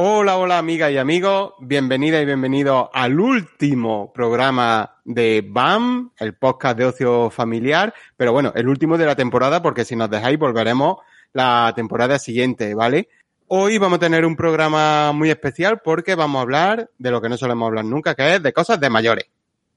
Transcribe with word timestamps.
Hola, 0.00 0.36
hola 0.36 0.58
amigas 0.58 0.92
y 0.92 0.96
amigos, 0.96 1.54
bienvenida 1.58 2.22
y 2.22 2.24
bienvenido 2.24 2.88
al 2.94 3.18
último 3.18 4.12
programa 4.12 5.00
de 5.04 5.44
BAM, 5.44 6.12
el 6.18 6.36
podcast 6.36 6.78
de 6.78 6.84
ocio 6.84 7.30
familiar, 7.30 7.92
pero 8.16 8.30
bueno, 8.30 8.52
el 8.54 8.68
último 8.68 8.96
de 8.96 9.06
la 9.06 9.16
temporada 9.16 9.60
porque 9.60 9.84
si 9.84 9.96
nos 9.96 10.08
dejáis 10.08 10.38
volveremos 10.38 10.98
la 11.32 11.72
temporada 11.74 12.20
siguiente, 12.20 12.76
¿vale? 12.76 13.08
Hoy 13.48 13.78
vamos 13.78 13.96
a 13.96 14.02
tener 14.02 14.24
un 14.24 14.36
programa 14.36 15.10
muy 15.12 15.30
especial 15.30 15.80
porque 15.82 16.14
vamos 16.14 16.38
a 16.38 16.42
hablar 16.42 16.90
de 16.96 17.10
lo 17.10 17.20
que 17.20 17.28
no 17.28 17.36
solemos 17.36 17.66
hablar 17.66 17.84
nunca, 17.84 18.14
que 18.14 18.36
es 18.36 18.40
de 18.40 18.52
cosas 18.52 18.78
de 18.78 18.90
mayores. 18.90 19.24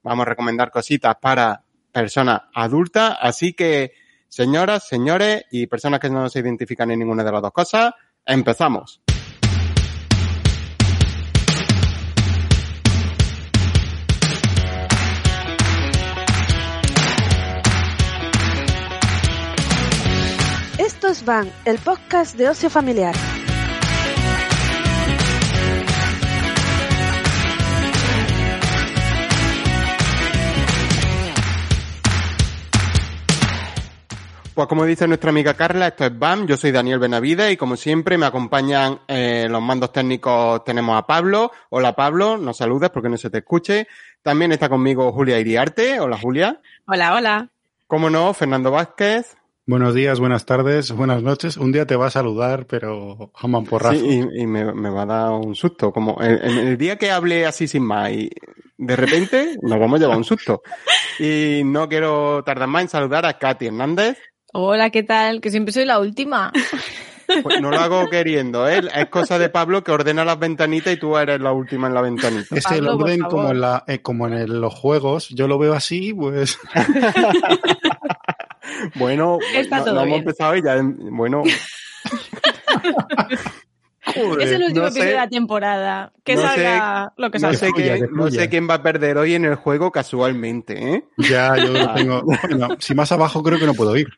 Vamos 0.04 0.24
a 0.24 0.30
recomendar 0.30 0.70
cositas 0.70 1.16
para 1.20 1.64
personas 1.90 2.42
adultas, 2.54 3.16
así 3.20 3.54
que 3.54 3.94
señoras, 4.28 4.86
señores 4.86 5.46
y 5.50 5.66
personas 5.66 5.98
que 5.98 6.10
no 6.10 6.28
se 6.28 6.38
identifican 6.38 6.92
en 6.92 7.00
ninguna 7.00 7.24
de 7.24 7.32
las 7.32 7.42
dos 7.42 7.52
cosas, 7.52 7.92
empezamos. 8.24 9.01
Es 21.12 21.26
Van, 21.26 21.52
el 21.66 21.76
podcast 21.76 22.38
de 22.38 22.48
ocio 22.48 22.70
familiar. 22.70 23.14
Pues 34.54 34.66
como 34.66 34.86
dice 34.86 35.06
nuestra 35.06 35.28
amiga 35.28 35.52
Carla, 35.52 35.88
esto 35.88 36.06
es 36.06 36.18
BAM, 36.18 36.46
yo 36.46 36.56
soy 36.56 36.72
Daniel 36.72 36.98
Benavide 36.98 37.52
y 37.52 37.58
como 37.58 37.76
siempre 37.76 38.16
me 38.16 38.24
acompañan 38.24 39.00
eh, 39.06 39.48
los 39.50 39.60
mandos 39.60 39.92
técnicos, 39.92 40.64
tenemos 40.64 40.96
a 40.96 41.06
Pablo. 41.06 41.52
Hola 41.68 41.94
Pablo, 41.94 42.38
no 42.38 42.54
saludes 42.54 42.88
porque 42.88 43.10
no 43.10 43.18
se 43.18 43.28
te 43.28 43.38
escuche. 43.38 43.86
También 44.22 44.52
está 44.52 44.70
conmigo 44.70 45.12
Julia 45.12 45.38
Iriarte. 45.38 46.00
Hola 46.00 46.16
Julia. 46.16 46.58
Hola, 46.86 47.12
hola. 47.12 47.48
Como 47.86 48.08
no, 48.08 48.32
Fernando 48.32 48.70
Vázquez. 48.70 49.36
Buenos 49.64 49.94
días, 49.94 50.18
buenas 50.18 50.44
tardes, 50.44 50.90
buenas 50.90 51.22
noches. 51.22 51.56
Un 51.56 51.70
día 51.70 51.86
te 51.86 51.94
va 51.94 52.06
a 52.06 52.10
saludar, 52.10 52.66
pero 52.66 53.30
jamás 53.32 53.68
porrazo. 53.68 54.00
Sí, 54.00 54.24
y, 54.34 54.42
y 54.42 54.46
me, 54.46 54.74
me, 54.74 54.90
va 54.90 55.02
a 55.02 55.06
dar 55.06 55.30
un 55.30 55.54
susto. 55.54 55.92
Como 55.92 56.20
en, 56.20 56.32
en 56.42 56.66
el 56.66 56.76
día 56.76 56.96
que 56.96 57.12
hable 57.12 57.46
así 57.46 57.68
sin 57.68 57.84
más 57.84 58.10
y 58.10 58.28
de 58.76 58.96
repente 58.96 59.56
nos 59.62 59.78
vamos 59.78 60.00
a 60.00 60.02
llevar 60.02 60.16
un 60.16 60.24
susto. 60.24 60.62
Y 61.20 61.62
no 61.64 61.88
quiero 61.88 62.42
tardar 62.44 62.66
más 62.66 62.82
en 62.82 62.88
saludar 62.88 63.24
a 63.24 63.38
Katy 63.38 63.66
Hernández. 63.66 64.18
Hola, 64.52 64.90
¿qué 64.90 65.04
tal? 65.04 65.40
Que 65.40 65.50
siempre 65.50 65.72
soy 65.72 65.84
la 65.84 66.00
última. 66.00 66.52
Pues 67.42 67.60
no 67.60 67.70
lo 67.70 67.78
hago 67.78 68.08
queriendo, 68.10 68.68
¿eh? 68.68 68.82
Es 68.94 69.06
cosa 69.06 69.38
de 69.38 69.48
Pablo 69.48 69.82
que 69.82 69.92
ordena 69.92 70.24
las 70.24 70.38
ventanitas 70.38 70.92
y 70.92 70.96
tú 70.98 71.16
eres 71.16 71.40
la 71.40 71.52
última 71.52 71.86
en 71.86 71.94
la 71.94 72.02
ventanita. 72.02 72.56
Es 72.56 72.70
el 72.70 72.88
orden 72.88 73.20
como 73.20 73.50
en, 73.50 73.60
la, 73.60 73.84
eh, 73.86 74.02
como 74.02 74.26
en 74.26 74.34
el, 74.34 74.60
los 74.60 74.74
juegos. 74.74 75.28
Yo 75.30 75.48
lo 75.48 75.58
veo 75.58 75.72
así, 75.72 76.12
pues. 76.12 76.58
bueno, 78.94 79.38
Está 79.54 79.78
no, 79.78 79.84
todo 79.84 79.94
no 79.94 80.00
hemos 80.02 80.08
bien. 80.10 80.20
empezado 80.20 80.56
y 80.56 80.62
ya, 80.62 80.76
bueno. 80.82 81.42
Joder, 84.04 84.40
es 84.42 84.50
el 84.52 84.62
último 84.64 84.80
no 84.80 84.86
episodio 84.88 85.02
sé- 85.04 85.10
de 85.10 85.14
la 85.16 85.28
temporada. 85.28 86.12
Que 86.24 86.34
no 86.34 86.42
salga 86.42 87.12
lo 87.16 87.30
que 87.30 87.38
No 87.38 87.52
salga. 87.52 87.58
sé, 87.58 87.70
qué- 87.74 87.82
que 88.00 88.08
no 88.10 88.30
sé 88.30 88.48
quién 88.48 88.68
va 88.68 88.74
a 88.74 88.82
perder 88.82 89.16
hoy 89.16 89.34
en 89.34 89.44
el 89.44 89.54
juego 89.54 89.92
casualmente, 89.92 90.94
¿eh? 90.94 91.04
Ya, 91.18 91.56
yo 91.56 91.68
lo 91.72 91.94
tengo. 91.94 92.22
Bueno, 92.22 92.68
si 92.80 92.94
más 92.94 93.12
abajo 93.12 93.42
creo 93.42 93.58
que 93.60 93.66
no 93.66 93.74
puedo 93.74 93.96
ir. 93.96 94.08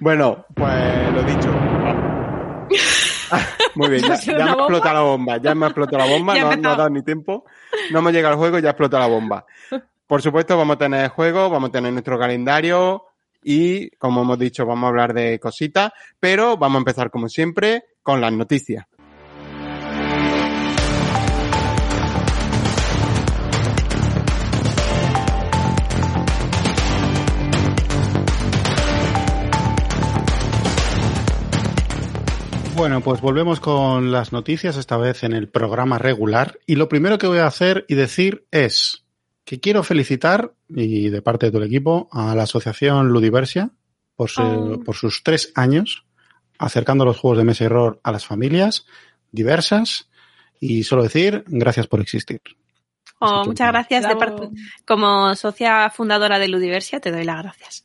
Bueno, 0.00 0.46
pues 0.54 1.12
lo 1.12 1.22
dicho. 1.24 1.50
Muy 3.74 3.90
bien, 3.90 4.02
ya, 4.02 4.14
¿Ha 4.14 4.16
ya 4.20 4.32
me 4.32 4.42
una 4.42 4.46
bomba? 4.54 4.62
explota 4.64 4.94
la 4.94 5.00
bomba, 5.00 5.36
ya 5.36 5.54
me 5.54 5.66
explota 5.66 5.98
la 5.98 6.04
bomba, 6.06 6.32
ha 6.32 6.38
no, 6.40 6.56
no 6.56 6.70
ha 6.70 6.76
dado 6.76 6.90
ni 6.90 7.02
tiempo, 7.02 7.44
no 7.90 7.98
hemos 7.98 8.12
llegado 8.12 8.32
al 8.32 8.38
juego 8.38 8.58
y 8.58 8.62
ya 8.62 8.70
explota 8.70 8.98
la 8.98 9.06
bomba. 9.06 9.44
Por 10.06 10.22
supuesto, 10.22 10.56
vamos 10.56 10.76
a 10.76 10.78
tener 10.78 11.08
juegos, 11.10 11.50
vamos 11.50 11.68
a 11.68 11.72
tener 11.72 11.92
nuestro 11.92 12.18
calendario 12.18 13.04
y, 13.48 13.88
como 13.96 14.20
hemos 14.20 14.38
dicho, 14.38 14.66
vamos 14.66 14.84
a 14.84 14.88
hablar 14.88 15.14
de 15.14 15.40
cositas, 15.40 15.90
pero 16.20 16.58
vamos 16.58 16.76
a 16.76 16.80
empezar, 16.80 17.10
como 17.10 17.30
siempre, 17.30 17.82
con 18.02 18.20
las 18.20 18.30
noticias. 18.30 18.84
Bueno, 32.76 33.00
pues 33.00 33.22
volvemos 33.22 33.60
con 33.60 34.12
las 34.12 34.32
noticias, 34.32 34.76
esta 34.76 34.98
vez 34.98 35.24
en 35.24 35.32
el 35.32 35.48
programa 35.48 35.98
regular. 35.98 36.58
Y 36.66 36.76
lo 36.76 36.90
primero 36.90 37.16
que 37.16 37.26
voy 37.26 37.38
a 37.38 37.46
hacer 37.46 37.86
y 37.88 37.94
decir 37.94 38.46
es 38.50 39.07
que 39.48 39.60
quiero 39.60 39.82
felicitar, 39.82 40.52
y 40.68 41.08
de 41.08 41.22
parte 41.22 41.46
de 41.46 41.52
todo 41.52 41.62
el 41.62 41.68
equipo, 41.68 42.08
a 42.12 42.34
la 42.34 42.42
asociación 42.42 43.08
Ludiversia 43.08 43.70
por, 44.14 44.28
su- 44.30 44.42
Oh. 44.42 44.80
por 44.84 44.94
sus 44.94 45.22
tres 45.22 45.52
años 45.54 46.04
acercando 46.58 47.04
los 47.04 47.16
juegos 47.18 47.38
de 47.38 47.44
mesa 47.44 47.64
y 47.64 47.66
error 47.66 48.00
a 48.02 48.12
las 48.12 48.26
familias 48.26 48.84
diversas. 49.32 50.08
Y 50.60 50.82
solo 50.82 51.04
decir, 51.04 51.44
gracias 51.46 51.86
por 51.86 52.00
existir. 52.00 52.40
Oh, 53.20 53.44
muchas 53.46 53.68
gracias. 53.72 54.08
De 54.08 54.16
parte- 54.16 54.48
como 54.86 55.34
socia 55.36 55.88
fundadora 55.90 56.38
de 56.38 56.48
Ludiversia, 56.48 56.98
te 57.00 57.10
doy 57.12 57.24
las 57.24 57.42
gracias. 57.42 57.84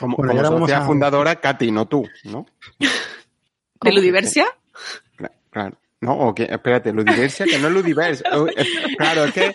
Como, 0.00 0.16
Bueno, 0.16 0.42
como 0.42 0.60
socia 0.60 0.78
a- 0.78 0.86
fundadora, 0.86 1.36
Katy, 1.40 1.70
no 1.70 1.86
tú, 1.86 2.06
¿no? 2.24 2.46
¿De 3.82 3.92
Ludiversia? 3.92 4.46
Cla- 5.16 5.32
Claro. 5.50 5.78
No, 6.00 6.12
o 6.16 6.32
que, 6.34 6.44
espérate, 6.44 6.92
Ludiversia, 6.92 7.44
que 7.44 7.58
no 7.58 7.66
es 7.68 7.74
Ludiverse. 7.74 8.22
Eh, 8.24 8.66
Claro, 8.98 9.24
es 9.24 9.32
que, 9.34 9.52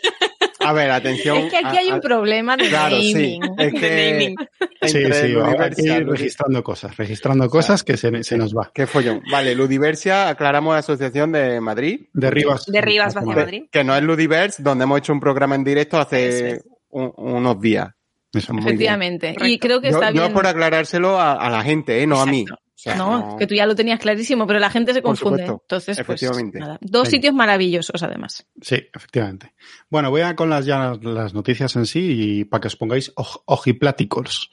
a 0.66 0.74
ver, 0.74 0.91
atención. 0.91 1.38
Es 1.38 1.51
que 1.51 1.57
aquí 1.57 1.78
a- 1.78 1.79
hay 1.79 1.90
a- 1.90 1.96
un 1.96 2.01
problema 2.01 2.56
de 2.57 2.68
Claro, 2.69 3.00
sí. 3.00 3.13
naming. 3.40 3.44
Es 3.59 3.72
De 3.74 3.79
que. 3.79 4.35
Sí, 4.84 4.90
sí, 5.13 5.28
Ludiversia, 5.29 6.00
registrando 6.00 6.63
cosas, 6.63 6.97
registrando 6.97 7.50
cosas 7.50 7.84
que 7.84 7.96
se, 7.97 8.24
se 8.24 8.38
nos 8.38 8.53
va. 8.53 8.72
Qué 8.73 8.85
follón. 8.88 9.22
Vale, 9.31 9.56
Ludiversia, 9.56 10.29
aclaramos 10.29 10.75
Asociación 10.75 11.31
de 11.31 11.59
Madrid. 11.62 12.02
De 12.13 12.29
Rivas. 12.31 12.66
De 12.66 12.81
Rivas 12.81 13.16
hacia 13.16 13.22
Madrid. 13.28 13.41
Madrid. 13.44 13.63
Que 13.72 13.84
no 13.84 13.96
es 13.96 14.03
Ludiverse, 14.03 14.62
donde 14.63 14.84
hemos 14.84 15.00
hecho 15.00 15.13
un 15.13 15.19
programa 15.19 15.56
en 15.56 15.63
directo 15.63 15.97
hace 15.97 16.50
es. 16.52 16.66
un- 16.90 17.13
unos 17.18 17.59
días. 17.62 17.90
Eso. 18.34 18.52
Efectivamente. 18.57 19.35
Y 19.41 19.59
creo 19.59 19.79
que 19.79 19.91
Yo, 19.91 19.97
está 19.97 20.09
yo 20.12 20.22
bien. 20.23 20.34
por 20.34 20.47
aclarárselo 20.47 21.19
a, 21.19 21.34
a 21.34 21.50
la 21.52 21.62
gente, 21.63 22.02
¿eh? 22.02 22.07
no 22.07 22.19
a 22.19 22.25
mí. 22.25 22.46
Exacto. 22.86 23.04
O 23.08 23.18
sea, 23.20 23.28
No, 23.32 23.38
que 23.38 23.48
tú 23.48 23.56
ya 23.56 23.66
lo 23.66 23.76
tenías 23.76 24.00
clarísimo, 24.00 24.46
pero 24.46 24.60
la 24.60 24.70
gente 24.70 24.94
se 24.94 25.02
Por 25.02 25.12
confunde. 25.12 25.44
supuesto. 25.46 25.64
Entonces, 25.64 25.98
pues, 26.06 26.22
Efectivamente. 26.24 26.60
nada. 26.60 26.78
Dos 26.82 27.04
Venga. 27.04 27.12
sitios 27.12 27.34
maravillosos, 27.34 28.04
además. 28.04 28.46
Sí, 28.62 28.76
efectivamente. 28.94 29.54
Bueno, 29.90 30.10
voy 30.10 30.22
a 30.22 30.36
con 30.36 30.50
las, 30.50 30.66
ya 30.66 30.98
las 31.02 31.34
noticias 31.34 31.76
en 31.76 31.86
sí 31.86 32.40
y 32.40 32.44
para 32.46 32.62
que 32.62 32.68
os 32.68 32.76
pongáis 32.76 33.14
oj- 33.16 33.42
ojipláticos. 33.46 34.52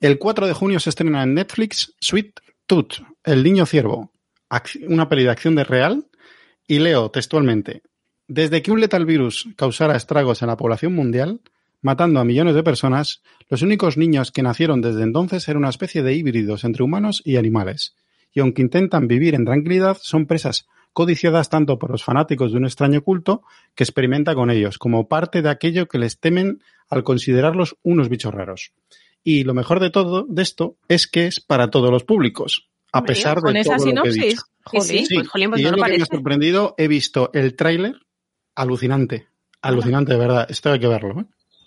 El 0.00 0.18
4 0.18 0.46
de 0.46 0.52
junio 0.52 0.80
se 0.80 0.90
estrena 0.90 1.22
en 1.24 1.34
Netflix 1.34 1.94
Sweet 2.00 2.40
Tooth, 2.66 2.94
El 3.24 3.42
Niño 3.42 3.66
Ciervo, 3.66 4.12
una 4.86 5.08
peli 5.08 5.24
de 5.24 5.30
acción 5.30 5.54
de 5.54 5.64
real. 5.64 6.06
Y 6.70 6.80
leo 6.80 7.10
textualmente, 7.10 7.82
desde 8.26 8.60
que 8.60 8.70
un 8.70 8.80
letal 8.80 9.06
virus 9.06 9.48
causara 9.56 9.96
estragos 9.96 10.42
en 10.42 10.48
la 10.48 10.56
población 10.58 10.94
mundial, 10.94 11.40
matando 11.80 12.20
a 12.20 12.24
millones 12.24 12.54
de 12.54 12.62
personas, 12.62 13.22
los 13.48 13.62
únicos 13.62 13.96
niños 13.96 14.32
que 14.32 14.42
nacieron 14.42 14.80
desde 14.80 15.02
entonces 15.02 15.48
eran 15.48 15.62
una 15.62 15.70
especie 15.70 16.02
de 16.02 16.14
híbridos 16.14 16.64
entre 16.64 16.82
humanos 16.82 17.22
y 17.24 17.36
animales. 17.36 17.94
Y 18.32 18.40
aunque 18.40 18.62
intentan 18.62 19.08
vivir 19.08 19.34
en 19.34 19.44
tranquilidad, 19.44 19.96
son 20.00 20.26
presas 20.26 20.66
codiciadas 20.92 21.48
tanto 21.48 21.78
por 21.78 21.90
los 21.90 22.02
fanáticos 22.02 22.52
de 22.52 22.58
un 22.58 22.64
extraño 22.64 23.02
culto 23.02 23.42
que 23.74 23.84
experimenta 23.84 24.34
con 24.34 24.50
ellos, 24.50 24.78
como 24.78 25.08
parte 25.08 25.42
de 25.42 25.48
aquello 25.48 25.86
que 25.86 25.98
les 25.98 26.18
temen 26.18 26.62
al 26.88 27.04
considerarlos 27.04 27.76
unos 27.82 28.08
bichos 28.08 28.34
raros. 28.34 28.72
Y 29.22 29.44
lo 29.44 29.54
mejor 29.54 29.80
de 29.80 29.90
todo 29.90 30.26
de 30.28 30.42
esto 30.42 30.76
es 30.88 31.06
que 31.06 31.26
es 31.26 31.40
para 31.40 31.70
todos 31.70 31.90
los 31.90 32.04
públicos, 32.04 32.68
a 32.92 32.98
Hombre, 32.98 33.14
pesar 33.14 33.40
de 33.40 33.62
todo 33.62 33.76
lo 33.76 34.02
que 34.02 34.08
he 34.08 34.12
dicho. 34.12 34.24
sinopsis. 34.24 34.42
Sí, 34.82 35.06
sí. 35.06 35.14
Pues, 35.14 35.28
jolín, 35.28 35.50
pues 35.50 35.60
y 35.60 35.64
no 35.64 35.70
es 35.70 35.76
lo 35.76 35.84
que 35.84 35.96
me 35.98 36.02
ha 36.02 36.06
sorprendido, 36.06 36.74
he 36.78 36.88
visto 36.88 37.30
el 37.32 37.54
tráiler 37.54 37.94
alucinante, 38.54 39.28
alucinante 39.62 40.12
de 40.12 40.18
verdad, 40.18 40.46
esto 40.50 40.72
hay 40.72 40.80
que 40.80 40.88
verlo, 40.88 41.20
¿eh? 41.20 41.24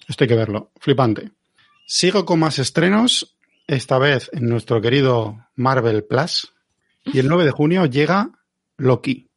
Esto 0.07 0.23
hay 0.23 0.27
que 0.27 0.35
verlo, 0.35 0.71
flipante. 0.79 1.31
Sigo 1.85 2.25
con 2.25 2.39
más 2.39 2.59
estrenos, 2.59 3.35
esta 3.67 3.97
vez 3.97 4.29
en 4.33 4.47
nuestro 4.47 4.81
querido 4.81 5.47
Marvel 5.55 6.03
Plus, 6.03 6.53
y 7.05 7.19
el 7.19 7.27
9 7.27 7.45
de 7.45 7.51
junio 7.51 7.85
llega 7.85 8.29
Loki. 8.77 9.27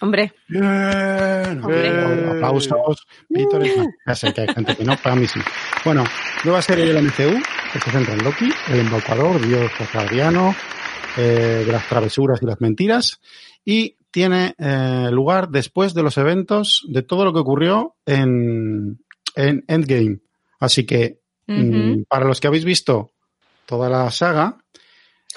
Hombre, 0.00 0.32
Bien, 0.48 1.62
Hombre. 1.62 2.30
aplausos. 2.30 3.06
No, 3.28 3.62
ya 4.04 4.14
sé 4.16 4.32
que 4.34 4.40
hay 4.40 4.48
gente 4.48 4.74
que 4.74 4.84
no, 4.84 4.96
para 4.96 5.14
mí 5.14 5.28
sí. 5.28 5.38
Bueno, 5.84 6.02
nueva 6.44 6.60
serie 6.60 6.86
del 6.86 7.04
MCU 7.04 7.40
que 7.72 7.80
se 7.80 7.90
centra 7.90 8.14
en 8.14 8.24
Loki, 8.24 8.48
el 8.68 8.80
embaucador, 8.80 9.40
dios 9.46 9.70
guardiano, 9.92 10.56
eh, 11.16 11.62
de 11.64 11.72
las 11.72 11.88
travesuras 11.88 12.42
y 12.42 12.46
las 12.46 12.60
mentiras, 12.60 13.20
y 13.64 13.96
tiene 14.10 14.54
eh, 14.58 15.08
lugar 15.12 15.50
después 15.50 15.94
de 15.94 16.02
los 16.02 16.18
eventos 16.18 16.84
de 16.88 17.02
todo 17.02 17.24
lo 17.24 17.32
que 17.32 17.38
ocurrió 17.38 17.94
en, 18.04 19.01
en 19.34 19.64
Endgame. 19.68 20.18
Así 20.60 20.84
que, 20.86 21.20
mm, 21.46 22.02
para 22.08 22.24
los 22.24 22.40
que 22.40 22.46
habéis 22.46 22.64
visto 22.64 23.12
toda 23.66 23.88
la 23.88 24.10
saga, 24.10 24.58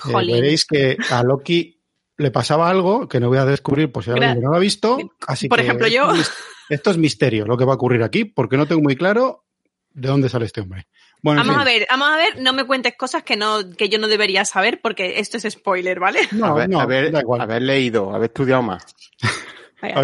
eh, 0.07 0.11
veréis 0.25 0.65
que 0.65 0.97
a 1.11 1.23
Loki 1.23 1.81
le 2.17 2.31
pasaba 2.31 2.69
algo 2.69 3.07
que 3.07 3.19
no 3.19 3.27
voy 3.29 3.37
a 3.37 3.45
descubrir 3.45 3.91
por 3.91 4.03
si 4.03 4.11
alguien 4.11 4.35
Gra- 4.37 4.41
no 4.41 4.49
lo 4.51 4.55
ha 4.55 4.59
visto. 4.59 4.97
Así 5.27 5.47
Por 5.49 5.57
que 5.59 5.65
ejemplo, 5.65 5.87
yo. 5.87 6.03
Esto 6.03 6.11
es, 6.13 6.17
mis- 6.17 6.31
esto 6.69 6.91
es 6.91 6.97
misterio 6.97 7.45
lo 7.45 7.57
que 7.57 7.65
va 7.65 7.73
a 7.73 7.75
ocurrir 7.75 8.03
aquí, 8.03 8.25
porque 8.25 8.57
no 8.57 8.67
tengo 8.67 8.81
muy 8.81 8.95
claro 8.95 9.45
de 9.91 10.07
dónde 10.09 10.29
sale 10.29 10.45
este 10.45 10.61
hombre. 10.61 10.87
Bueno, 11.21 11.41
en 11.41 11.47
Vamos 11.47 11.61
a 11.61 11.65
ver, 11.65 11.87
vamos 11.89 12.09
a 12.09 12.17
ver, 12.17 12.39
no 12.41 12.53
me 12.53 12.65
cuentes 12.65 12.93
cosas 12.97 13.23
que 13.23 13.35
no 13.35 13.71
que 13.75 13.89
yo 13.89 13.97
no 13.97 14.07
debería 14.07 14.45
saber 14.45 14.79
porque 14.81 15.19
esto 15.19 15.37
es 15.37 15.43
spoiler, 15.51 15.99
¿vale? 15.99 16.19
No, 16.33 16.45
haber, 16.47 16.69
no, 16.69 16.79
haber- 16.79 17.11
da 17.11 17.21
igual. 17.21 17.41
haber 17.41 17.61
leído, 17.63 18.13
haber 18.13 18.29
estudiado 18.29 18.61
más. 18.61 18.85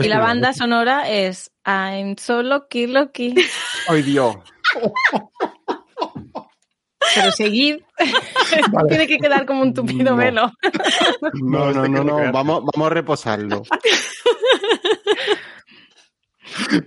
Y 0.04 0.08
la 0.08 0.20
banda 0.20 0.54
sonora 0.54 1.10
es 1.10 1.52
I'm 1.66 2.18
so 2.18 2.42
lucky, 2.44 2.88
lucky. 2.88 3.36
¡Ay, 3.88 4.02
Dios! 4.02 4.36
Pero 7.16 7.32
seguid. 7.32 7.78
Vale. 8.72 8.90
Tiene 8.90 9.08
que 9.08 9.18
quedar 9.18 9.46
como 9.46 9.62
un 9.64 9.74
tupido 9.74 10.12
No. 10.12 10.16
velo. 10.16 10.52
No, 11.42 11.72
no, 11.72 11.88
no, 11.88 12.04
no. 12.04 12.32
Vamos, 12.32 12.64
vamos 12.74 12.88
a 12.88 12.90
reposarlo. 12.94 13.64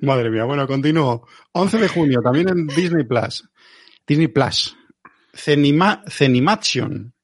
Madre 0.02 0.30
mía, 0.30 0.44
bueno, 0.44 0.66
continúo. 0.66 1.26
11 1.52 1.78
de 1.78 1.88
junio, 1.88 2.20
también 2.22 2.48
en 2.48 2.66
Disney 2.66 3.04
Plus. 3.04 3.48
Disney 4.06 4.28
Plus. 4.28 4.76
Cenima, 5.32 6.02
Cenimation. 6.08 7.14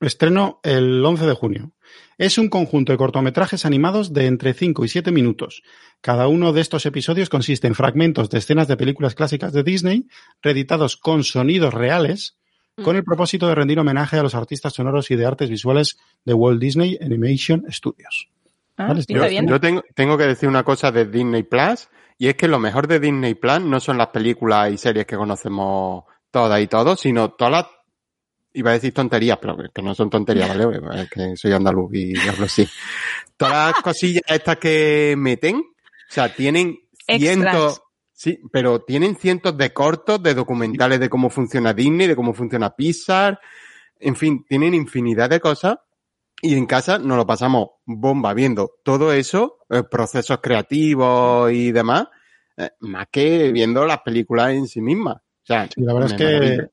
Estreno 0.00 0.60
el 0.62 1.04
11 1.04 1.26
de 1.26 1.34
junio. 1.34 1.72
Es 2.20 2.36
un 2.36 2.50
conjunto 2.50 2.92
de 2.92 2.98
cortometrajes 2.98 3.64
animados 3.64 4.12
de 4.12 4.26
entre 4.26 4.52
5 4.52 4.84
y 4.84 4.88
7 4.88 5.10
minutos. 5.10 5.62
Cada 6.02 6.28
uno 6.28 6.52
de 6.52 6.60
estos 6.60 6.84
episodios 6.84 7.30
consiste 7.30 7.66
en 7.66 7.74
fragmentos 7.74 8.28
de 8.28 8.36
escenas 8.36 8.68
de 8.68 8.76
películas 8.76 9.14
clásicas 9.14 9.54
de 9.54 9.62
Disney, 9.62 10.06
reeditados 10.42 10.98
con 10.98 11.24
sonidos 11.24 11.72
reales, 11.72 12.36
con 12.84 12.96
el 12.96 13.04
propósito 13.04 13.48
de 13.48 13.54
rendir 13.54 13.78
homenaje 13.78 14.18
a 14.18 14.22
los 14.22 14.34
artistas 14.34 14.74
sonoros 14.74 15.10
y 15.10 15.16
de 15.16 15.24
artes 15.24 15.48
visuales 15.48 15.96
de 16.26 16.34
Walt 16.34 16.60
Disney 16.60 16.98
Animation 17.00 17.64
Studios. 17.70 18.28
Ah, 18.76 18.88
Vale, 18.88 19.02
yo 19.48 19.58
tengo, 19.58 19.82
tengo 19.94 20.18
que 20.18 20.26
decir 20.26 20.46
una 20.46 20.62
cosa 20.62 20.92
de 20.92 21.06
Disney 21.06 21.44
Plus, 21.44 21.88
y 22.18 22.28
es 22.28 22.34
que 22.34 22.48
lo 22.48 22.58
mejor 22.58 22.86
de 22.86 23.00
Disney 23.00 23.32
Plus 23.32 23.62
no 23.62 23.80
son 23.80 23.96
las 23.96 24.08
películas 24.08 24.70
y 24.70 24.76
series 24.76 25.06
que 25.06 25.16
conocemos 25.16 26.04
todas 26.30 26.60
y 26.60 26.66
todos, 26.66 27.00
sino 27.00 27.30
todas 27.30 27.50
las, 27.50 27.66
iba 28.52 28.70
a 28.70 28.74
decir 28.74 28.92
tonterías, 28.92 29.38
pero 29.38 29.56
que 29.72 29.82
no 29.82 29.94
son 29.94 30.10
tonterías, 30.10 30.48
¿vale? 30.48 30.80
Es 31.02 31.10
que 31.10 31.36
soy 31.36 31.52
andaluz 31.52 31.94
y 31.94 32.16
hablo 32.28 32.46
así. 32.46 32.66
Todas 33.36 33.72
las 33.72 33.82
cosillas 33.82 34.22
estas 34.26 34.58
que 34.58 35.14
meten, 35.16 35.56
o 35.56 36.12
sea, 36.12 36.34
tienen 36.34 36.78
cientos, 37.06 37.72
Extras. 37.72 37.82
sí, 38.12 38.38
pero 38.52 38.82
tienen 38.82 39.16
cientos 39.16 39.56
de 39.56 39.72
cortos, 39.72 40.22
de 40.22 40.34
documentales 40.34 41.00
de 41.00 41.08
cómo 41.08 41.30
funciona 41.30 41.72
Disney, 41.72 42.06
de 42.06 42.16
cómo 42.16 42.34
funciona 42.34 42.74
Pixar, 42.74 43.40
en 43.98 44.16
fin, 44.16 44.44
tienen 44.48 44.74
infinidad 44.74 45.30
de 45.30 45.40
cosas 45.40 45.76
y 46.42 46.54
en 46.56 46.66
casa 46.66 46.98
nos 46.98 47.16
lo 47.18 47.26
pasamos 47.26 47.68
bomba 47.84 48.32
viendo 48.34 48.72
todo 48.82 49.12
eso, 49.12 49.58
eh, 49.68 49.82
procesos 49.88 50.38
creativos 50.42 51.52
y 51.52 51.70
demás, 51.70 52.08
eh, 52.56 52.70
más 52.80 53.06
que 53.10 53.52
viendo 53.52 53.84
las 53.86 54.00
películas 54.00 54.52
en 54.52 54.66
sí 54.66 54.80
mismas. 54.80 55.16
O 55.16 55.46
sea, 55.46 55.68
Sí, 55.68 55.82
la 55.82 55.92
verdad 55.92 56.10
es 56.10 56.16
que, 56.16 56.24
maravilla. 56.24 56.70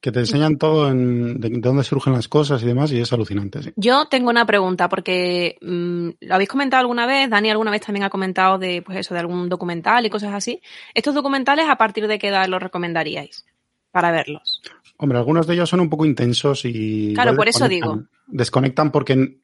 Que 0.00 0.12
te 0.12 0.20
enseñan 0.20 0.56
todo 0.56 0.88
en, 0.90 1.40
de, 1.40 1.50
de 1.50 1.60
dónde 1.60 1.84
surgen 1.84 2.12
las 2.12 2.28
cosas 2.28 2.62
y 2.62 2.66
demás, 2.66 2.90
y 2.92 3.00
es 3.00 3.12
alucinante. 3.12 3.62
Sí. 3.62 3.72
Yo 3.76 4.06
tengo 4.06 4.30
una 4.30 4.46
pregunta 4.46 4.88
porque 4.88 5.58
mm, 5.60 6.08
lo 6.20 6.34
habéis 6.34 6.48
comentado 6.48 6.80
alguna 6.80 7.06
vez, 7.06 7.28
Dani 7.28 7.50
alguna 7.50 7.70
vez 7.70 7.82
también 7.82 8.04
ha 8.04 8.10
comentado 8.10 8.58
de 8.58 8.82
pues 8.82 8.98
eso 8.98 9.14
de 9.14 9.20
algún 9.20 9.48
documental 9.48 10.06
y 10.06 10.10
cosas 10.10 10.32
así. 10.32 10.60
Estos 10.94 11.14
documentales 11.14 11.66
a 11.68 11.76
partir 11.76 12.06
de 12.06 12.18
qué 12.18 12.28
edad 12.28 12.48
los 12.48 12.62
recomendaríais 12.62 13.44
para 13.90 14.10
verlos? 14.10 14.62
Hombre, 14.96 15.18
algunos 15.18 15.46
de 15.46 15.54
ellos 15.54 15.68
son 15.68 15.80
un 15.80 15.90
poco 15.90 16.04
intensos 16.04 16.64
y. 16.64 17.14
Claro, 17.14 17.34
por 17.34 17.48
eso 17.48 17.68
desconectan. 17.68 18.08
Desconectan 18.26 18.92
porque. 18.92 19.39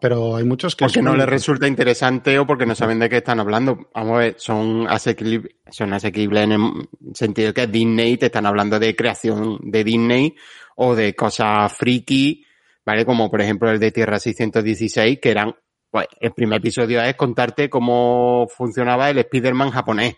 Pero 0.00 0.36
hay 0.36 0.44
muchos 0.44 0.74
que. 0.74 0.84
Porque 0.84 1.02
no 1.02 1.14
les 1.14 1.26
resulta 1.26 1.68
interesante 1.68 2.38
o 2.38 2.46
porque 2.46 2.66
no 2.66 2.74
saben 2.74 2.98
de 2.98 3.08
qué 3.08 3.18
están 3.18 3.40
hablando. 3.40 3.90
Vamos 3.94 4.14
a 4.14 4.18
ver, 4.18 4.34
son 4.38 4.86
asequibles, 4.88 5.54
son 5.70 5.92
asequibles 5.92 6.44
en 6.44 6.52
el 6.52 6.88
sentido 7.14 7.52
que 7.52 7.66
Disney, 7.66 8.16
te 8.16 8.26
están 8.26 8.46
hablando 8.46 8.78
de 8.78 8.96
creación 8.96 9.58
de 9.62 9.84
Disney 9.84 10.34
o 10.76 10.94
de 10.94 11.14
cosas 11.14 11.72
friki, 11.74 12.44
¿vale? 12.86 13.04
Como 13.04 13.30
por 13.30 13.42
ejemplo 13.42 13.70
el 13.70 13.78
de 13.78 13.92
Tierra 13.92 14.18
616, 14.18 15.18
que 15.20 15.30
eran, 15.30 15.54
pues 15.90 16.06
el 16.20 16.32
primer 16.32 16.58
episodio 16.58 17.02
es 17.02 17.14
contarte 17.14 17.68
cómo 17.68 18.46
funcionaba 18.48 19.10
el 19.10 19.18
Spider-Man 19.18 19.70
japonés. 19.70 20.16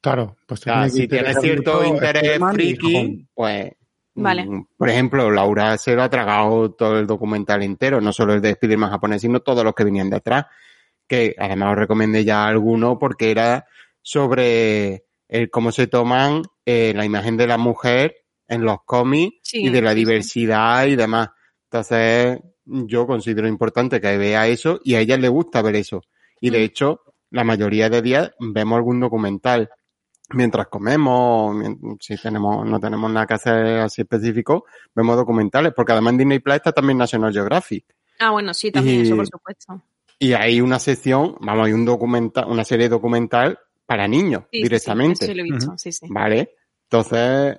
Claro, 0.00 0.36
pues 0.46 0.60
O 0.60 0.62
sea, 0.62 0.88
si 0.88 1.08
tienes 1.08 1.38
cierto 1.40 1.84
interés 1.84 2.38
friki, 2.52 3.26
pues, 3.34 3.72
Vale. 4.22 4.44
mm, 4.46 4.66
por 4.76 4.88
ejemplo, 4.88 5.30
Laura 5.30 5.76
se 5.78 5.94
lo 5.94 6.02
ha 6.02 6.10
tragado 6.10 6.72
todo 6.72 6.98
el 6.98 7.06
documental 7.06 7.62
entero, 7.62 8.00
no 8.00 8.12
solo 8.12 8.34
el 8.34 8.40
de 8.40 8.50
Spider-Man 8.50 8.90
japonés, 8.90 9.22
sino 9.22 9.40
todos 9.40 9.64
los 9.64 9.74
que 9.74 9.84
venían 9.84 10.10
detrás. 10.10 10.46
Que 11.06 11.34
además 11.38 11.72
os 11.72 11.78
recomendé 11.78 12.24
ya 12.24 12.46
alguno 12.46 12.98
porque 12.98 13.30
era 13.30 13.66
sobre 14.02 15.04
el 15.28 15.50
cómo 15.50 15.72
se 15.72 15.86
toman 15.86 16.42
eh, 16.64 16.92
la 16.94 17.04
imagen 17.04 17.36
de 17.36 17.46
la 17.46 17.58
mujer 17.58 18.16
en 18.46 18.62
los 18.62 18.78
cómics 18.84 19.36
Sí, 19.42 19.62
y 19.66 19.68
de 19.70 19.82
la 19.82 19.90
sí, 19.90 19.96
diversidad 19.96 20.86
y 20.86 20.96
demás. 20.96 21.30
Entonces, 21.70 22.38
yo 22.64 23.06
considero 23.06 23.46
importante 23.48 24.00
que 24.00 24.16
vea 24.18 24.46
eso 24.46 24.80
y 24.84 24.94
a 24.94 25.00
ella 25.00 25.16
le 25.16 25.28
gusta 25.28 25.62
ver 25.62 25.76
eso. 25.76 26.02
Y 26.40 26.50
de 26.50 26.58
Mm. 26.58 26.62
hecho, 26.62 27.00
la 27.30 27.44
mayoría 27.44 27.90
de 27.90 28.00
días 28.02 28.32
vemos 28.38 28.76
algún 28.76 29.00
documental 29.00 29.68
mientras 30.30 30.66
comemos, 30.68 31.56
si 32.00 32.16
tenemos, 32.16 32.66
no 32.66 32.78
tenemos 32.80 33.10
nada 33.10 33.26
que 33.26 33.34
hacer 33.34 33.78
así 33.78 34.02
específico, 34.02 34.64
vemos 34.94 35.16
documentales, 35.16 35.72
porque 35.74 35.92
además 35.92 36.12
en 36.12 36.18
Disney 36.18 36.38
Plus 36.40 36.56
está 36.56 36.72
también 36.72 36.98
National 36.98 37.32
Geographic. 37.32 37.84
Ah, 38.18 38.30
bueno, 38.30 38.52
sí, 38.54 38.70
también 38.72 38.98
Y- 39.00 39.02
eso 39.02 39.16
por 39.16 39.26
supuesto. 39.26 39.82
Y 40.18 40.32
hay 40.32 40.60
una 40.60 40.78
sección, 40.80 41.36
vamos, 41.40 41.66
hay 41.66 41.72
un 41.72 41.84
documental, 41.84 42.46
una 42.48 42.64
serie 42.64 42.88
documental 42.88 43.58
para 43.86 44.08
niños 44.08 44.42
Sí, 44.42 44.46
sí, 44.50 44.58
sí, 44.58 44.62
directamente. 44.64 45.24
eso 45.24 45.32
sí 45.32 45.34
lo 45.38 45.44
he 45.44 45.50
visto, 45.52 45.78
sí, 45.78 45.92
sí. 45.92 46.06
¿Vale? 46.10 46.54
Entonces, 46.90 47.58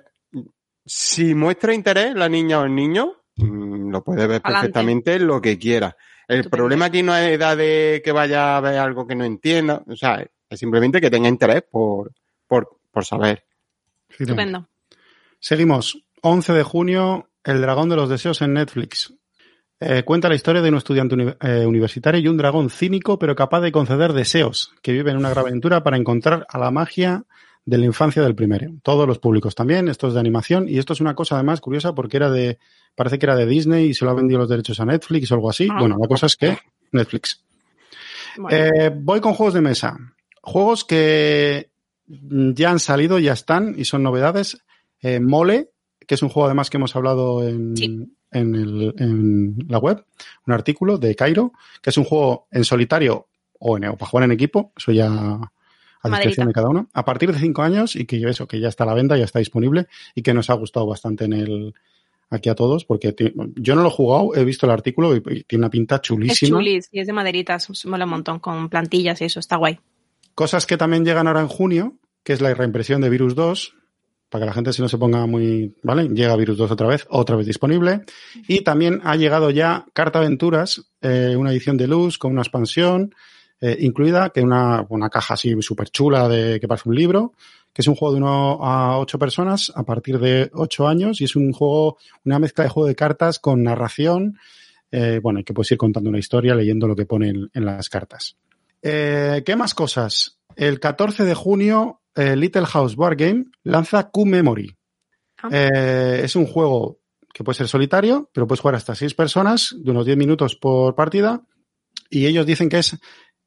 si 0.84 1.34
muestra 1.34 1.72
interés 1.74 2.14
la 2.14 2.28
niña 2.28 2.60
o 2.60 2.64
el 2.64 2.74
niño, 2.74 3.12
mm, 3.36 3.90
lo 3.90 4.04
puede 4.04 4.26
ver 4.26 4.40
Adelante. 4.44 4.52
perfectamente 4.52 5.18
lo 5.18 5.40
que 5.40 5.58
quiera. 5.58 5.96
El 6.28 6.48
problema 6.48 6.84
aquí 6.86 7.02
no 7.02 7.16
es 7.16 7.30
edad 7.32 7.56
de 7.56 8.00
que 8.04 8.12
vaya 8.12 8.56
a 8.56 8.60
ver 8.60 8.78
algo 8.78 9.06
que 9.06 9.14
no 9.16 9.24
entienda, 9.24 9.82
o 9.86 9.96
sea, 9.96 10.24
es 10.48 10.58
simplemente 10.60 11.00
que 11.00 11.10
tenga 11.10 11.28
interés 11.28 11.62
por, 11.68 12.12
por, 12.50 12.76
por 12.90 13.04
saber. 13.04 13.44
Estupendo. 14.18 14.68
Seguimos. 15.38 16.02
11 16.22 16.52
de 16.52 16.62
junio, 16.64 17.28
El 17.44 17.60
dragón 17.62 17.88
de 17.88 17.96
los 17.96 18.08
deseos 18.10 18.42
en 18.42 18.52
Netflix. 18.54 19.14
Eh, 19.78 20.02
cuenta 20.02 20.28
la 20.28 20.34
historia 20.34 20.60
de 20.60 20.68
un 20.68 20.74
estudiante 20.76 21.14
uni- 21.14 21.34
eh, 21.40 21.64
universitario 21.64 22.20
y 22.20 22.28
un 22.28 22.36
dragón 22.36 22.68
cínico 22.68 23.18
pero 23.18 23.34
capaz 23.34 23.60
de 23.62 23.72
conceder 23.72 24.12
deseos, 24.12 24.72
que 24.82 24.92
vive 24.92 25.10
en 25.12 25.16
una 25.16 25.30
grave 25.30 25.48
aventura 25.48 25.82
para 25.82 25.96
encontrar 25.96 26.46
a 26.50 26.58
la 26.58 26.70
magia 26.70 27.24
de 27.64 27.78
la 27.78 27.86
infancia 27.86 28.20
del 28.22 28.34
primero. 28.34 28.72
Todos 28.82 29.06
los 29.06 29.18
públicos 29.20 29.54
también, 29.54 29.88
esto 29.88 30.08
es 30.08 30.14
de 30.14 30.20
animación 30.20 30.68
y 30.68 30.76
esto 30.78 30.92
es 30.92 31.00
una 31.00 31.14
cosa 31.14 31.36
además 31.36 31.62
curiosa 31.62 31.94
porque 31.94 32.18
era 32.18 32.30
de, 32.30 32.58
parece 32.94 33.18
que 33.18 33.24
era 33.26 33.36
de 33.36 33.46
Disney 33.46 33.86
y 33.86 33.94
se 33.94 34.04
lo 34.04 34.10
ha 34.10 34.14
vendido 34.14 34.40
los 34.40 34.48
derechos 34.50 34.78
a 34.80 34.84
Netflix 34.84 35.30
o 35.30 35.34
algo 35.36 35.48
así. 35.48 35.68
Ah. 35.70 35.76
Bueno, 35.78 35.96
la 35.98 36.08
cosa 36.08 36.26
es 36.26 36.36
que 36.36 36.58
Netflix. 36.92 37.42
Bueno, 38.36 38.58
Eh, 38.58 38.90
voy 38.94 39.20
con 39.22 39.32
juegos 39.32 39.54
de 39.54 39.60
mesa. 39.62 39.96
Juegos 40.42 40.84
que 40.84 41.69
ya 42.54 42.70
han 42.70 42.80
salido, 42.80 43.18
ya 43.18 43.32
están 43.32 43.74
y 43.78 43.84
son 43.84 44.02
novedades. 44.02 44.62
Eh, 45.02 45.20
Mole, 45.20 45.70
que 46.06 46.14
es 46.14 46.22
un 46.22 46.28
juego 46.28 46.46
además 46.46 46.70
que 46.70 46.76
hemos 46.76 46.94
hablado 46.96 47.46
en, 47.46 47.76
Sí. 47.76 47.84
en, 48.32 48.54
el- 48.54 48.94
en 48.98 49.56
la 49.68 49.78
web, 49.78 50.04
un 50.46 50.52
artículo 50.52 50.98
de 50.98 51.14
Cairo, 51.14 51.52
que 51.82 51.90
es 51.90 51.96
un 51.98 52.04
juego 52.04 52.46
en 52.50 52.64
solitario 52.64 53.28
o, 53.58 53.76
en, 53.76 53.86
o 53.86 53.96
para 53.96 54.10
jugar 54.10 54.24
en 54.24 54.32
equipo, 54.32 54.72
eso 54.76 54.92
ya 54.92 55.06
a 55.06 55.38
Maderita. 56.08 56.28
discreción 56.28 56.46
de 56.48 56.52
cada 56.54 56.68
uno, 56.70 56.88
a 56.92 57.04
partir 57.04 57.30
de 57.32 57.38
cinco 57.38 57.62
años 57.62 57.94
y 57.94 58.06
que 58.06 58.16
eso, 58.28 58.48
que 58.48 58.58
ya 58.58 58.68
está 58.68 58.84
a 58.84 58.86
la 58.88 58.94
venta, 58.94 59.16
ya 59.16 59.24
está 59.24 59.38
disponible 59.38 59.86
y 60.14 60.22
que 60.22 60.32
nos 60.34 60.48
ha 60.50 60.54
gustado 60.54 60.86
bastante 60.86 61.24
en 61.26 61.32
el 61.34 61.74
aquí 62.30 62.48
a 62.48 62.54
todos, 62.54 62.84
porque 62.84 63.14
yo 63.56 63.74
no 63.74 63.82
lo 63.82 63.88
he 63.88 63.92
jugado, 63.92 64.34
he 64.36 64.44
visto 64.44 64.64
el 64.64 64.72
artículo 64.72 65.14
y, 65.16 65.18
y 65.18 65.42
tiene 65.44 65.64
una 65.64 65.70
pinta 65.70 65.96
es 65.96 66.02
chulísima. 66.02 66.58
chulis 66.58 66.88
y 66.92 67.00
es 67.00 67.06
de 67.08 67.12
maderitas, 67.12 67.68
mola 67.86 68.04
un 68.04 68.10
montón 68.10 68.38
con 68.38 68.68
plantillas 68.68 69.20
y 69.20 69.24
eso, 69.24 69.40
está 69.40 69.56
guay. 69.56 69.78
Cosas 70.34 70.64
que 70.64 70.76
también 70.76 71.04
llegan 71.04 71.26
ahora 71.26 71.40
en 71.40 71.48
junio, 71.48 71.96
que 72.22 72.32
es 72.32 72.40
la 72.40 72.52
reimpresión 72.54 73.00
de 73.00 73.08
Virus 73.08 73.34
2, 73.34 73.74
para 74.28 74.42
que 74.42 74.46
la 74.46 74.52
gente 74.54 74.72
si 74.72 74.80
no 74.82 74.88
se 74.88 74.98
ponga 74.98 75.26
muy, 75.26 75.74
¿vale? 75.82 76.08
Llega 76.08 76.36
Virus 76.36 76.56
2 76.58 76.70
otra 76.70 76.86
vez, 76.86 77.06
otra 77.10 77.36
vez 77.36 77.46
disponible. 77.46 78.02
Y 78.46 78.60
también 78.62 79.00
ha 79.04 79.16
llegado 79.16 79.50
ya 79.50 79.86
Carta 79.92 80.20
Aventuras, 80.20 80.82
eh, 81.00 81.34
una 81.36 81.50
edición 81.50 81.76
de 81.76 81.88
luz 81.88 82.16
con 82.18 82.32
una 82.32 82.42
expansión 82.42 83.12
eh, 83.60 83.76
incluida, 83.80 84.30
que 84.30 84.40
una, 84.40 84.86
una 84.88 85.10
caja 85.10 85.34
así 85.34 85.54
súper 85.60 85.90
chula 85.90 86.28
de 86.28 86.60
que 86.60 86.68
parece 86.68 86.88
un 86.88 86.94
libro, 86.94 87.32
que 87.72 87.82
es 87.82 87.88
un 87.88 87.94
juego 87.94 88.14
de 88.14 88.20
uno 88.20 88.64
a 88.64 88.98
ocho 88.98 89.18
personas 89.18 89.72
a 89.74 89.82
partir 89.84 90.18
de 90.18 90.50
ocho 90.54 90.88
años 90.88 91.20
y 91.20 91.24
es 91.24 91.36
un 91.36 91.52
juego, 91.52 91.98
una 92.24 92.38
mezcla 92.38 92.64
de 92.64 92.70
juego 92.70 92.86
de 92.86 92.94
cartas 92.94 93.38
con 93.38 93.62
narración, 93.62 94.38
eh, 94.92 95.20
bueno, 95.22 95.40
y 95.40 95.44
que 95.44 95.52
puedes 95.54 95.70
ir 95.72 95.78
contando 95.78 96.08
una 96.08 96.18
historia 96.18 96.54
leyendo 96.54 96.86
lo 96.88 96.96
que 96.96 97.04
pone 97.06 97.28
en- 97.28 97.50
en 97.52 97.64
las 97.64 97.88
cartas. 97.88 98.36
Eh, 98.82 99.42
¿Qué 99.44 99.56
más 99.56 99.74
cosas? 99.74 100.38
El 100.60 100.78
14 100.78 101.24
de 101.24 101.32
junio, 101.32 102.02
eh, 102.14 102.36
Little 102.36 102.66
House 102.66 102.94
Board 102.94 103.16
Game 103.16 103.46
lanza 103.62 104.10
Q-Memory. 104.10 104.76
Ah. 105.38 105.48
Eh, 105.50 106.20
es 106.22 106.36
un 106.36 106.44
juego 106.44 107.00
que 107.32 107.42
puede 107.42 107.56
ser 107.56 107.66
solitario, 107.66 108.28
pero 108.34 108.46
puedes 108.46 108.60
jugar 108.60 108.74
hasta 108.74 108.94
seis 108.94 109.14
personas 109.14 109.74
de 109.78 109.90
unos 109.90 110.04
10 110.04 110.18
minutos 110.18 110.56
por 110.56 110.94
partida 110.94 111.46
y 112.10 112.26
ellos 112.26 112.44
dicen 112.44 112.68
que 112.68 112.80
es, 112.80 112.98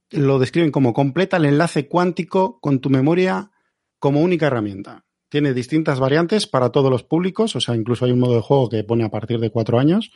lo 0.10 0.40
describen 0.40 0.72
como 0.72 0.92
completa 0.92 1.38
el 1.38 1.46
enlace 1.46 1.88
cuántico 1.88 2.60
con 2.60 2.80
tu 2.80 2.90
memoria 2.90 3.52
como 4.00 4.20
única 4.22 4.48
herramienta. 4.48 5.06
Tiene 5.30 5.54
distintas 5.54 6.00
variantes 6.00 6.48
para 6.48 6.72
todos 6.72 6.90
los 6.90 7.04
públicos, 7.04 7.56
o 7.56 7.62
sea, 7.62 7.76
incluso 7.76 8.06
hay 8.06 8.12
un 8.12 8.22
modo 8.22 8.34
de 8.34 8.42
juego 8.42 8.70
que 8.70 8.84
pone 8.84 9.04
a 9.04 9.12
partir 9.12 9.40
de 9.40 9.52
cuatro 9.52 9.78
años. 9.78 10.10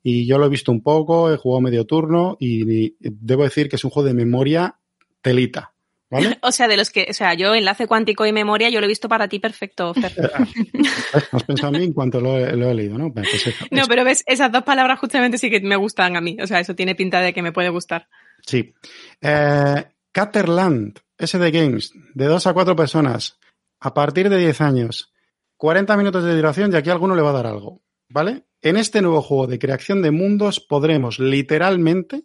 Y 0.00 0.26
yo 0.26 0.38
lo 0.38 0.46
he 0.46 0.50
visto 0.50 0.70
un 0.70 0.84
poco, 0.84 1.28
he 1.32 1.38
jugado 1.38 1.62
medio 1.62 1.86
turno 1.86 2.36
y, 2.38 2.84
y 2.84 2.96
debo 3.00 3.42
decir 3.42 3.68
que 3.68 3.74
es 3.74 3.82
un 3.82 3.90
juego 3.90 4.06
de 4.06 4.14
memoria 4.14 4.78
telita. 5.22 5.72
¿Vale? 6.10 6.38
O 6.42 6.52
sea, 6.52 6.68
de 6.68 6.76
los 6.76 6.90
que, 6.90 7.06
o 7.10 7.12
sea, 7.12 7.34
yo 7.34 7.54
enlace 7.54 7.86
cuántico 7.86 8.24
y 8.26 8.32
memoria, 8.32 8.68
yo 8.70 8.80
lo 8.80 8.86
he 8.86 8.88
visto 8.88 9.08
para 9.08 9.28
ti 9.28 9.38
perfecto, 9.40 9.92
Fer. 9.94 10.12
Has 11.32 11.42
pensado 11.44 11.74
en 11.74 11.80
mí 11.80 11.86
en 11.86 11.92
cuanto 11.92 12.20
lo 12.20 12.38
he, 12.38 12.56
lo 12.56 12.70
he 12.70 12.74
leído, 12.74 12.96
¿no? 12.96 13.12
Pues 13.12 13.32
eso, 13.34 13.50
No, 13.70 13.80
eso. 13.82 13.88
pero 13.88 14.04
ves, 14.04 14.22
esas 14.26 14.52
dos 14.52 14.62
palabras 14.62 15.00
justamente 15.00 15.38
sí 15.38 15.50
que 15.50 15.60
me 15.60 15.76
gustan 15.76 16.16
a 16.16 16.20
mí. 16.20 16.36
O 16.40 16.46
sea, 16.46 16.60
eso 16.60 16.74
tiene 16.74 16.94
pinta 16.94 17.20
de 17.20 17.32
que 17.34 17.42
me 17.42 17.52
puede 17.52 17.70
gustar. 17.70 18.08
Sí. 18.46 18.74
Eh, 19.20 19.84
Caterland, 20.12 20.98
SD 21.18 21.50
Games, 21.50 21.92
de 22.14 22.26
dos 22.26 22.46
a 22.46 22.52
cuatro 22.54 22.76
personas, 22.76 23.38
a 23.80 23.92
partir 23.92 24.28
de 24.30 24.38
10 24.38 24.60
años, 24.60 25.12
40 25.56 25.96
minutos 25.96 26.24
de 26.24 26.34
duración 26.36 26.72
y 26.72 26.76
aquí 26.76 26.88
a 26.90 26.92
alguno 26.92 27.14
le 27.16 27.22
va 27.22 27.30
a 27.30 27.34
dar 27.34 27.46
algo, 27.46 27.82
¿vale? 28.08 28.44
En 28.62 28.76
este 28.76 29.02
nuevo 29.02 29.22
juego 29.22 29.46
de 29.46 29.58
creación 29.58 30.02
de 30.02 30.10
mundos 30.10 30.60
podremos 30.60 31.18
literalmente 31.18 32.22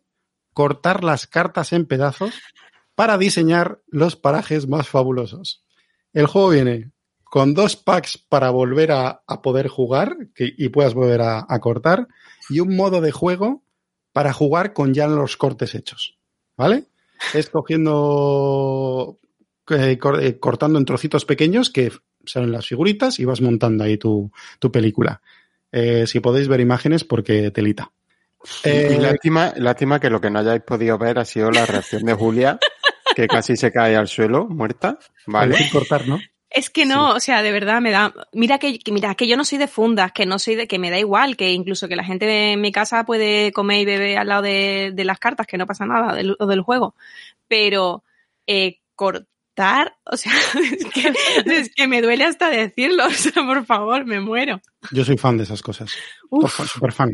cortar 0.53 1.03
las 1.03 1.27
cartas 1.27 1.73
en 1.73 1.85
pedazos 1.85 2.33
para 2.95 3.17
diseñar 3.17 3.81
los 3.87 4.15
parajes 4.15 4.67
más 4.67 4.87
fabulosos. 4.87 5.63
El 6.13 6.27
juego 6.27 6.49
viene 6.49 6.91
con 7.23 7.53
dos 7.53 7.75
packs 7.75 8.17
para 8.17 8.49
volver 8.49 8.91
a, 8.91 9.23
a 9.25 9.41
poder 9.41 9.67
jugar 9.67 10.17
que, 10.35 10.53
y 10.57 10.69
puedas 10.69 10.93
volver 10.93 11.21
a, 11.21 11.45
a 11.47 11.59
cortar 11.59 12.07
y 12.49 12.59
un 12.59 12.75
modo 12.75 12.99
de 13.01 13.11
juego 13.11 13.63
para 14.11 14.33
jugar 14.33 14.73
con 14.73 14.93
ya 14.93 15.07
los 15.07 15.37
cortes 15.37 15.73
hechos. 15.73 16.17
¿Vale? 16.57 16.83
Es 17.33 17.49
cogiendo, 17.49 19.19
eh, 19.69 19.97
eh, 20.19 20.39
cortando 20.39 20.77
en 20.77 20.85
trocitos 20.85 21.23
pequeños 21.25 21.69
que 21.69 21.91
salen 22.25 22.51
las 22.51 22.67
figuritas 22.67 23.19
y 23.19 23.25
vas 23.25 23.41
montando 23.41 23.83
ahí 23.83 23.97
tu, 23.97 24.31
tu 24.59 24.71
película. 24.71 25.21
Eh, 25.71 26.05
si 26.07 26.19
podéis 26.19 26.47
ver 26.47 26.59
imágenes, 26.59 27.03
porque 27.03 27.49
telita. 27.51 27.91
Y 28.65 28.69
Eh, 28.69 28.97
lástima, 28.99 29.53
lástima 29.55 29.99
que 29.99 30.09
lo 30.09 30.19
que 30.19 30.29
no 30.29 30.39
hayáis 30.39 30.63
podido 30.63 30.97
ver 30.97 31.17
ha 31.19 31.25
sido 31.25 31.49
la 31.51 31.65
reacción 31.65 32.03
de 32.03 32.13
Julia, 32.13 32.59
que 33.21 33.27
casi 33.27 33.55
se 33.55 33.71
cae 33.71 33.95
al 33.95 34.07
suelo, 34.07 34.47
muerta. 34.47 34.97
Vale. 35.27 35.55
Sin 35.57 35.69
cortar, 35.69 36.07
¿no? 36.07 36.19
Es 36.49 36.69
que 36.69 36.85
no, 36.85 37.11
o 37.11 37.19
sea, 37.21 37.41
de 37.43 37.51
verdad 37.53 37.79
me 37.79 37.91
da. 37.91 38.13
Mira 38.33 38.57
que, 38.59 38.77
que- 38.79 38.91
mira 38.91 39.15
que 39.15 39.25
yo 39.27 39.37
no 39.37 39.45
soy 39.45 39.57
de 39.57 39.67
fundas, 39.69 40.11
que 40.11 40.25
no 40.25 40.37
soy 40.37 40.55
de, 40.55 40.67
que 40.67 40.79
me 40.79 40.89
da 40.89 40.99
igual, 40.99 41.37
que 41.37 41.51
incluso 41.53 41.87
que 41.87 41.95
la 41.95 42.03
gente 42.03 42.51
en 42.51 42.59
mi 42.59 42.71
casa 42.73 43.05
puede 43.05 43.53
comer 43.53 43.79
y 43.81 43.85
beber 43.85 44.17
al 44.17 44.27
lado 44.27 44.41
de, 44.41 44.91
de 44.93 45.05
las 45.05 45.17
cartas, 45.17 45.47
que 45.47 45.57
no 45.57 45.65
pasa 45.65 45.85
nada 45.85 46.13
del, 46.13 46.35
o 46.39 46.45
del 46.47 46.61
juego. 46.61 46.93
Pero 47.47 48.03
eh, 48.47 48.79
cortar, 48.95 49.95
o 50.03 50.17
sea, 50.17 50.33
es 50.71 50.85
que, 50.87 51.13
es 51.45 51.73
que 51.73 51.87
me 51.87 52.01
duele 52.01 52.25
hasta 52.25 52.49
decirlo, 52.49 53.05
o 53.07 53.11
sea, 53.11 53.31
por 53.45 53.65
favor, 53.65 54.05
me 54.05 54.19
muero. 54.19 54.59
Yo 54.91 55.05
soy 55.05 55.17
fan 55.17 55.37
de 55.37 55.43
esas 55.43 55.61
cosas. 55.61 55.91
Uf, 56.29 56.53
Super 56.69 56.91
fan. 56.91 57.11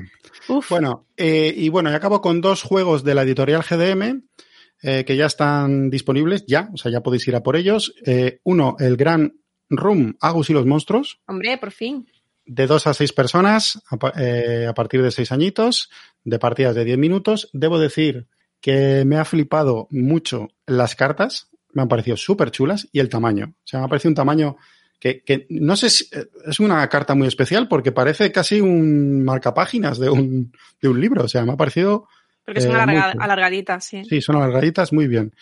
uf. 0.48 0.68
Bueno, 0.70 1.06
eh, 1.16 1.54
y 1.56 1.70
bueno, 1.70 1.92
y 1.92 1.94
acabo 1.94 2.22
con 2.22 2.42
dos 2.42 2.64
juegos 2.64 3.04
de 3.04 3.14
la 3.14 3.22
editorial 3.22 3.62
GDM 3.64 4.24
eh, 4.82 5.04
que 5.06 5.16
ya 5.16 5.26
están 5.26 5.90
disponibles, 5.90 6.46
ya, 6.48 6.70
o 6.74 6.78
sea, 6.78 6.92
ya 6.92 7.02
podéis 7.02 7.28
ir 7.28 7.36
a 7.36 7.44
por 7.44 7.56
ellos. 7.56 7.94
Eh, 8.06 8.40
uno, 8.44 8.76
el 8.80 8.96
Gran 8.98 9.34
Room, 9.70 10.16
Agus 10.22 10.50
y 10.50 10.54
los 10.54 10.66
monstruos, 10.66 11.20
Hombre, 11.28 11.58
por 11.58 11.72
fin. 11.72 12.08
de 12.46 12.68
dos 12.68 12.88
a 12.88 12.94
seis 12.94 13.12
personas, 13.12 13.82
a, 13.90 13.98
eh, 14.22 14.66
a 14.68 14.74
partir 14.74 15.02
de 15.02 15.12
seis 15.12 15.32
añitos, 15.32 15.90
de 16.24 16.40
partidas 16.40 16.76
de 16.76 16.86
10 16.86 16.98
minutos. 16.98 17.50
Debo 17.54 17.80
decir 17.80 18.28
que 18.62 19.04
me 19.06 19.18
ha 19.18 19.26
flipado 19.26 19.88
mucho 19.92 20.48
las 20.66 20.96
cartas, 20.96 21.50
me 21.74 21.82
han 21.82 21.88
parecido 21.90 22.18
súper 22.18 22.52
chulas, 22.52 22.88
y 22.92 23.00
el 23.00 23.10
tamaño. 23.10 23.54
O 23.58 23.68
sea, 23.68 23.80
me 23.80 23.86
ha 23.86 23.90
parecido 23.90 24.10
un 24.12 24.16
tamaño 24.16 24.58
que, 25.00 25.22
que 25.24 25.46
no 25.50 25.76
sé 25.76 25.90
si 25.92 26.08
es 26.46 26.60
una 26.60 26.88
carta 26.90 27.14
muy 27.14 27.28
especial 27.28 27.68
porque 27.68 27.92
parece 27.92 28.32
casi 28.32 28.62
un 28.62 29.24
marcapáginas 29.24 30.00
de 30.00 30.10
un, 30.10 30.52
de 30.82 30.90
un 30.90 31.00
libro. 31.00 31.24
O 31.26 31.28
sea, 31.28 31.46
me 31.46 31.52
ha 31.54 31.58
parecido, 31.58 32.08
Porque 32.48 32.62
son 32.62 32.72
Eh, 32.72 32.76
alarga- 32.80 33.14
alargaditas, 33.20 33.84
sí. 33.84 34.06
sí, 34.06 34.22
son 34.22 34.38
alargaditas 34.38 34.94
muy 34.94 35.08
bien. 35.08 35.36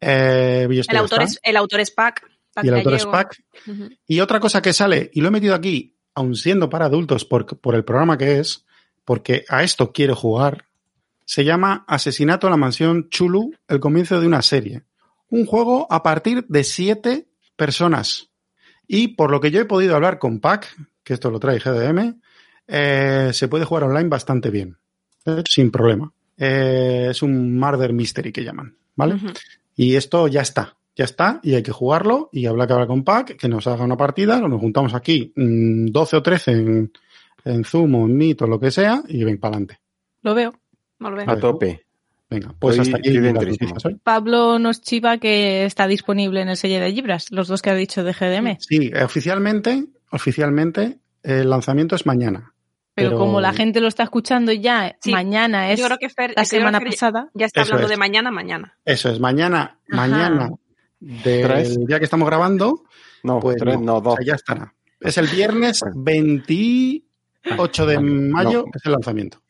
Eh, 0.00 0.66
El 0.88 0.96
autor, 0.96 1.20
es, 1.22 1.38
el 1.42 1.56
autor 1.56 1.80
es 1.80 1.90
Pac. 1.90 2.22
Pac 2.54 2.64
y 2.64 2.68
el 2.68 2.74
autor 2.76 2.94
es 2.94 3.04
Gallego. 3.04 3.12
Pac. 3.12 3.42
Ujú. 3.66 3.88
Y 4.06 4.20
otra 4.20 4.40
cosa 4.40 4.62
que 4.62 4.72
sale, 4.72 5.10
y 5.12 5.20
lo 5.20 5.28
he 5.28 5.30
metido 5.30 5.54
aquí, 5.54 5.94
aun 6.14 6.34
siendo 6.34 6.70
para 6.70 6.86
adultos 6.86 7.26
por, 7.26 7.44
por 7.60 7.74
el 7.74 7.84
programa 7.84 8.16
que 8.16 8.38
es, 8.38 8.64
porque 9.04 9.44
a 9.50 9.62
esto 9.62 9.92
quiero 9.92 10.16
jugar, 10.16 10.64
se 11.26 11.44
llama 11.44 11.84
Asesinato 11.86 12.46
en 12.46 12.52
la 12.52 12.56
Mansión 12.56 13.10
Chulu, 13.10 13.52
el 13.68 13.78
comienzo 13.80 14.18
de 14.18 14.26
una 14.26 14.40
serie. 14.40 14.84
Un 15.28 15.44
juego 15.44 15.86
a 15.90 16.02
partir 16.02 16.46
de 16.48 16.64
siete 16.64 17.28
personas. 17.56 18.30
Y 18.88 19.08
por 19.08 19.30
lo 19.30 19.40
que 19.40 19.50
yo 19.50 19.60
he 19.60 19.64
podido 19.66 19.94
hablar 19.94 20.18
con 20.18 20.40
Pac, 20.40 20.74
que 21.04 21.12
esto 21.14 21.30
lo 21.30 21.38
trae 21.38 21.58
GDM, 21.58 22.18
eh, 22.68 23.30
se 23.34 23.48
puede 23.48 23.64
jugar 23.66 23.84
online 23.84 24.08
bastante 24.08 24.50
bien, 24.50 24.78
eh, 25.26 25.42
sin 25.48 25.70
problema. 25.70 26.12
Eh, 26.38 27.08
es 27.10 27.22
un 27.22 27.58
murder 27.58 27.92
mystery 27.92 28.32
que 28.32 28.44
llaman, 28.44 28.76
¿vale? 28.94 29.16
Y 29.74 29.94
esto 29.96 30.28
ya 30.28 30.42
está, 30.42 30.76
ya 30.94 31.04
está, 31.04 31.40
y 31.42 31.54
hay 31.54 31.62
que 31.62 31.72
jugarlo, 31.72 32.28
y 32.32 32.46
hablar 32.46 32.66
que 32.66 32.72
hablar 32.74 32.88
con 32.88 33.04
Pac, 33.04 33.36
que 33.36 33.48
nos 33.48 33.66
haga 33.66 33.84
una 33.84 33.96
partida, 33.96 34.40
nos 34.40 34.60
juntamos 34.60 34.94
aquí 34.94 35.32
mm, 35.36 35.86
12 35.86 36.16
o 36.16 36.22
13 36.22 36.52
en, 36.52 36.92
en 37.44 37.64
Zoom 37.64 37.94
o 37.94 38.06
en 38.06 38.16
Meet 38.16 38.42
o 38.42 38.46
lo 38.46 38.60
que 38.60 38.70
sea, 38.70 39.02
y 39.08 39.24
ven 39.24 39.38
para 39.38 39.52
adelante. 39.56 39.80
Lo 40.22 40.34
veo. 40.34 40.52
Lo 40.98 41.14
veo. 41.14 41.30
A 41.30 41.38
tope. 41.38 41.84
Venga, 42.28 42.54
pues 42.58 42.76
Estoy- 42.78 42.94
hasta 42.94 43.88
aquí. 43.88 43.96
Pablo 44.02 44.58
nos 44.58 44.80
chiva 44.80 45.18
que 45.18 45.64
está 45.64 45.86
disponible 45.86 46.40
en 46.40 46.48
el 46.48 46.56
sello 46.56 46.80
de 46.80 46.90
Libras, 46.90 47.30
los 47.30 47.46
dos 47.46 47.62
que 47.62 47.70
ha 47.70 47.74
dicho 47.74 48.02
de 48.02 48.12
GDM. 48.12 48.56
Sí, 48.58 48.90
oficialmente, 48.92 49.86
oficialmente, 50.10 50.98
el 51.22 51.48
lanzamiento 51.48 51.94
es 51.94 52.04
mañana. 52.04 52.52
Pero, 52.96 53.10
pero- 53.10 53.18
como 53.20 53.40
la 53.40 53.52
gente 53.52 53.80
lo 53.80 53.86
está 53.88 54.02
escuchando 54.02 54.50
ya, 54.52 54.96
Sí, 55.00 55.12
mañana 55.12 55.70
es 55.70 55.78
Yo 55.78 55.86
creo 55.86 55.98
que 55.98 56.08
Fer, 56.08 56.32
la 56.34 56.42
yo 56.42 56.48
creo 56.48 56.60
semana 56.60 56.80
que 56.80 56.86
pasada. 56.86 57.28
ya 57.34 57.46
está 57.46 57.60
Eso 57.60 57.74
hablando 57.74 57.86
es. 57.86 57.90
de 57.90 57.96
mañana, 57.98 58.30
mañana. 58.32 58.76
Eso 58.84 59.10
es, 59.10 59.20
mañana, 59.20 59.78
Ajá. 59.92 59.96
mañana 60.08 60.50
del 60.98 61.86
día 61.86 61.98
que 61.98 62.04
estamos 62.06 62.26
grabando, 62.26 62.84
No, 63.22 63.38
pues 63.38 63.56
tres, 63.58 63.78
no, 63.80 63.96
o 63.96 64.00
dos. 64.00 64.14
sea, 64.16 64.24
ya 64.26 64.34
estará. 64.34 64.72
Es 64.98 65.18
el 65.18 65.26
viernes 65.28 65.82
28 65.94 67.86
de 67.86 68.00
mayo, 68.00 68.62
no. 68.66 68.70
es 68.74 68.84
el 68.86 68.92
lanzamiento. 68.92 69.42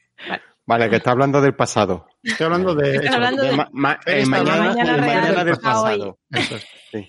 Vale, 0.67 0.91
que 0.91 0.97
está 0.97 1.13
hablando 1.13 1.41
del 1.41 1.55
pasado. 1.55 2.09
Estoy 2.27 2.45
hablando 2.47 2.75
de... 2.75 2.95
Estoy 2.97 3.09
hablando 3.09 3.43
De 3.43 3.51
de- 3.51 3.57
ma- 3.57 3.69
ma- 3.73 3.99
Fer 4.05 4.15
eh, 4.17 4.21
está 4.23 4.31
mañana, 4.45 4.97
mañana 4.99 5.45
del 5.45 5.55
hoy. 5.55 5.61
pasado. 5.61 6.19
eso 6.33 6.57
es. 6.57 6.67
Sí. 6.93 7.09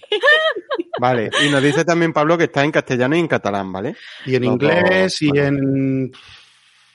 Vale, 0.99 1.29
y 1.45 1.49
nos 1.49 1.61
dice 1.61 1.85
también 1.85 2.11
Pablo 2.13 2.37
que 2.37 2.45
está 2.45 2.63
en 2.63 2.71
castellano 2.71 3.15
y 3.15 3.19
en 3.19 3.27
catalán, 3.27 3.71
¿vale? 3.71 3.95
Y 4.25 4.35
en 4.35 4.43
inglés 4.43 5.21
y 5.21 5.29
en 5.37 5.55
un 5.63 6.11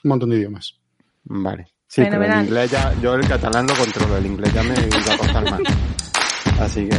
montón 0.05 0.31
de 0.31 0.37
idiomas. 0.37 0.75
Vale. 1.25 1.67
Sí, 1.87 2.03
pero 2.11 2.25
el 2.25 2.45
inglés 2.45 2.71
ya, 2.71 2.95
yo 3.03 3.15
el 3.15 3.27
catalán 3.29 3.67
lo 3.67 3.75
controlo, 3.75 4.17
el 4.17 4.27
inglés 4.27 4.53
ya 4.55 4.63
me 4.63 4.75
iba 4.75 5.15
a 5.15 5.19
costar 5.19 5.51
más. 5.51 5.61
Así 6.61 6.89
que. 6.89 6.97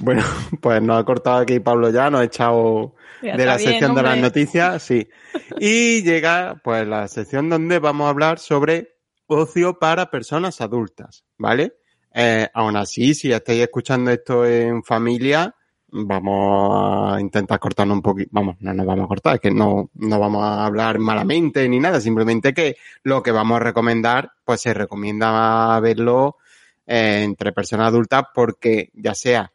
Bueno, 0.00 0.22
pues 0.60 0.82
nos 0.82 0.98
ha 0.98 1.04
cortado 1.04 1.38
aquí 1.38 1.60
Pablo 1.60 1.90
ya, 1.90 2.10
nos 2.10 2.22
ha 2.22 2.24
echado 2.24 2.94
Ya 3.22 3.36
de 3.36 3.46
la 3.46 3.56
bien, 3.56 3.70
sección 3.70 3.94
de 3.94 4.02
las 4.02 4.18
noticias, 4.18 4.82
sí. 4.82 5.08
Y 5.60 6.02
llega 6.02 6.60
pues 6.64 6.86
la 6.86 7.06
sección 7.08 7.48
donde 7.48 7.78
vamos 7.78 8.06
a 8.06 8.10
hablar 8.10 8.38
sobre 8.38 8.96
ocio 9.26 9.78
para 9.78 10.10
personas 10.10 10.60
adultas, 10.60 11.24
¿vale? 11.38 11.74
Eh, 12.12 12.48
aún 12.52 12.76
así, 12.76 13.14
si 13.14 13.30
estáis 13.30 13.62
escuchando 13.62 14.10
esto 14.10 14.44
en 14.44 14.82
familia, 14.82 15.54
vamos 15.92 17.14
a 17.14 17.20
intentar 17.20 17.60
cortarnos 17.60 17.96
un 17.96 18.02
poquito, 18.02 18.30
vamos, 18.32 18.56
no 18.60 18.74
nos 18.74 18.86
vamos 18.86 19.04
a 19.04 19.08
cortar, 19.08 19.34
es 19.34 19.40
que 19.40 19.50
no, 19.50 19.90
no 19.94 20.18
vamos 20.18 20.42
a 20.42 20.64
hablar 20.64 20.98
malamente 20.98 21.68
ni 21.68 21.78
nada, 21.78 22.00
simplemente 22.00 22.52
que 22.52 22.76
lo 23.04 23.22
que 23.22 23.30
vamos 23.30 23.56
a 23.56 23.64
recomendar, 23.64 24.32
pues 24.44 24.62
se 24.62 24.74
recomienda 24.74 25.78
verlo 25.78 26.38
eh, 26.86 27.22
entre 27.22 27.52
personas 27.52 27.88
adultas 27.88 28.24
porque 28.34 28.90
ya 28.94 29.14
sea 29.14 29.52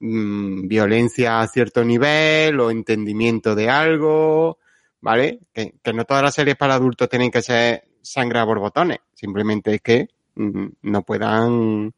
mm, 0.00 0.68
violencia 0.68 1.40
a 1.40 1.48
cierto 1.48 1.84
nivel 1.84 2.58
o 2.60 2.70
entendimiento 2.70 3.54
de 3.54 3.70
algo, 3.70 4.58
¿vale? 5.00 5.40
Que, 5.52 5.74
que 5.82 5.92
no 5.92 6.04
todas 6.04 6.22
las 6.22 6.34
series 6.34 6.56
para 6.56 6.74
adultos 6.74 7.08
tienen 7.08 7.30
que 7.30 7.42
ser 7.42 7.84
sangre 8.02 8.38
a 8.38 8.44
borbotones, 8.44 8.98
simplemente 9.14 9.74
es 9.74 9.80
que 9.82 10.08
mm, 10.34 10.66
no 10.82 11.02
puedan 11.02 11.92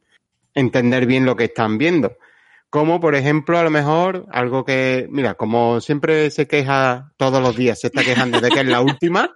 entender 0.53 1.05
bien 1.05 1.25
lo 1.25 1.35
que 1.35 1.45
están 1.45 1.77
viendo. 1.77 2.17
Como, 2.69 3.01
por 3.01 3.15
ejemplo, 3.15 3.57
a 3.57 3.63
lo 3.63 3.69
mejor 3.69 4.27
algo 4.31 4.63
que, 4.63 5.07
mira, 5.09 5.33
como 5.33 5.81
siempre 5.81 6.31
se 6.31 6.47
queja 6.47 7.11
todos 7.17 7.41
los 7.41 7.55
días, 7.57 7.79
se 7.81 7.87
está 7.87 8.01
quejando 8.01 8.39
de 8.39 8.49
que 8.49 8.61
es 8.61 8.65
la 8.65 8.79
última, 8.81 9.29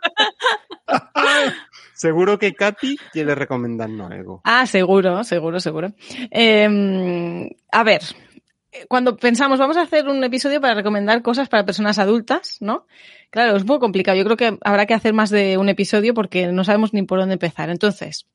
seguro 1.94 2.40
que 2.40 2.54
Katy 2.54 2.98
quiere 3.12 3.36
recomendarnos 3.36 4.10
algo. 4.10 4.42
Ah, 4.46 4.66
seguro, 4.66 5.24
seguro, 5.26 5.60
seguro. 5.60 5.92
Eh, 6.32 7.50
a 7.72 7.84
ver, 7.84 8.02
cuando 8.88 9.18
pensamos, 9.18 9.60
vamos 9.60 9.78
a 9.78 9.82
hacer 9.82 10.08
un 10.08 10.24
episodio 10.24 10.62
para 10.62 10.74
recomendar 10.74 11.22
cosas 11.22 11.50
para 11.50 11.66
personas 11.66 12.00
adultas, 12.00 12.58
¿no? 12.60 12.86
Claro, 13.30 13.56
es 13.56 13.64
poco 13.64 13.80
complicado. 13.82 14.18
Yo 14.18 14.24
creo 14.24 14.38
que 14.38 14.58
habrá 14.62 14.86
que 14.86 14.94
hacer 14.94 15.14
más 15.14 15.30
de 15.30 15.58
un 15.58 15.70
episodio 15.70 16.14
porque 16.14 16.48
no 16.48 16.64
sabemos 16.64 16.94
ni 16.94 17.04
por 17.04 17.20
dónde 17.20 17.34
empezar. 17.34 17.70
Entonces, 17.70 18.28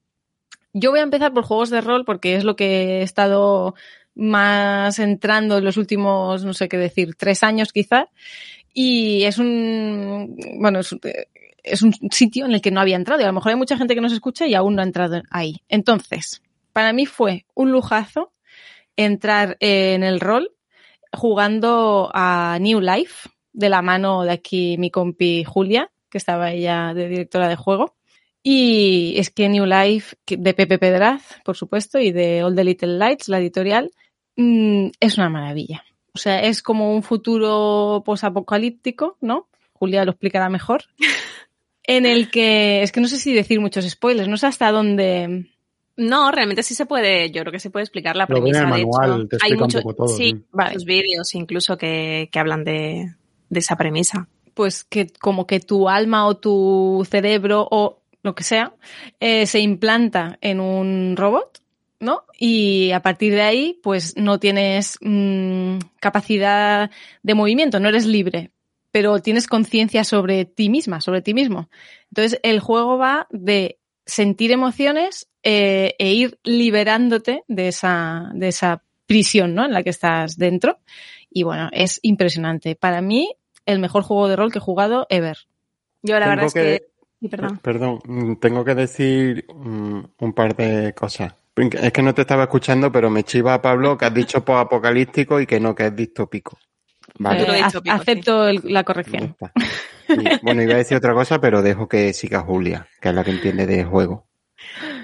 yo 0.73 0.91
voy 0.91 1.01
a 1.01 1.05
empezar 1.05 1.33
por 1.33 1.45
juegos 1.45 1.71
de 1.71 1.81
rol 1.81 2.05
porque 2.05 2.37
es 2.37 2.45
lo 2.45 2.57
que 2.57 3.01
he 3.01 3.03
estado 3.03 3.75
más 4.15 4.99
entrando 4.99 5.59
en 5.59 5.65
los 5.65 5.77
últimos, 5.77 6.45
no 6.45 6.55
sé 6.55 6.69
qué 6.69 6.77
decir, 6.77 7.15
tres 7.17 7.43
años 7.43 7.73
quizá. 7.73 8.09
Y 8.73 9.25
es 9.25 9.39
un, 9.39 10.37
bueno, 10.59 10.81
es, 10.81 10.95
es 11.63 11.83
un 11.83 11.93
sitio 12.11 12.47
en 12.47 12.53
el 12.53 12.61
que 12.61 12.71
no 12.71 12.81
había 12.81 12.97
entrado 12.97 13.21
y 13.21 13.25
a 13.25 13.29
lo 13.29 13.33
mejor 13.33 13.51
hay 13.51 13.57
mucha 13.57 13.77
gente 13.77 13.95
que 13.95 14.01
nos 14.01 14.13
escucha 14.13 14.47
y 14.47 14.55
aún 14.55 14.75
no 14.77 14.83
ha 14.83 14.85
entrado 14.85 15.23
ahí. 15.31 15.63
Entonces, 15.69 16.43
para 16.73 16.93
mí 16.93 17.07
fue 17.07 17.47
un 17.55 17.73
lujazo 17.73 18.33
entrar 18.97 19.57
en 19.61 20.03
el 20.03 20.21
rol 20.21 20.53
jugando 21.13 22.11
a 22.15 22.59
New 22.61 22.81
Life 22.81 23.29
de 23.53 23.69
la 23.69 23.83
mano 23.83 24.23
de 24.23 24.33
aquí 24.33 24.77
mi 24.79 24.91
compi 24.91 25.45
Julia, 25.45 25.91
que 26.09 26.19
estaba 26.19 26.53
ella 26.53 26.95
de 26.95 27.09
directora 27.09 27.49
de 27.49 27.57
juego. 27.57 27.95
Y 28.43 29.15
es 29.17 29.31
que 29.31 29.49
New 29.49 29.67
Life 29.67 30.17
de 30.27 30.55
Pepe 30.55 30.79
Pedraz, 30.79 31.41
por 31.45 31.57
supuesto, 31.57 31.99
y 31.99 32.11
de 32.11 32.43
All 32.43 32.55
the 32.55 32.65
Little 32.65 32.97
Lights, 32.99 33.29
la 33.29 33.39
editorial, 33.39 33.91
mm, 34.37 34.89
es 34.99 35.19
una 35.19 35.29
maravilla. 35.29 35.85
O 36.15 36.19
sea, 36.19 36.43
es 36.43 36.63
como 36.63 36.95
un 36.95 37.03
futuro 37.03 38.03
posapocalíptico, 38.05 39.19
¿no? 39.21 39.49
Julia 39.75 40.05
lo 40.05 40.13
explicará 40.13 40.49
mejor. 40.49 40.85
en 41.83 42.07
el 42.07 42.31
que, 42.31 42.83
es 42.83 42.93
que 42.93 43.01
no 43.01 43.09
sé 43.09 43.19
si 43.19 43.33
decir 43.33 43.61
muchos 43.61 43.89
spoilers, 43.89 44.29
no 44.29 44.37
sé 44.37 44.47
hasta 44.47 44.73
dónde, 44.73 45.51
no, 46.01 46.31
realmente 46.33 46.63
sí 46.63 46.75
se 46.75 46.87
puede, 46.87 47.31
yo 47.31 47.43
creo 47.43 47.53
que 47.53 47.61
se 47.61 47.71
puede 47.71 47.85
explicar 47.85 48.17
la 48.17 48.25
Lo 48.25 48.29
premisa. 48.29 48.63
en 48.63 48.65
el 48.69 48.73
de 48.73 48.87
manual, 48.87 49.21
hecho, 49.23 49.29
te 49.29 49.37
hay 49.43 49.53
muchos, 49.57 49.83
poco 49.83 49.95
todo, 49.95 50.09
sí, 50.09 50.31
sí. 50.31 50.45
Vale. 50.53 50.71
muchos 50.71 50.85
vídeos 50.85 51.35
incluso 51.35 51.77
que, 51.77 52.29
que 52.33 52.39
hablan 52.39 52.65
de, 52.65 53.15
de 53.49 53.59
esa 53.61 53.77
premisa. 53.77 54.29
pues 54.55 54.85
que 54.85 55.09
como 55.21 55.47
que 55.47 55.61
tu 55.61 55.89
alma 55.89 56.27
o 56.27 56.37
tu 56.37 57.07
cerebro 57.09 57.67
o 57.71 58.03
lo 58.23 58.35
que 58.35 58.45
sea 58.45 58.75
eh, 59.21 59.47
se 59.47 59.61
implanta 59.61 60.39
en 60.43 60.61
un 60.61 61.15
robot, 61.17 61.63
¿no? 62.01 62.25
Y 62.39 62.91
a 62.93 63.01
partir 63.01 63.33
de 63.35 63.43
ahí, 63.43 63.81
pues 63.83 64.17
no 64.17 64.39
tienes 64.39 64.99
mm, 65.01 65.79
capacidad 66.01 66.91
de 67.23 67.35
movimiento, 67.35 67.81
no 67.81 67.89
eres 67.89 68.07
libre, 68.07 68.51
pero 68.91 69.21
tienes 69.21 69.47
conciencia 69.47 70.05
sobre 70.05 70.45
ti 70.45 70.69
misma, 70.69 71.01
sobre 71.01 71.23
ti 71.23 71.33
mismo. 71.35 71.69
Entonces 72.11 72.41
el 72.43 72.61
juego 72.61 72.99
va 72.99 73.27
de 73.31 73.80
sentir 74.07 74.51
emociones 74.53 75.29
eh, 75.43 75.95
e 75.99 76.13
ir 76.13 76.39
liberándote 76.45 77.45
de 77.49 77.69
esa, 77.69 78.31
de 78.35 78.49
esa 78.49 78.83
prisión, 79.07 79.55
¿no? 79.55 79.65
En 79.65 79.73
la 79.73 79.83
que 79.83 79.91
estás 79.91 80.37
dentro. 80.37 80.79
Y 81.31 81.43
bueno, 81.45 81.69
es 81.73 81.99
impresionante. 82.03 82.77
Para 82.77 83.01
mí, 83.01 83.35
el 83.67 83.79
mejor 83.79 84.03
juego 84.03 84.29
de 84.29 84.37
rol 84.37 84.51
que 84.53 84.59
he 84.59 84.63
jugado 84.63 85.07
ever. 85.11 85.39
Yo 86.03 86.19
la 86.19 86.27
Tengo 86.27 86.31
verdad 86.31 86.47
es 86.47 86.55
que- 86.55 86.61
que... 86.61 86.87
sí, 87.21 87.29
perdón. 87.29 87.59
Perdón, 87.63 88.01
mm, 88.05 88.35
tengo 88.37 88.65
que 88.65 88.75
decir 88.75 89.45
mm, 89.53 90.01
un 90.19 90.33
par 90.33 90.57
de 90.57 90.93
cosas. 90.95 91.35
Es 91.57 91.93
que 91.93 92.03
no 92.03 92.15
te 92.15 92.23
estaba 92.23 92.45
escuchando, 92.45 92.91
pero 92.91 93.11
me 93.11 93.23
chiva 93.25 93.55
a 93.55 93.61
Pablo 93.61 93.99
que 93.99 94.07
has 94.07 94.15
dicho 94.15 94.39
apocalíptico 94.47 95.41
y 95.41 95.47
que 95.47 95.61
no, 95.61 95.75
que 95.75 95.87
es 95.87 95.95
distópico. 95.97 96.59
Vale. 97.19 97.43
Eh, 97.43 97.45
has 97.45 97.51
ac- 97.51 97.67
dicho, 97.67 97.83
Pico, 97.83 97.95
acepto 97.97 98.49
el- 98.49 98.61
la 98.65 98.83
corrección. 98.85 99.37
Bueno, 100.43 100.63
iba 100.63 100.75
a 100.75 100.79
decir 100.79 100.97
otra 100.97 101.15
cosa, 101.15 101.41
pero 101.41 101.63
dejo 101.63 101.89
que 101.89 102.13
siga 102.13 102.41
Julia, 102.41 102.87
que 103.01 103.09
es 103.09 103.15
la 103.15 103.25
que 103.25 103.31
entiende 103.31 103.67
de 103.67 103.85
juego. 103.85 104.27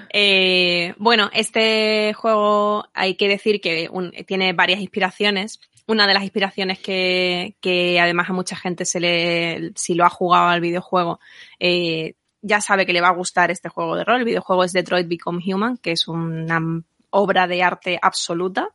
Eh, 0.09 0.93
bueno, 0.97 1.29
este 1.33 2.13
juego 2.13 2.85
hay 2.93 3.15
que 3.15 3.27
decir 3.27 3.61
que 3.61 3.89
tiene 4.25 4.53
varias 4.53 4.79
inspiraciones. 4.79 5.59
Una 5.87 6.07
de 6.07 6.13
las 6.13 6.23
inspiraciones 6.23 6.79
que, 6.79 7.55
que 7.61 7.99
además 7.99 8.29
a 8.29 8.33
mucha 8.33 8.55
gente 8.55 8.85
se 8.85 8.99
le, 8.99 9.71
si 9.75 9.93
lo 9.93 10.05
ha 10.05 10.09
jugado 10.09 10.49
al 10.49 10.61
videojuego, 10.61 11.19
eh, 11.59 12.15
ya 12.41 12.61
sabe 12.61 12.85
que 12.85 12.93
le 12.93 13.01
va 13.01 13.09
a 13.09 13.15
gustar 13.15 13.51
este 13.51 13.69
juego 13.69 13.95
de 13.95 14.03
rol. 14.03 14.19
El 14.19 14.25
videojuego 14.25 14.63
es 14.63 14.73
Detroit 14.73 15.07
Become 15.07 15.41
Human, 15.45 15.77
que 15.77 15.91
es 15.91 16.07
una 16.07 16.61
obra 17.09 17.47
de 17.47 17.63
arte 17.63 17.99
absoluta. 18.01 18.69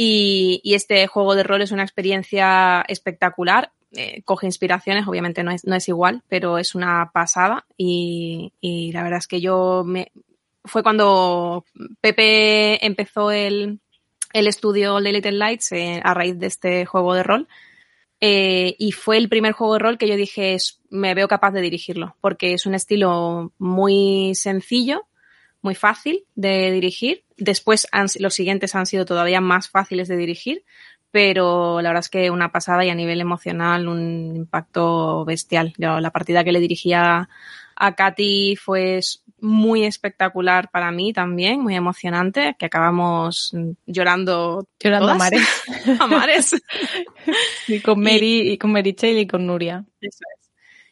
Y 0.00 0.60
este 0.74 1.08
juego 1.08 1.34
de 1.34 1.42
rol 1.42 1.62
es 1.62 1.72
una 1.72 1.82
experiencia 1.82 2.84
espectacular. 2.86 3.72
Eh, 3.92 4.22
coge 4.24 4.46
inspiraciones, 4.46 5.06
obviamente 5.08 5.42
no 5.42 5.50
es, 5.50 5.64
no 5.64 5.74
es 5.74 5.88
igual, 5.88 6.22
pero 6.28 6.58
es 6.58 6.74
una 6.74 7.10
pasada. 7.12 7.66
Y, 7.76 8.52
y 8.60 8.92
la 8.92 9.02
verdad 9.02 9.18
es 9.18 9.26
que 9.26 9.40
yo 9.40 9.82
me, 9.86 10.12
fue 10.64 10.82
cuando 10.82 11.64
Pepe 12.00 12.84
empezó 12.84 13.30
el, 13.30 13.80
el 14.34 14.46
estudio 14.46 15.00
de 15.00 15.12
Little 15.12 15.32
Lights 15.32 15.72
eh, 15.72 16.00
a 16.04 16.12
raíz 16.14 16.38
de 16.38 16.46
este 16.48 16.84
juego 16.86 17.14
de 17.14 17.22
rol. 17.22 17.48
Eh, 18.20 18.74
y 18.78 18.92
fue 18.92 19.16
el 19.16 19.28
primer 19.28 19.52
juego 19.52 19.74
de 19.74 19.78
rol 19.78 19.98
que 19.98 20.08
yo 20.08 20.16
dije, 20.16 20.54
"Es- 20.54 20.80
me 20.90 21.14
veo 21.14 21.28
capaz 21.28 21.52
de 21.52 21.60
dirigirlo, 21.60 22.16
porque 22.20 22.52
es 22.54 22.66
un 22.66 22.74
estilo 22.74 23.52
muy 23.58 24.34
sencillo, 24.34 25.06
muy 25.62 25.74
fácil 25.76 26.24
de 26.34 26.70
dirigir. 26.72 27.24
Después 27.36 27.86
los 28.18 28.34
siguientes 28.34 28.74
han 28.74 28.86
sido 28.86 29.04
todavía 29.04 29.40
más 29.40 29.68
fáciles 29.68 30.08
de 30.08 30.16
dirigir, 30.16 30.64
pero 31.10 31.80
la 31.80 31.90
verdad 31.90 32.04
es 32.04 32.08
que 32.08 32.30
una 32.30 32.52
pasada 32.52 32.84
y 32.84 32.90
a 32.90 32.94
nivel 32.94 33.20
emocional 33.20 33.88
un 33.88 34.36
impacto 34.36 35.24
bestial. 35.24 35.72
Yo, 35.78 36.00
la 36.00 36.10
partida 36.10 36.44
que 36.44 36.52
le 36.52 36.60
dirigía 36.60 37.28
a 37.76 37.94
Katy 37.94 38.56
fue 38.56 39.00
muy 39.40 39.84
espectacular 39.84 40.70
para 40.70 40.90
mí 40.90 41.12
también, 41.12 41.60
muy 41.60 41.76
emocionante, 41.76 42.56
que 42.58 42.66
acabamos 42.66 43.54
llorando 43.86 44.66
Llorando 44.80 45.10
a 45.10 45.14
mares. 45.14 45.48
a 46.00 46.06
mares. 46.06 46.56
Y 47.68 47.80
con 47.80 48.00
Mary, 48.00 48.50
y 48.50 48.58
con 48.58 48.72
Mary 48.72 48.94
Chale 48.94 49.20
y 49.20 49.26
con 49.26 49.46
Nuria. 49.46 49.84
Eso 50.00 50.24
es. 50.34 50.50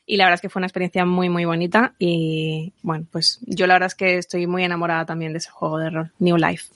Y 0.09 0.17
la 0.17 0.25
verdad 0.25 0.37
es 0.37 0.41
que 0.43 0.49
fue 0.49 0.61
una 0.61 0.67
experiencia 0.67 1.05
muy, 1.05 1.29
muy 1.29 1.45
bonita. 1.45 1.95
Y 1.99 2.73
bueno, 2.83 3.07
pues 3.11 3.41
yo 3.43 3.67
la 3.67 3.75
verdad 3.75 3.89
es 3.89 3.95
que 3.97 4.19
estoy 4.19 4.47
muy 4.47 4.63
enamorada 4.63 5.05
también 5.05 5.33
de 5.33 5.39
ese 5.39 5.51
juego 5.51 5.79
de 5.79 5.91
rol, 5.91 6.13
New 6.21 6.37
Life. 6.37 6.67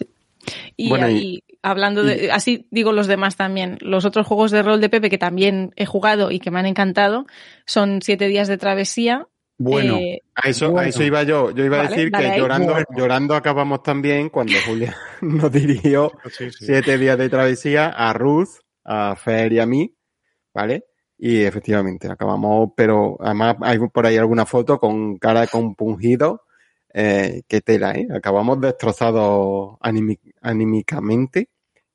Y, 0.82 0.88
Bueno, 0.88 1.08
y- 1.10 1.12
ahí, 1.18 1.42
hablando 1.62 2.02
de, 2.02 2.30
así 2.32 2.66
digo 2.70 2.92
los 2.92 3.06
demás 3.06 3.36
también, 3.36 3.76
los 3.82 4.04
otros 4.06 4.26
juegos 4.26 4.50
de 4.50 4.62
rol 4.62 4.80
de 4.80 4.88
Pepe 4.88 5.10
que 5.10 5.18
también 5.18 5.72
he 5.76 5.84
jugado 5.84 6.30
y 6.30 6.38
que 6.40 6.50
me 6.50 6.58
han 6.58 6.66
encantado 6.66 7.26
son 7.66 8.00
Siete 8.02 8.28
días 8.28 8.48
de 8.48 8.56
travesía. 8.58 9.26
Bueno, 9.58 9.96
eh, 9.98 10.22
A 10.34 10.48
eso, 10.48 10.70
Bueno. 10.70 10.86
a 10.86 10.88
eso 10.88 11.02
iba 11.02 11.22
yo. 11.22 11.50
Yo 11.50 11.64
iba 11.66 11.80
a 11.80 11.88
decir 11.88 12.10
que 12.10 12.38
llorando, 12.38 12.72
Bueno. 12.72 12.86
llorando 12.96 13.34
acabamos 13.34 13.82
también 13.82 14.30
cuando 14.30 14.54
Julia 14.66 14.96
nos 15.20 15.52
dirigió 15.52 16.12
sí, 16.30 16.50
sí. 16.50 16.64
siete 16.64 16.96
días 16.96 17.18
de 17.18 17.28
travesía 17.28 17.88
a 17.88 18.12
Ruth, 18.14 18.48
a 18.84 19.14
Fer 19.16 19.52
y 19.52 19.58
a 19.60 19.66
mí, 19.66 19.94
¿vale? 20.54 20.84
Y 21.18 21.42
efectivamente, 21.42 22.08
acabamos, 22.10 22.70
pero 22.74 23.18
además 23.20 23.56
hay 23.60 23.78
por 23.92 24.06
ahí 24.06 24.16
alguna 24.16 24.46
foto 24.46 24.78
con 24.80 25.18
cara 25.18 25.42
de 25.42 25.48
compungido, 25.48 26.44
eh, 26.94 27.42
qué 27.48 27.60
tela, 27.60 27.92
¿eh? 27.94 28.06
Acabamos 28.14 28.60
destrozados 28.60 29.76
aními- 29.80 30.18
anímicamente, 30.42 31.48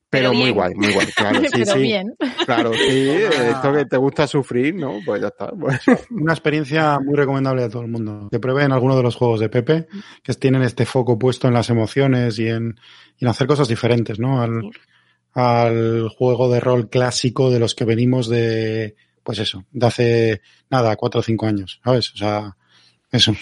pero, 0.09 0.29
Pero 0.29 0.39
muy 0.39 0.51
guay, 0.51 0.73
muy 0.75 0.93
guay, 0.93 1.07
claro, 1.07 1.39
sí, 1.43 1.49
pero 1.53 1.73
sí, 1.73 1.79
bien. 1.79 2.15
claro, 2.45 2.71
sí, 2.73 3.09
Ah. 3.09 3.49
esto 3.51 3.73
que 3.73 3.85
te 3.85 3.97
gusta 3.97 4.27
sufrir, 4.27 4.73
¿no? 4.75 4.99
Pues 5.05 5.21
ya 5.21 5.27
está, 5.27 5.49
pues. 5.51 5.81
Una 6.11 6.31
experiencia 6.33 6.99
muy 6.99 7.15
recomendable 7.15 7.63
a 7.63 7.69
todo 7.69 7.81
el 7.81 7.89
mundo. 7.89 8.29
Que 8.31 8.39
prueben 8.39 8.71
alguno 8.71 8.95
de 8.95 9.03
los 9.03 9.15
juegos 9.15 9.39
de 9.41 9.49
Pepe, 9.49 9.87
que 10.23 10.33
tienen 10.35 10.61
este 10.61 10.85
foco 10.85 11.19
puesto 11.19 11.47
en 11.49 11.53
las 11.55 11.69
emociones 11.69 12.39
y 12.39 12.47
en, 12.47 12.75
y 13.17 13.25
en 13.25 13.29
hacer 13.29 13.47
cosas 13.47 13.67
diferentes, 13.67 14.17
¿no? 14.19 14.41
Al, 14.41 14.69
al 15.33 16.07
juego 16.09 16.49
de 16.49 16.59
rol 16.61 16.89
clásico 16.89 17.49
de 17.51 17.59
los 17.59 17.75
que 17.75 17.83
venimos 17.85 18.29
de, 18.29 18.95
pues 19.23 19.39
eso, 19.39 19.65
de 19.71 19.85
hace, 19.87 20.41
nada, 20.69 20.95
cuatro 20.95 21.19
o 21.19 21.23
cinco 21.23 21.45
años, 21.45 21.81
¿sabes? 21.83 22.13
O 22.13 22.17
sea, 22.17 22.55
eso. 23.15 23.33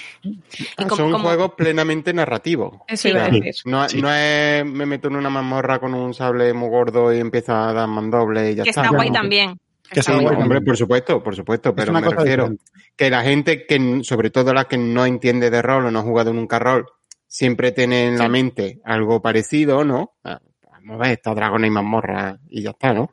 Como- 0.87 1.19
juegos 1.19 1.51
plenamente 1.55 2.13
narrativos. 2.13 2.79
Eso 2.87 3.09
iba 3.09 3.25
a 3.25 3.29
Claro. 3.29 3.43
decir. 3.43 3.61
No, 3.65 3.87
Sí. 3.89 4.01
no 4.01 4.11
es 4.13 4.65
me 4.65 4.85
meto 4.85 5.07
en 5.07 5.15
una 5.15 5.29
mazmorra 5.29 5.79
con 5.79 5.93
un 5.93 6.13
sable 6.13 6.53
muy 6.53 6.69
gordo 6.69 7.13
y 7.13 7.19
empiezo 7.19 7.53
a 7.53 7.73
dar 7.73 7.87
mandoble 7.87 8.51
y 8.51 8.55
ya 8.55 8.63
que 8.63 8.69
está. 8.69 8.83
está 8.83 8.95
guay 8.95 9.09
no. 9.09 9.13
también. 9.15 9.59
Que 9.91 9.99
Está 9.99 10.11
está 10.13 10.17
Sí, 10.19 10.25
guay. 10.25 10.41
hombre, 10.41 10.61
por 10.61 10.77
supuesto, 10.77 11.21
por 11.21 11.35
supuesto, 11.35 11.69
Es 11.69 11.75
pero 11.75 11.93
me 11.93 12.01
refiero 12.01 12.43
diferente. 12.49 12.63
que 12.95 13.09
la 13.09 13.21
gente 13.21 13.65
que, 13.67 13.99
sobre 14.03 14.29
todo 14.31 14.53
la 14.53 14.65
que 14.65 14.77
no 14.77 15.05
entiende 15.05 15.49
de 15.49 15.61
rol 15.61 15.85
o 15.85 15.91
no 15.91 15.99
ha 15.99 16.03
jugado 16.03 16.33
nunca 16.33 16.57
rol, 16.57 16.85
siempre 17.27 17.71
tiene 17.71 18.07
en 18.07 18.17
la 18.17 18.27
mente 18.29 18.79
algo 18.85 19.21
parecido, 19.21 19.83
¿no? 19.83 20.13
Ah, 20.23 20.39
Vamos 20.85 20.99
a 21.05 21.07
ver, 21.09 21.21
dragona 21.23 21.65
y 21.65 21.69
mazmorra 21.69 22.37
y 22.49 22.61
ya 22.61 22.71
está, 22.71 22.93
¿no? 22.93 23.11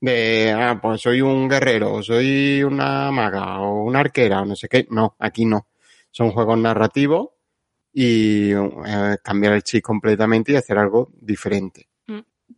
De, 0.00 0.50
ah, 0.56 0.78
pues 0.80 1.00
soy 1.02 1.20
un 1.20 1.46
guerrero, 1.48 2.02
soy 2.02 2.62
una 2.62 3.10
maga 3.10 3.60
o 3.60 3.84
una 3.84 4.00
arquera 4.00 4.40
o 4.40 4.46
no 4.46 4.56
sé 4.56 4.66
qué. 4.68 4.86
No, 4.90 5.14
aquí 5.18 5.44
no. 5.44 5.66
Son 6.12 6.30
juegos 6.30 6.58
narrativos 6.58 7.30
y 7.92 8.52
eh, 8.52 9.16
cambiar 9.24 9.54
el 9.54 9.62
chip 9.64 9.82
completamente 9.82 10.52
y 10.52 10.56
hacer 10.56 10.78
algo 10.78 11.10
diferente. 11.20 11.88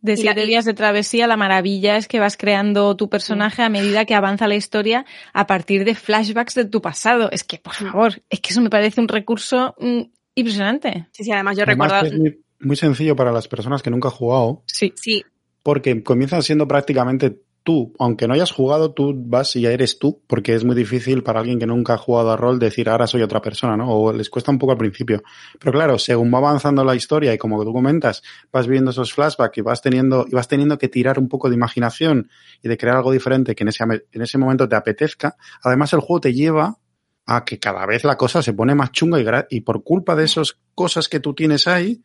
De 0.01 0.13
Y 0.13 0.17
la- 0.17 0.33
siete 0.33 0.45
días 0.45 0.65
de 0.65 0.73
travesía, 0.73 1.25
la 1.25 1.37
maravilla 1.37 1.95
es 1.97 2.07
que 2.07 2.19
vas 2.19 2.35
creando 2.37 2.95
tu 2.95 3.09
personaje 3.09 3.63
a 3.63 3.69
medida 3.69 4.05
que 4.05 4.13
avanza 4.13 4.45
la 4.47 4.55
historia 4.55 5.05
a 5.33 5.47
partir 5.47 5.85
de 5.85 5.95
flashbacks 5.95 6.53
de 6.55 6.65
tu 6.65 6.81
pasado. 6.81 7.31
Es 7.31 7.43
que, 7.45 7.57
por 7.57 7.73
favor, 7.73 8.21
es 8.29 8.41
que 8.41 8.51
eso 8.51 8.61
me 8.61 8.69
parece 8.69 8.99
un 8.99 9.07
recurso 9.07 9.73
mm, 9.79 10.01
impresionante. 10.35 11.07
Sí, 11.11 11.23
sí, 11.23 11.31
además 11.31 11.57
yo 11.57 11.63
recuerdo. 11.65 12.11
muy, 12.17 12.43
muy 12.59 12.75
sencillo 12.75 13.15
para 13.15 13.31
las 13.31 13.47
personas 13.47 13.81
que 13.81 13.89
nunca 13.89 14.09
han 14.09 14.15
jugado. 14.15 14.63
Sí. 14.65 14.93
Sí, 14.95 15.23
porque 15.63 16.03
comienzas 16.03 16.45
siendo 16.45 16.67
prácticamente 16.67 17.41
tú, 17.65 17.93
aunque 17.99 18.27
no 18.27 18.35
hayas 18.35 18.51
jugado, 18.51 18.93
tú 18.93 19.13
vas 19.17 19.55
y 19.55 19.61
ya 19.61 19.71
eres 19.71 19.99
tú, 19.99 20.21
porque 20.27 20.53
es 20.53 20.63
muy 20.63 20.75
difícil 20.75 21.23
para 21.23 21.39
alguien 21.39 21.59
que 21.59 21.65
nunca 21.65 21.95
ha 21.95 21.97
jugado 21.97 22.31
a 22.31 22.37
rol 22.37 22.59
decir 22.59 22.87
ahora 22.87 23.07
soy 23.07 23.23
otra 23.23 23.41
persona, 23.41 23.75
¿no? 23.75 23.89
O 23.89 24.13
les 24.13 24.29
cuesta 24.29 24.51
un 24.51 24.59
poco 24.59 24.71
al 24.71 24.77
principio. 24.77 25.23
Pero 25.59 25.73
claro, 25.73 25.97
según 25.97 26.31
va 26.33 26.37
avanzando 26.37 26.85
la 26.85 26.95
historia 26.95 27.33
y 27.33 27.37
como 27.37 27.61
tú 27.65 27.73
comentas, 27.73 28.21
vas 28.53 28.67
viendo 28.67 28.91
esos 28.91 29.11
flashbacks 29.13 29.57
y 29.57 29.61
vas 29.61 29.81
teniendo, 29.81 30.25
y 30.29 30.35
vas 30.35 30.47
teniendo 30.47 30.77
que 30.77 30.87
tirar 30.87 31.19
un 31.19 31.27
poco 31.27 31.49
de 31.49 31.55
imaginación 31.55 32.29
y 32.61 32.69
de 32.69 32.77
crear 32.77 32.97
algo 32.97 33.11
diferente 33.11 33.55
que 33.55 33.63
en 33.63 33.69
ese, 33.69 33.83
en 33.83 34.21
ese 34.21 34.37
momento 34.37 34.69
te 34.69 34.75
apetezca. 34.75 35.35
Además, 35.63 35.91
el 35.93 35.99
juego 35.99 36.21
te 36.21 36.33
lleva 36.33 36.77
a 37.25 37.43
que 37.43 37.57
cada 37.57 37.85
vez 37.87 38.03
la 38.03 38.15
cosa 38.15 38.43
se 38.43 38.53
pone 38.53 38.75
más 38.75 38.91
chunga 38.91 39.19
y, 39.19 39.57
y 39.57 39.61
por 39.61 39.83
culpa 39.83 40.15
de 40.15 40.25
esas 40.25 40.59
cosas 40.75 41.09
que 41.09 41.19
tú 41.19 41.33
tienes 41.33 41.67
ahí, 41.67 42.03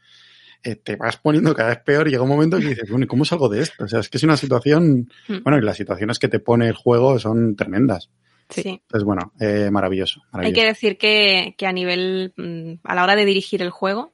eh, 0.64 0.76
te 0.76 0.96
vas 0.96 1.16
poniendo 1.16 1.54
cada 1.54 1.70
vez 1.70 1.78
peor 1.78 2.08
y 2.08 2.10
llega 2.10 2.22
un 2.22 2.28
momento 2.28 2.58
que 2.58 2.68
dices, 2.68 2.88
bueno, 2.90 3.04
¿y 3.04 3.08
cómo 3.08 3.24
salgo 3.24 3.48
de 3.48 3.62
esto? 3.62 3.84
O 3.84 3.88
sea, 3.88 4.00
es 4.00 4.08
que 4.08 4.18
es 4.18 4.24
una 4.24 4.36
situación, 4.36 5.10
Hmm. 5.28 5.38
bueno, 5.42 5.58
y 5.58 5.62
las 5.62 5.76
situaciones 5.76 6.18
que 6.18 6.28
te 6.28 6.38
pone 6.40 6.66
el 6.68 6.74
juego 6.74 7.18
son 7.18 7.56
tremendas. 7.56 8.10
Sí. 8.48 8.62
Entonces, 8.82 9.04
bueno, 9.04 9.32
eh, 9.40 9.70
maravilloso, 9.70 10.20
Hay 10.26 10.30
maravilloso. 10.32 10.60
que 10.60 10.66
decir 10.66 10.98
que, 10.98 11.54
que 11.56 11.66
a 11.66 11.72
nivel, 11.72 12.32
mm, 12.36 12.72
a 12.84 12.94
la 12.94 13.04
hora 13.04 13.14
de 13.16 13.24
dirigir 13.24 13.62
el 13.62 13.70
juego, 13.70 14.12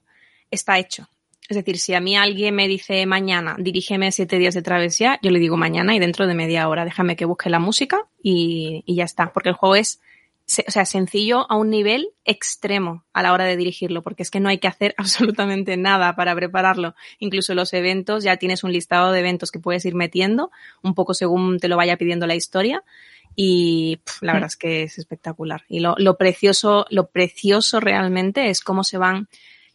está 0.51 0.79
hecho. 0.79 1.09
Es 1.49 1.57
decir, 1.57 1.79
si 1.79 1.95
a 1.95 2.01
mí 2.01 2.17
alguien 2.17 2.55
me 2.55 2.67
dice 2.69 3.07
mañana, 3.07 3.57
dirígeme 3.59 4.11
siete 4.13 4.39
días 4.39 4.55
de 4.55 4.63
travesía, 4.63 5.19
yo 5.23 5.31
le 5.31 5.39
digo 5.39 5.57
mañana 5.57 5.95
y 5.95 6.01
dentro 6.01 6.27
de 6.27 6.35
media 6.35 6.69
hora, 6.69 6.85
déjame 6.85 7.15
que 7.17 7.25
busque 7.25 7.49
la 7.51 7.61
música 7.61 8.01
y, 8.23 8.83
y 8.85 8.97
ya 8.97 9.05
está. 9.05 9.33
Porque 9.33 9.49
el 9.51 9.55
juego 9.55 9.77
es, 9.77 10.01
o 10.67 10.71
sea, 10.71 10.85
sencillo 10.85 11.51
a 11.51 11.57
un 11.57 11.71
nivel 11.71 12.09
extremo 12.25 13.05
a 13.13 13.23
la 13.23 13.33
hora 13.33 13.45
de 13.45 13.57
dirigirlo, 13.57 14.03
porque 14.03 14.23
es 14.23 14.31
que 14.31 14.41
no 14.41 14.49
hay 14.49 14.59
que 14.59 14.69
hacer 14.69 14.95
absolutamente 14.99 15.77
nada 15.77 16.15
para 16.15 16.35
prepararlo. 16.35 16.95
Incluso 17.19 17.55
los 17.55 17.73
eventos, 17.73 18.23
ya 18.25 18.37
tienes 18.37 18.63
un 18.65 18.73
listado 18.73 19.13
de 19.13 19.21
eventos 19.21 19.51
que 19.51 19.59
puedes 19.59 19.85
ir 19.85 19.95
metiendo, 19.95 20.51
un 20.83 20.95
poco 20.95 21.15
según 21.15 21.59
te 21.59 21.69
lo 21.69 21.77
vaya 21.77 21.97
pidiendo 21.97 22.27
la 22.27 22.35
historia. 22.35 22.85
Y 23.35 24.01
la 24.23 24.33
verdad 24.33 24.47
es 24.47 24.57
que 24.57 24.85
es 24.85 24.99
espectacular. 24.99 25.65
Y 25.69 25.81
lo, 25.81 25.95
lo 25.99 26.17
precioso, 26.17 26.87
lo 26.89 27.09
precioso 27.09 27.81
realmente 27.81 28.49
es 28.49 28.63
cómo 28.63 28.83
se 28.83 28.97
van 28.97 29.29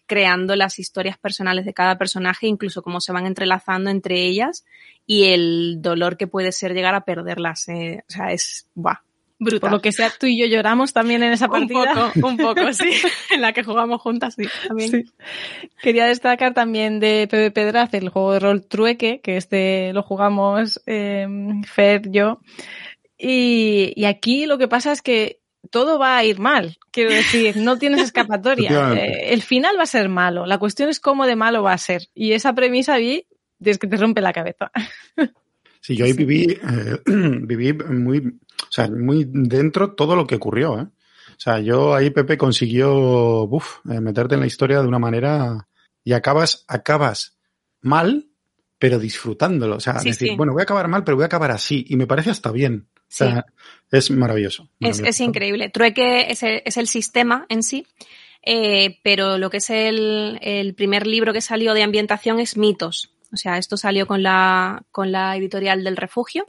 creando 0.08 0.56
las 0.56 0.80
historias 0.80 1.18
personales 1.18 1.64
de 1.64 1.74
cada 1.74 1.98
personaje, 1.98 2.48
incluso 2.48 2.82
cómo 2.82 3.00
se 3.00 3.14
van 3.14 3.28
entrelazando 3.28 3.90
entre 3.90 4.26
ellas 4.26 4.66
y 5.06 5.26
el 5.26 5.78
dolor 5.80 6.18
que 6.18 6.28
puede 6.28 6.52
ser 6.52 6.74
llegar 6.74 6.96
a 6.96 7.06
perderlas. 7.06 7.70
eh, 7.70 8.04
o 8.10 8.12
sea, 8.12 8.32
es 8.32 8.68
buah, 8.74 9.02
brutal. 9.42 9.60
Por 9.60 9.72
lo 9.72 9.82
que 9.82 9.92
sea, 9.92 10.12
tú 10.18 10.28
y 10.28 10.40
yo 10.40 10.46
lloramos 10.46 10.94
también 10.94 11.24
en 11.24 11.34
esa 11.34 11.46
un 11.46 11.52
partida. 11.52 12.12
poco, 12.14 12.28
un 12.28 12.38
poco, 12.38 12.74
sí. 12.74 12.90
en 13.32 13.42
la 13.42 13.52
que 13.52 13.64
jugamos 13.64 14.02
juntas, 14.02 14.36
sí. 14.36 14.46
También. 14.68 14.90
Sí. 14.92 15.06
Quería 15.82 16.06
destacar 16.06 16.54
también 16.54 17.00
de 17.00 17.28
PvP 17.30 17.66
Draft 17.66 17.94
el 17.96 18.10
juego 18.10 18.34
de 18.34 18.40
rol 18.40 18.66
Trueque, 18.66 19.20
que 19.22 19.38
este 19.38 19.92
lo 19.94 20.04
jugamos 20.04 20.82
eh, 20.86 21.28
Fer, 21.66 22.10
yo. 22.10 22.40
Y, 23.18 23.94
y 23.96 24.06
aquí 24.06 24.46
lo 24.46 24.58
que 24.58 24.68
pasa 24.68 24.92
es 24.92 25.02
que 25.02 25.42
todo 25.70 26.00
va 26.00 26.18
a 26.18 26.24
ir 26.24 26.40
mal. 26.40 26.78
Quiero 26.92 27.12
decir, 27.12 27.58
no 27.58 27.78
tienes 27.78 28.02
escapatoria. 28.02 28.94
Eh, 28.94 29.34
el 29.34 29.42
final 29.42 29.78
va 29.78 29.84
a 29.84 29.88
ser 29.88 30.10
malo. 30.10 30.46
La 30.46 30.58
cuestión 30.58 30.90
es 30.90 31.00
cómo 31.00 31.26
de 31.26 31.36
malo 31.36 31.64
va 31.64 31.74
a 31.74 31.78
ser. 31.78 32.08
Y 32.14 32.34
esa 32.34 32.54
premisa 32.54 32.98
vi 32.98 33.26
es 33.64 33.78
que 33.78 33.88
te 33.88 33.98
rompe 33.98 34.22
la 34.22 34.34
cabeza. 34.34 34.72
Sí, 35.82 35.96
yo 35.96 36.06
ahí 36.06 36.14
viví, 36.14 36.44
eh, 36.44 37.00
viví 37.06 37.74
muy, 37.74 38.20
o 38.20 38.72
sea, 38.72 38.88
muy 38.88 39.26
dentro 39.28 39.94
todo 39.94 40.16
lo 40.16 40.28
que 40.28 40.36
ocurrió, 40.36 40.80
¿eh? 40.80 40.84
O 40.84 41.44
sea, 41.44 41.60
yo 41.60 41.96
ahí 41.96 42.12
Pepe 42.12 42.38
consiguió, 42.38 43.46
uf, 43.46 43.80
eh, 43.90 44.00
meterte 44.00 44.36
en 44.36 44.42
la 44.42 44.46
historia 44.46 44.80
de 44.80 44.88
una 44.88 45.00
manera 45.00 45.68
y 46.04 46.14
acabas, 46.14 46.66
acabas 46.68 47.40
mal, 47.82 48.28
pero 48.78 49.00
disfrutándolo. 49.00 49.78
O 49.78 49.80
sea, 49.80 50.00
Sí, 50.00 50.10
decir, 50.10 50.30
sí. 50.30 50.36
bueno, 50.36 50.54
voy 50.54 50.62
a 50.62 50.64
acabar 50.64 50.88
mal, 50.88 51.04
pero 51.04 51.18
voy 51.18 51.24
a 51.24 51.28
acabar 51.28 51.50
así. 51.50 51.84
Y 51.90 51.96
me 51.96 52.06
parece 52.06 52.30
hasta 52.30 52.52
bien. 52.52 52.88
O 52.96 53.02
sea, 53.08 53.46
es 53.90 54.12
maravilloso. 54.12 54.70
Es, 54.80 55.00
es 55.00 55.20
increíble. 55.20 55.70
Trueque 55.70 56.28
es 56.30 56.44
el, 56.44 56.62
es 56.64 56.78
el 56.78 56.88
sistema 56.88 57.48
en 57.50 57.64
sí, 57.64 57.88
eh, 58.44 59.00
pero 59.04 59.40
lo 59.40 59.50
que 59.50 59.58
es 59.58 59.70
el, 59.72 60.38
el 60.42 60.76
primer 60.76 61.08
libro 61.08 61.34
que 61.34 61.42
salió 61.42 61.74
de 61.74 61.84
ambientación 61.84 62.40
es 62.40 62.56
Mitos. 62.56 63.12
O 63.34 63.38
sea, 63.38 63.58
esto 63.58 63.78
salió 63.78 64.06
con 64.08 64.24
la, 64.24 64.84
con 64.92 65.12
la 65.12 65.36
editorial 65.38 65.84
del 65.84 65.98
refugio 65.98 66.46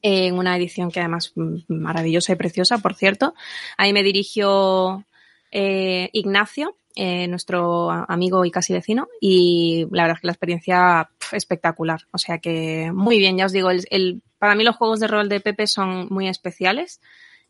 en 0.00 0.38
una 0.38 0.56
edición 0.56 0.90
que 0.90 1.00
además 1.00 1.32
mm, 1.34 1.56
maravillosa 1.68 2.32
y 2.32 2.36
preciosa, 2.36 2.78
por 2.78 2.94
cierto. 2.94 3.34
Ahí 3.76 3.92
me 3.92 4.02
dirigió 4.02 5.04
eh, 5.52 6.08
Ignacio, 6.14 6.76
eh, 6.96 7.28
nuestro 7.28 7.90
amigo 7.90 8.44
y 8.46 8.50
casi 8.50 8.72
vecino, 8.72 9.08
y 9.20 9.86
la 9.90 10.04
verdad 10.04 10.16
es 10.16 10.20
que 10.22 10.26
la 10.28 10.32
experiencia 10.32 11.10
pf, 11.18 11.36
espectacular. 11.36 12.00
O 12.12 12.18
sea 12.18 12.38
que 12.38 12.90
muy 12.94 13.18
bien, 13.18 13.36
ya 13.36 13.44
os 13.46 13.52
digo, 13.52 13.70
el, 13.70 13.84
el- 13.90 14.22
para 14.38 14.54
mí 14.54 14.64
los 14.64 14.76
juegos 14.76 14.98
de 15.00 15.06
rol 15.08 15.28
de 15.28 15.40
Pepe 15.40 15.66
son 15.66 16.06
muy 16.10 16.26
especiales 16.26 17.00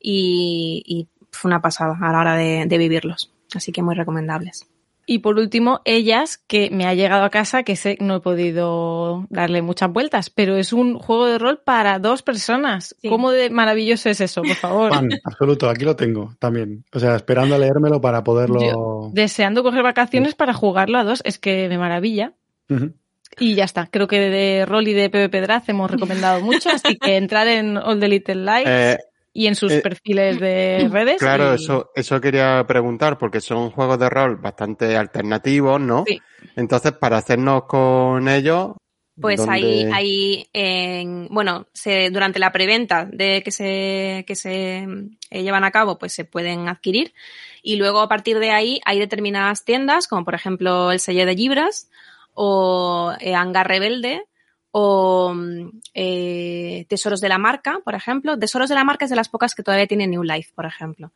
y, 0.00 0.82
y 0.86 1.06
fue 1.30 1.48
una 1.48 1.62
pasada 1.62 1.96
a 2.00 2.12
la 2.12 2.18
hora 2.20 2.34
de, 2.34 2.64
de 2.66 2.78
vivirlos. 2.78 3.30
Así 3.54 3.70
que 3.70 3.82
muy 3.82 3.94
recomendables. 3.94 4.66
Y 5.10 5.18
por 5.18 5.40
último, 5.40 5.80
ellas, 5.84 6.38
que 6.38 6.70
me 6.70 6.86
ha 6.86 6.94
llegado 6.94 7.24
a 7.24 7.30
casa, 7.30 7.64
que 7.64 7.74
sé 7.74 7.98
no 8.00 8.14
he 8.14 8.20
podido 8.20 9.26
darle 9.28 9.60
muchas 9.60 9.92
vueltas, 9.92 10.30
pero 10.30 10.56
es 10.56 10.72
un 10.72 11.00
juego 11.00 11.26
de 11.26 11.36
rol 11.36 11.58
para 11.64 11.98
dos 11.98 12.22
personas. 12.22 12.94
Sí. 13.02 13.08
¿Cómo 13.08 13.32
de 13.32 13.50
maravilloso 13.50 14.08
es 14.08 14.20
eso, 14.20 14.42
por 14.42 14.54
favor? 14.54 14.94
Fan, 14.94 15.08
absoluto, 15.24 15.68
aquí 15.68 15.84
lo 15.84 15.96
tengo 15.96 16.36
también. 16.38 16.84
O 16.92 17.00
sea, 17.00 17.16
esperando 17.16 17.56
a 17.56 17.58
leérmelo 17.58 18.00
para 18.00 18.22
poderlo. 18.22 19.10
Deseando 19.12 19.64
coger 19.64 19.82
vacaciones 19.82 20.36
para 20.36 20.54
jugarlo 20.54 20.96
a 20.96 21.02
dos, 21.02 21.22
es 21.24 21.40
que 21.40 21.68
me 21.68 21.76
maravilla. 21.76 22.34
Y 23.40 23.56
ya 23.56 23.64
está, 23.64 23.88
creo 23.88 24.06
que 24.06 24.20
de 24.20 24.64
rol 24.64 24.86
y 24.86 24.92
de 24.92 25.10
PvP 25.10 25.40
Draft 25.40 25.68
hemos 25.70 25.90
recomendado 25.90 26.40
mucho, 26.40 26.70
así 26.70 26.96
que 26.96 27.16
entrar 27.16 27.48
en 27.48 27.76
All 27.78 27.98
the 27.98 28.06
Little 28.06 28.36
Lights 28.36 28.70
Eh, 28.70 28.98
y 29.32 29.46
en 29.46 29.54
sus 29.54 29.72
eh, 29.72 29.80
perfiles 29.80 30.40
de 30.40 30.88
redes. 30.92 31.18
Claro, 31.18 31.52
y- 31.52 31.54
eso, 31.56 31.90
eso 31.94 32.20
quería 32.20 32.64
preguntar, 32.66 33.18
porque 33.18 33.40
son 33.40 33.70
juegos 33.70 33.98
de 33.98 34.10
rol 34.10 34.36
bastante 34.36 34.96
alternativos, 34.96 35.80
¿no? 35.80 36.04
Sí. 36.06 36.20
Entonces, 36.56 36.92
para 36.92 37.18
hacernos 37.18 37.64
con 37.64 38.28
ellos. 38.28 38.72
Pues 39.20 39.36
¿dónde- 39.36 39.52
ahí, 39.52 39.88
ahí 39.92 40.48
en, 40.54 41.28
bueno, 41.30 41.66
se, 41.74 42.08
durante 42.10 42.38
la 42.38 42.52
preventa 42.52 43.04
de 43.04 43.42
que 43.42 43.50
se, 43.50 44.24
que 44.26 44.34
se 44.34 44.86
eh, 45.30 45.42
llevan 45.42 45.64
a 45.64 45.70
cabo, 45.70 45.98
pues 45.98 46.14
se 46.14 46.24
pueden 46.24 46.68
adquirir. 46.68 47.12
Y 47.62 47.76
luego 47.76 48.00
a 48.00 48.08
partir 48.08 48.38
de 48.38 48.50
ahí 48.50 48.80
hay 48.86 48.98
determinadas 48.98 49.64
tiendas, 49.66 50.08
como 50.08 50.24
por 50.24 50.34
ejemplo 50.34 50.90
el 50.90 51.00
Sello 51.00 51.26
de 51.26 51.34
Libras 51.34 51.90
o 52.32 53.12
eh, 53.20 53.34
Hangar 53.34 53.68
Rebelde 53.68 54.24
o 54.72 55.32
mm, 55.34 55.80
eh, 55.94 56.86
Tesoros 56.88 57.20
de 57.20 57.28
la 57.28 57.38
Marca, 57.38 57.80
por 57.84 57.94
ejemplo. 57.94 58.38
Tesoros 58.38 58.68
de 58.68 58.74
la 58.74 58.84
Marca 58.84 59.04
es 59.04 59.10
de 59.10 59.16
las 59.16 59.28
pocas 59.28 59.54
que 59.54 59.62
todavía 59.62 59.86
tienen 59.86 60.10
New 60.10 60.22
Life, 60.22 60.52
por 60.54 60.66
ejemplo. 60.66 61.12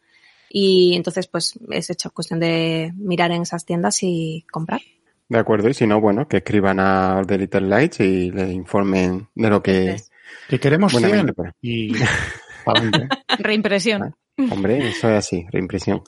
Y 0.48 0.94
entonces, 0.94 1.26
pues 1.26 1.58
es 1.70 1.90
hecho 1.90 2.10
cuestión 2.10 2.40
de 2.40 2.92
mirar 2.96 3.32
en 3.32 3.42
esas 3.42 3.64
tiendas 3.64 4.02
y 4.02 4.44
comprar. 4.50 4.80
De 5.28 5.38
acuerdo, 5.38 5.68
y 5.68 5.74
si 5.74 5.86
no, 5.86 6.00
bueno, 6.00 6.28
que 6.28 6.38
escriban 6.38 6.78
a 6.78 7.22
The 7.26 7.38
Little 7.38 7.62
Lights 7.62 8.00
y 8.00 8.30
les 8.30 8.52
informen 8.52 9.28
de 9.34 9.50
lo 9.50 9.62
que. 9.62 9.80
Entonces, 9.80 10.10
Que 10.48 10.60
queremos 10.60 10.92
Buenamente, 10.92 11.32
100 11.32 11.34
pues. 11.34 11.52
y. 11.60 11.92
Reimpresión. 13.38 14.14
Hombre, 14.36 14.88
eso 14.88 15.08
es 15.08 15.18
así, 15.18 15.46
reimpresión. 15.50 16.02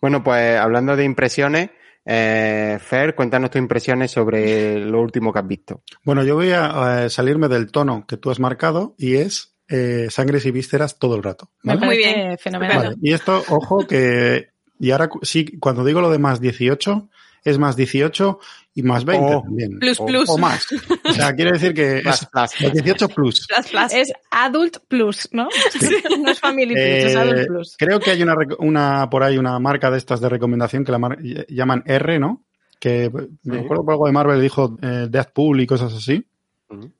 Bueno, 0.00 0.22
pues 0.22 0.58
hablando 0.58 0.96
de 0.96 1.04
impresiones, 1.04 1.70
eh, 2.04 2.78
Fer, 2.80 3.14
cuéntanos 3.14 3.50
tus 3.50 3.60
impresiones 3.60 4.10
sobre 4.10 4.78
lo 4.78 5.00
último 5.00 5.32
que 5.32 5.38
has 5.38 5.46
visto. 5.46 5.82
Bueno, 6.04 6.22
yo 6.22 6.34
voy 6.34 6.50
a 6.50 7.04
eh, 7.04 7.10
salirme 7.10 7.48
del 7.48 7.70
tono 7.70 8.04
que 8.06 8.16
tú 8.16 8.30
has 8.30 8.40
marcado 8.40 8.94
y 8.98 9.16
es 9.16 9.54
eh, 9.68 10.08
sangres 10.10 10.44
y 10.46 10.50
vísceras 10.50 10.98
todo 10.98 11.16
el 11.16 11.22
rato. 11.22 11.50
Muy 11.62 11.96
bien. 11.96 12.36
fenomenal. 12.38 12.76
Vale, 12.76 12.96
Y 13.00 13.12
esto, 13.12 13.42
ojo, 13.48 13.86
que. 13.86 14.48
Y 14.78 14.90
ahora 14.90 15.08
sí, 15.22 15.58
cuando 15.58 15.84
digo 15.84 16.00
lo 16.00 16.10
de 16.10 16.18
más 16.18 16.40
18, 16.40 17.08
es 17.44 17.58
más 17.58 17.76
18 17.76 18.38
y 18.74 18.82
más 18.82 19.04
20 19.04 19.34
Oh. 19.36 19.42
también. 19.42 19.78
Plus, 19.78 20.00
O- 20.00 20.06
plus. 20.06 20.28
O 20.30 20.38
más. 20.38 20.66
O 21.08 21.12
sea, 21.12 21.34
quiere 21.34 21.52
decir 21.52 21.74
que 21.74 22.00
Plus, 22.02 22.14
es 22.14 22.26
plus. 22.26 22.32
más 22.34 22.72
18 22.72 23.08
plus. 23.10 23.46
Plus, 23.46 23.66
plus. 23.70 23.92
Es 23.92 24.12
Adult 24.30 24.78
Plus, 24.88 25.28
¿no? 25.32 25.48
no 26.22 26.30
es 26.30 26.40
Family 26.40 26.72
Plus, 26.74 26.84
es 26.84 27.14
Eh, 27.14 27.18
Adult 27.18 27.46
Plus. 27.46 27.76
creo 27.78 28.00
que 28.00 28.10
hay 28.10 28.22
una, 28.22 28.34
una 28.58 29.08
por 29.10 29.22
ahí 29.22 29.38
una 29.38 29.58
marca 29.58 29.90
de 29.90 29.98
estas 29.98 30.20
de 30.20 30.28
recomendación 30.28 30.84
que 30.84 30.92
la 30.92 30.98
mar- 30.98 31.18
llaman 31.48 31.82
R, 31.86 32.18
¿no? 32.18 32.42
Que 32.80 33.10
me 33.44 33.60
acuerdo 33.60 33.84
que 33.86 33.92
algo 33.92 34.06
de 34.06 34.12
Marvel 34.12 34.40
dijo 34.42 34.76
eh, 34.82 35.06
Deathpool 35.08 35.60
y 35.60 35.66
cosas 35.66 35.92
así. 35.94 36.24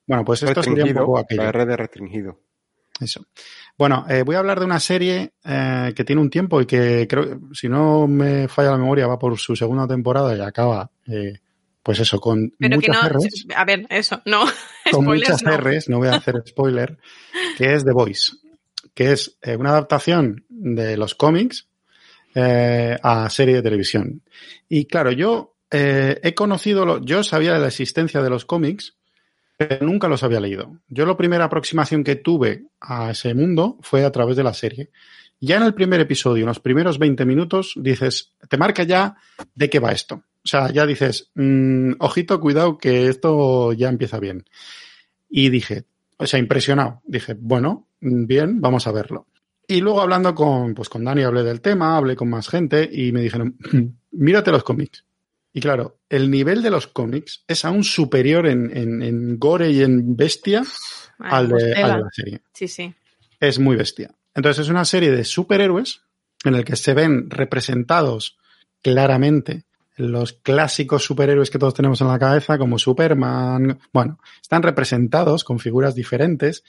Bueno, 0.07 0.23
pues 0.23 0.41
esto 0.43 0.63
sería 0.63 0.85
un 0.85 0.93
poco 0.93 1.17
aquello. 1.19 1.43
la 1.43 1.49
R 1.49 1.65
de 1.65 1.75
restringido. 1.77 2.39
Eso. 2.99 3.25
Bueno, 3.77 4.05
eh, 4.09 4.23
voy 4.23 4.35
a 4.35 4.39
hablar 4.39 4.59
de 4.59 4.65
una 4.65 4.79
serie 4.79 5.33
eh, 5.43 5.93
que 5.95 6.03
tiene 6.05 6.21
un 6.21 6.29
tiempo 6.29 6.61
y 6.61 6.65
que 6.65 7.05
creo, 7.09 7.41
si 7.53 7.67
no 7.67 8.07
me 8.07 8.47
falla 8.47 8.71
la 8.71 8.77
memoria, 8.77 9.07
va 9.07 9.19
por 9.19 9.37
su 9.37 9.55
segunda 9.55 9.85
temporada 9.87 10.35
y 10.35 10.39
acaba, 10.39 10.89
eh, 11.07 11.39
pues 11.83 11.99
eso, 11.99 12.19
con 12.19 12.51
Pero 12.57 12.79
que 12.79 12.87
muchas 12.87 13.03
no. 13.03 13.19
R's, 13.19 13.45
A 13.55 13.65
ver, 13.65 13.85
eso, 13.89 14.21
no. 14.25 14.45
con 14.91 15.03
muchas 15.05 15.43
no. 15.43 15.57
R's, 15.57 15.89
no 15.89 15.97
voy 15.97 16.07
a 16.07 16.15
hacer 16.15 16.41
spoiler, 16.47 16.97
que 17.57 17.73
es 17.73 17.83
The 17.83 17.91
Voice, 17.91 18.31
que 18.93 19.11
es 19.11 19.37
una 19.57 19.71
adaptación 19.71 20.45
de 20.47 20.95
los 20.95 21.13
cómics 21.15 21.67
a 22.33 23.29
serie 23.29 23.55
de 23.55 23.61
televisión. 23.61 24.21
Y 24.69 24.85
claro, 24.85 25.11
yo 25.11 25.55
he 25.69 26.33
conocido, 26.33 26.85
lo- 26.85 27.03
yo 27.03 27.23
sabía 27.23 27.53
de 27.53 27.59
la 27.59 27.67
existencia 27.67 28.21
de 28.21 28.29
los 28.29 28.45
cómics, 28.45 28.95
pero 29.57 29.85
nunca 29.85 30.07
los 30.07 30.23
había 30.23 30.39
leído. 30.39 30.79
Yo 30.87 31.05
la 31.05 31.17
primera 31.17 31.45
aproximación 31.45 32.03
que 32.03 32.15
tuve 32.15 32.65
a 32.79 33.11
ese 33.11 33.33
mundo 33.33 33.77
fue 33.81 34.03
a 34.03 34.11
través 34.11 34.35
de 34.35 34.43
la 34.43 34.53
serie. 34.53 34.89
Ya 35.39 35.57
en 35.57 35.63
el 35.63 35.73
primer 35.73 35.99
episodio, 35.99 36.43
en 36.43 36.47
los 36.47 36.59
primeros 36.59 36.97
20 36.97 37.25
minutos, 37.25 37.73
dices, 37.75 38.33
te 38.49 38.57
marca 38.57 38.83
ya 38.83 39.15
de 39.53 39.69
qué 39.69 39.79
va 39.79 39.91
esto. 39.91 40.15
O 40.15 40.47
sea, 40.47 40.71
ya 40.71 40.85
dices, 40.85 41.31
mm, 41.35 41.93
ojito, 41.99 42.39
cuidado, 42.39 42.77
que 42.77 43.07
esto 43.07 43.73
ya 43.73 43.89
empieza 43.89 44.19
bien. 44.19 44.45
Y 45.29 45.49
dije, 45.49 45.85
o 46.17 46.27
sea, 46.27 46.39
impresionado. 46.39 47.01
Dije, 47.05 47.35
bueno, 47.37 47.87
bien, 47.99 48.61
vamos 48.61 48.87
a 48.87 48.91
verlo. 48.91 49.27
Y 49.67 49.81
luego 49.81 50.01
hablando 50.01 50.35
con, 50.35 50.75
pues 50.75 50.89
con 50.89 51.03
Dani 51.03 51.23
hablé 51.23 51.43
del 51.43 51.61
tema, 51.61 51.97
hablé 51.97 52.15
con 52.15 52.29
más 52.29 52.47
gente 52.47 52.87
y 52.91 53.11
me 53.11 53.21
dijeron, 53.21 53.57
mírate 54.11 54.51
los 54.51 54.63
cómics. 54.63 55.04
Y 55.57 55.61
claro, 55.61 55.99
el 56.09 56.29
nivel 56.29 56.61
de 56.61 56.69
los 56.69 56.85
cómics 56.87 57.45
es 57.47 57.63
aún 57.63 57.85
superior 57.85 58.45
en, 58.45 58.75
en, 58.75 59.01
en 59.01 59.39
gore 59.39 59.71
y 59.71 59.83
en 59.83 60.17
bestia 60.17 60.63
Vale, 61.17 61.33
al, 61.33 61.47
de, 61.47 61.73
tela. 61.73 61.85
al 61.85 61.97
de 61.99 62.03
la 62.03 62.09
serie. 62.11 62.41
Sí, 62.53 62.67
sí. 62.67 62.93
Es 63.39 63.57
muy 63.57 63.77
bestia. 63.77 64.13
Entonces 64.33 64.65
es 64.65 64.69
una 64.69 64.83
serie 64.83 65.11
de 65.11 65.23
superhéroes 65.23 66.01
en 66.43 66.55
el 66.55 66.65
que 66.65 66.75
se 66.75 66.93
ven 66.93 67.29
representados 67.29 68.37
claramente 68.81 69.63
los 69.95 70.33
clásicos 70.33 71.05
superhéroes 71.05 71.49
que 71.49 71.57
todos 71.57 71.73
tenemos 71.73 72.01
en 72.01 72.09
la 72.09 72.19
cabeza, 72.19 72.57
como 72.57 72.77
Superman. 72.77 73.79
Bueno, 73.93 74.19
están 74.41 74.61
representados 74.61 75.45
con 75.45 75.59
figuras 75.59 75.95
diferentes. 75.95 76.65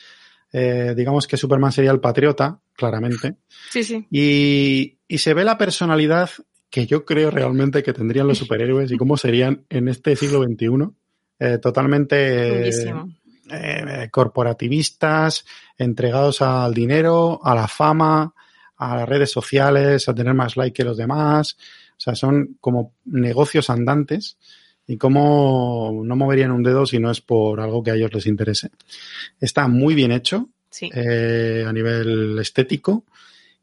Eh, 0.52 0.94
digamos 0.96 1.26
que 1.26 1.36
Superman 1.36 1.72
sería 1.72 1.90
el 1.90 1.98
patriota, 1.98 2.60
claramente. 2.76 3.34
Sí, 3.68 3.82
sí. 3.82 4.06
Y, 4.12 4.98
y 5.08 5.18
se 5.18 5.34
ve 5.34 5.42
la 5.42 5.58
personalidad 5.58 6.30
que 6.70 6.86
yo 6.86 7.04
creo 7.04 7.30
realmente 7.30 7.82
que 7.82 7.92
tendrían 7.92 8.26
los 8.28 8.38
superhéroes 8.38 8.90
y 8.92 8.96
cómo 8.96 9.16
serían 9.16 9.64
en 9.70 9.88
este 9.88 10.16
siglo 10.16 10.42
XXI. 10.42 10.90
Eh, 11.38 11.58
totalmente 11.58 12.50
Chunguísimo. 12.50 13.10
eh, 13.50 14.08
corporativistas, 14.10 15.44
entregados 15.78 16.42
al 16.42 16.74
dinero, 16.74 17.40
a 17.44 17.54
la 17.54 17.68
fama, 17.68 18.32
a 18.76 18.96
las 18.96 19.08
redes 19.08 19.30
sociales, 19.30 20.08
a 20.08 20.14
tener 20.14 20.34
más 20.34 20.56
like 20.56 20.74
que 20.74 20.84
los 20.84 20.96
demás. 20.96 21.56
O 21.92 22.00
sea, 22.00 22.14
son 22.14 22.56
como 22.60 22.94
negocios 23.04 23.70
andantes 23.70 24.36
y 24.86 24.96
cómo 24.98 26.00
no 26.04 26.16
moverían 26.16 26.52
un 26.52 26.62
dedo 26.62 26.86
si 26.86 26.98
no 26.98 27.10
es 27.10 27.20
por 27.20 27.60
algo 27.60 27.82
que 27.82 27.90
a 27.90 27.94
ellos 27.94 28.12
les 28.12 28.26
interese. 28.26 28.70
Está 29.40 29.66
muy 29.68 29.94
bien 29.94 30.12
hecho 30.12 30.48
Sí. 30.70 30.90
eh, 30.94 31.64
a 31.66 31.72
nivel 31.72 32.38
estético 32.38 33.04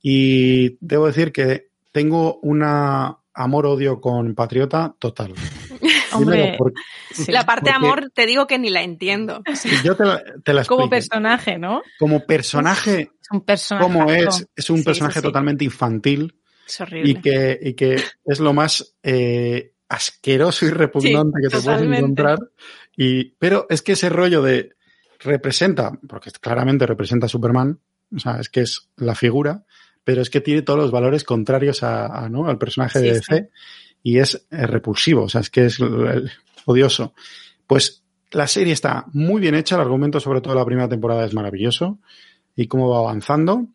y 0.01 0.77
debo 0.79 1.05
decir 1.07 1.31
que 1.31 1.67
tengo 1.93 2.39
una 2.41 3.17
amor-odio 3.33 4.01
con 4.01 4.35
Patriota 4.35 4.93
total. 4.99 5.33
Hombre, 6.13 6.37
Primero, 6.37 6.57
porque 6.59 6.81
sí. 7.13 7.31
La 7.31 7.45
parte 7.45 7.71
porque- 7.71 7.75
amor 7.75 8.11
te 8.13 8.25
digo 8.27 8.45
que 8.45 8.59
ni 8.59 8.69
la 8.69 8.83
entiendo. 8.83 9.41
yo 9.83 9.95
te 9.95 10.03
la, 10.05 10.21
te 10.43 10.53
la 10.53 10.65
como 10.65 10.89
personaje, 10.89 11.57
¿no? 11.57 11.81
Como 11.97 12.25
personaje, 12.25 13.11
Es 13.21 13.31
un 13.31 13.41
personaje. 13.41 13.83
como 13.85 14.11
es, 14.11 14.47
es 14.55 14.69
un 14.69 14.77
Sí, 14.79 14.83
personaje 14.83 15.13
sí, 15.15 15.19
sí. 15.21 15.23
totalmente 15.23 15.63
infantil 15.63 16.35
Es 16.67 16.81
horrible. 16.81 17.09
y 17.11 17.15
que, 17.15 17.59
y 17.61 17.73
que 17.73 17.95
es 18.25 18.39
lo 18.39 18.53
más 18.53 18.95
eh, 19.01 19.73
asqueroso 19.89 20.65
y 20.67 20.69
repugnante 20.69 21.39
que 21.41 21.49
te 21.49 21.61
puedes 21.63 21.81
encontrar. 21.81 22.37
Y, 22.95 23.31
pero 23.39 23.65
es 23.69 23.81
que 23.81 23.93
ese 23.93 24.09
rollo 24.09 24.43
de 24.43 24.75
representa, 25.19 25.91
porque 26.07 26.29
claramente 26.31 26.85
representa 26.85 27.25
a 27.25 27.29
Superman, 27.29 27.79
o 28.15 28.19
sea, 28.19 28.39
es 28.39 28.49
que 28.49 28.61
es 28.61 28.89
la 28.97 29.15
figura, 29.15 29.63
pero 30.03 30.21
es 30.21 30.29
que 30.29 30.41
tiene 30.41 30.61
todos 30.61 30.79
los 30.79 30.91
valores 30.91 31.23
contrarios 31.23 31.83
a, 31.83 32.05
a, 32.25 32.29
¿no? 32.29 32.47
al 32.47 32.57
personaje 32.57 32.99
Sí, 32.99 33.05
de 33.05 33.13
DC 33.13 33.49
y 34.03 34.17
es 34.19 34.45
eh, 34.51 34.67
repulsivo, 34.67 35.23
o 35.23 35.29
sea, 35.29 35.41
es 35.41 35.49
que 35.49 35.65
es 35.65 35.79
el- 35.79 36.29
odioso. 36.65 37.13
Pues 37.67 38.03
la 38.31 38.47
serie 38.47 38.73
está 38.73 39.05
muy 39.13 39.39
bien 39.41 39.55
hecha, 39.55 39.75
el 39.75 39.81
argumento 39.81 40.19
sobre 40.19 40.41
todo 40.41 40.53
de 40.53 40.59
la 40.59 40.65
primera 40.65 40.89
temporada 40.89 41.25
es 41.25 41.33
maravilloso 41.33 41.99
y 42.55 42.67
cómo 42.67 42.89
va 42.89 42.99
avanzando. 42.99 43.67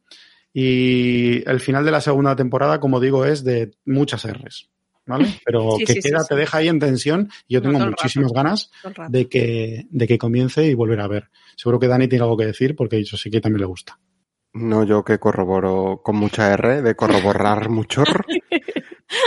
Y 0.53 1.49
el 1.49 1.61
final 1.61 1.85
de 1.85 1.91
la 1.93 2.01
segunda 2.01 2.35
temporada, 2.35 2.81
como 2.81 3.01
digo, 3.01 3.25
es 3.25 3.45
de 3.45 3.71
muchas 3.85 4.25
R's, 4.27 4.69
¿vale? 5.07 5.27
Pero 5.45 5.77
Sí, 5.79 5.85
que 5.85 5.93
sí, 5.95 6.03
sí, 6.03 6.09
queda, 6.09 6.21
sí. 6.21 6.27
te 6.31 6.35
deja 6.37 6.59
ahí 6.59 6.69
en 6.69 6.79
tensión 6.81 7.31
y 7.47 7.55
yo 7.55 7.61
No, 7.61 7.67
tengo 7.69 7.79
rato. 7.81 7.91
muchísimas 7.91 8.33
ganas 8.33 8.71
de 9.09 9.29
que, 9.29 9.87
de 9.91 10.07
que 10.07 10.19
comience 10.19 10.67
y 10.67 10.75
volver 10.75 11.01
a 11.01 11.09
ver. 11.09 11.29
Seguro 11.57 11.79
que 11.79 11.89
Dani 11.89 12.09
tiene 12.09 12.25
algo 12.25 12.37
que 12.37 12.47
decir 12.47 12.75
porque 12.75 13.03
yo 13.05 13.17
sé 13.17 13.31
que 13.31 13.41
también 13.41 13.61
le 13.61 13.67
gusta. 13.67 13.99
No, 14.55 14.85
yo 14.85 15.05
que 15.05 15.19
corroboro 15.19 16.01
con 16.03 16.17
mucha 16.17 16.53
R, 16.53 16.83
de 16.83 16.95
corroborar 16.95 17.69
mucho 17.71 18.03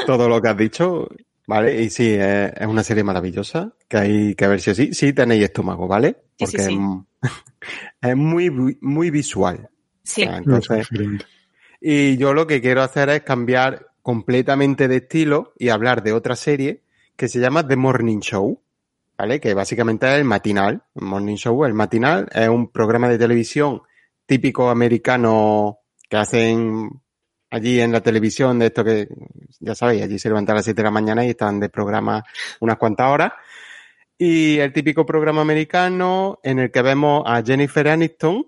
todo 0.05 0.27
lo 0.27 0.41
que 0.41 0.47
has 0.49 0.57
dicho, 0.57 1.07
¿vale? 1.47 1.81
Y 1.81 1.89
sí, 1.89 2.13
es, 2.13 2.51
es 2.55 2.67
una 2.67 2.83
serie 2.83 3.03
maravillosa, 3.03 3.73
que 3.87 3.97
hay 3.97 4.35
que 4.35 4.47
ver 4.47 4.59
si 4.61 4.71
o 4.71 4.75
sí. 4.75 4.93
Sí 4.93 5.13
tenéis 5.13 5.43
estómago, 5.43 5.87
¿vale? 5.87 6.17
Sí, 6.37 6.45
sí, 6.47 6.57
Porque 6.57 6.63
sí. 6.63 6.79
Es, 7.21 7.31
es 8.09 8.15
muy, 8.17 8.77
muy 8.81 9.09
visual. 9.09 9.69
Sí. 10.03 10.23
Ah, 10.23 10.37
Entonces, 10.37 10.79
Excelente. 10.79 11.25
y 11.79 12.17
yo 12.17 12.33
lo 12.33 12.47
que 12.47 12.61
quiero 12.61 12.81
hacer 12.81 13.09
es 13.09 13.21
cambiar 13.21 13.87
completamente 14.01 14.87
de 14.87 14.97
estilo 14.97 15.53
y 15.57 15.69
hablar 15.69 16.03
de 16.03 16.13
otra 16.13 16.35
serie 16.35 16.81
que 17.15 17.27
se 17.27 17.39
llama 17.39 17.67
The 17.67 17.75
Morning 17.75 18.19
Show, 18.19 18.59
¿vale? 19.17 19.39
Que 19.39 19.53
básicamente 19.53 20.07
es 20.07 20.17
el 20.17 20.25
matinal. 20.25 20.81
El 20.95 21.03
Morning 21.05 21.35
Show, 21.35 21.65
el 21.65 21.75
matinal, 21.75 22.27
es 22.33 22.49
un 22.49 22.71
programa 22.71 23.07
de 23.09 23.19
televisión 23.19 23.83
típico 24.31 24.69
americano 24.69 25.79
que 26.09 26.15
hacen 26.15 26.89
allí 27.49 27.81
en 27.81 27.91
la 27.91 27.99
televisión 27.99 28.59
de 28.59 28.67
esto 28.67 28.81
que, 28.81 29.09
ya 29.59 29.75
sabéis, 29.75 30.03
allí 30.03 30.17
se 30.17 30.29
levantan 30.29 30.53
a 30.53 30.59
las 30.59 30.63
7 30.65 30.77
de 30.81 30.83
la 30.85 30.91
mañana 30.91 31.25
y 31.25 31.31
están 31.31 31.59
de 31.59 31.67
programa 31.67 32.23
unas 32.61 32.77
cuantas 32.77 33.07
horas. 33.11 33.33
Y 34.17 34.57
el 34.59 34.71
típico 34.71 35.05
programa 35.05 35.41
americano 35.41 36.39
en 36.43 36.59
el 36.59 36.71
que 36.71 36.81
vemos 36.81 37.23
a 37.25 37.43
Jennifer 37.43 37.89
Aniston 37.89 38.47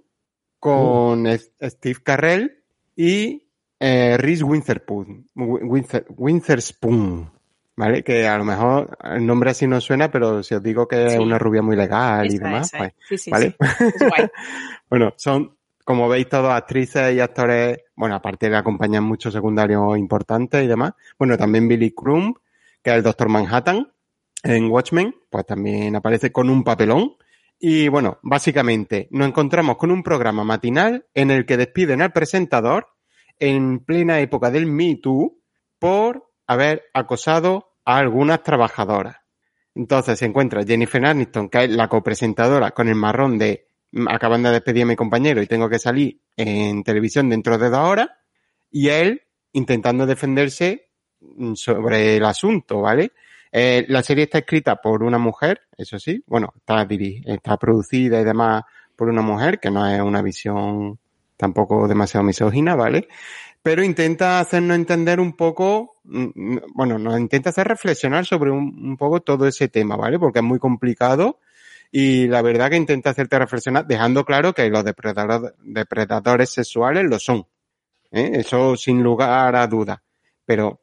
con 0.58 1.28
es- 1.28 1.52
Steve 1.62 2.00
Carrell 2.02 2.64
y 2.96 3.46
eh, 3.80 4.16
Reese 4.18 4.46
Witherspoon, 4.46 5.28
Wither- 5.36 6.06
Witherspoon, 6.16 7.30
¿vale? 7.76 8.04
Que 8.04 8.26
a 8.26 8.38
lo 8.38 8.46
mejor 8.46 8.98
el 9.04 9.26
nombre 9.26 9.50
así 9.52 9.68
no 9.68 9.82
suena, 9.82 10.10
pero 10.10 10.44
si 10.44 10.56
os 10.56 10.64
digo 10.64 10.88
que 10.88 11.08
es 11.08 11.18
una 11.20 11.38
rubia 11.38 11.62
muy 11.62 11.76
legal 11.76 12.32
y 12.32 12.38
demás, 12.38 12.68
esa. 12.68 12.78
pues, 12.78 12.94
Sí, 13.10 13.18
sí, 13.18 13.32
¿vale? 13.32 13.56
guay. 13.60 14.28
bueno, 14.90 15.14
son, 15.18 15.58
como 15.84 16.08
veis, 16.10 16.30
todos 16.30 16.52
actrices 16.52 17.14
y 17.14 17.20
actores, 17.20 17.80
bueno, 17.96 18.16
aparte 18.16 18.50
le 18.50 18.58
acompañan 18.58 19.04
muchos 19.04 19.34
secundarios 19.34 19.98
importantes 19.98 20.64
y 20.64 20.68
demás. 20.68 20.94
Bueno, 21.18 21.38
también 21.38 21.68
Billy 21.68 21.92
Crumb, 21.92 22.38
que 22.82 22.92
es 22.92 22.98
el 22.98 23.04
Doctor 23.04 23.30
Manhattan 23.30 23.92
en 24.44 24.70
Watchmen, 24.70 25.16
pues 25.30 25.46
también 25.46 25.96
aparece 25.96 26.32
con 26.32 26.50
un 26.50 26.64
papelón. 26.64 27.16
Y 27.60 27.88
bueno, 27.88 28.20
básicamente 28.24 29.08
nos 29.12 29.28
encontramos 29.28 29.78
con 29.78 29.92
un 29.92 30.04
programa 30.04 30.44
matinal 30.44 31.06
en 31.14 31.32
el 31.32 31.46
que 31.46 31.58
despiden 31.58 32.02
al 32.02 32.12
presentador 32.12 32.88
en 33.40 33.80
plena 33.80 34.20
época 34.20 34.52
del 34.52 34.66
Me 34.66 34.96
Too 34.96 35.38
por 35.80 36.30
haber 36.48 36.84
acosado 36.94 37.76
a 37.86 37.98
algunas 37.98 38.44
trabajadoras. 38.44 39.18
Entonces 39.76 40.20
se 40.20 40.26
encuentra 40.26 40.64
Jennifer 40.64 41.06
Aniston, 41.06 41.50
que 41.50 41.64
es 41.64 41.70
la 41.72 41.88
copresentadora, 41.88 42.72
con 42.72 42.88
el 42.90 42.96
marrón 42.96 43.38
de 43.38 43.68
"Mm, 43.72 43.73
acaban 44.08 44.44
de 44.44 44.52
despedir 44.52 44.84
a 44.84 44.88
mi 44.88 44.96
compañero 44.96 45.42
y 45.42 45.48
tengo 45.48 45.70
que 45.70 45.80
salir 45.80 46.20
en 46.36 46.84
televisión 46.84 47.30
dentro 47.30 47.58
de 47.58 47.70
dos 47.70 47.80
horas, 47.80 48.10
y 48.72 48.90
él 48.90 49.22
intentando 49.54 50.06
defenderse 50.06 50.90
mm, 51.22 51.54
sobre 51.54 52.18
el 52.18 52.26
asunto, 52.26 52.82
¿vale? 52.82 53.12
Eh, 53.52 53.86
la 53.88 54.02
serie 54.02 54.24
está 54.24 54.40
escrita 54.40 54.78
por 54.78 55.04
una 55.04 55.20
mujer, 55.20 55.62
eso 55.78 56.00
sí, 56.00 56.24
bueno, 56.26 56.54
está, 56.58 56.88
está 57.26 57.58
producida 57.58 58.20
y 58.20 58.24
demás 58.24 58.64
por 58.96 59.10
una 59.10 59.22
mujer, 59.22 59.60
que 59.60 59.70
no 59.70 59.88
es 59.88 60.02
una 60.02 60.24
visión 60.24 60.98
tampoco 61.38 61.88
demasiado 61.88 62.24
misógina, 62.24 62.76
¿vale? 62.76 63.08
Pero 63.62 63.84
intenta 63.84 64.40
hacernos 64.40 64.76
entender 64.76 65.20
un 65.20 65.34
poco, 65.34 65.98
mm, 66.04 66.26
mm, 66.34 66.60
bueno, 66.74 66.98
nos 66.98 67.20
intenta 67.20 67.52
hacer 67.52 67.68
reflexionar 67.68 68.26
sobre 68.26 68.50
un 68.52 68.98
poco 68.98 69.22
todo 69.22 69.48
ese 69.48 69.68
tema, 69.68 69.96
¿vale? 69.96 70.18
Porque 70.18 70.40
es 70.40 70.46
muy 70.46 70.58
complicado 70.58 71.40
y 71.96 72.28
la 72.28 72.42
verdad 72.42 72.72
que 72.72 72.76
intenta 72.76 73.12
hacerte 73.12 73.38
reflexionar, 73.38 73.86
dejando 73.86 74.26
claro 74.26 74.52
que 74.52 74.68
los 74.68 74.84
depredador- 74.84 75.54
depredadores 75.60 76.50
sexuales 76.50 77.04
lo 77.08 77.20
son. 77.20 77.46
¿eh? 78.12 78.32
Eso 78.34 78.76
sin 78.76 79.04
lugar 79.04 79.56
a 79.56 79.68
dudas. 79.68 80.00
Pero 80.44 80.82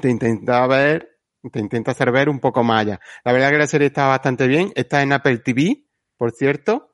te 0.00 0.08
intenta 0.08 0.64
ver, 0.68 1.18
te 1.50 1.58
intenta 1.58 1.90
hacer 1.90 2.12
ver 2.12 2.28
un 2.28 2.38
poco 2.38 2.62
más 2.62 2.82
allá. 2.82 3.00
La 3.24 3.32
verdad 3.32 3.50
que 3.50 3.58
la 3.58 3.66
serie 3.66 3.88
está 3.88 4.06
bastante 4.06 4.46
bien. 4.46 4.72
Está 4.76 5.02
en 5.02 5.12
Apple 5.12 5.38
TV, 5.38 5.86
por 6.16 6.30
cierto, 6.30 6.92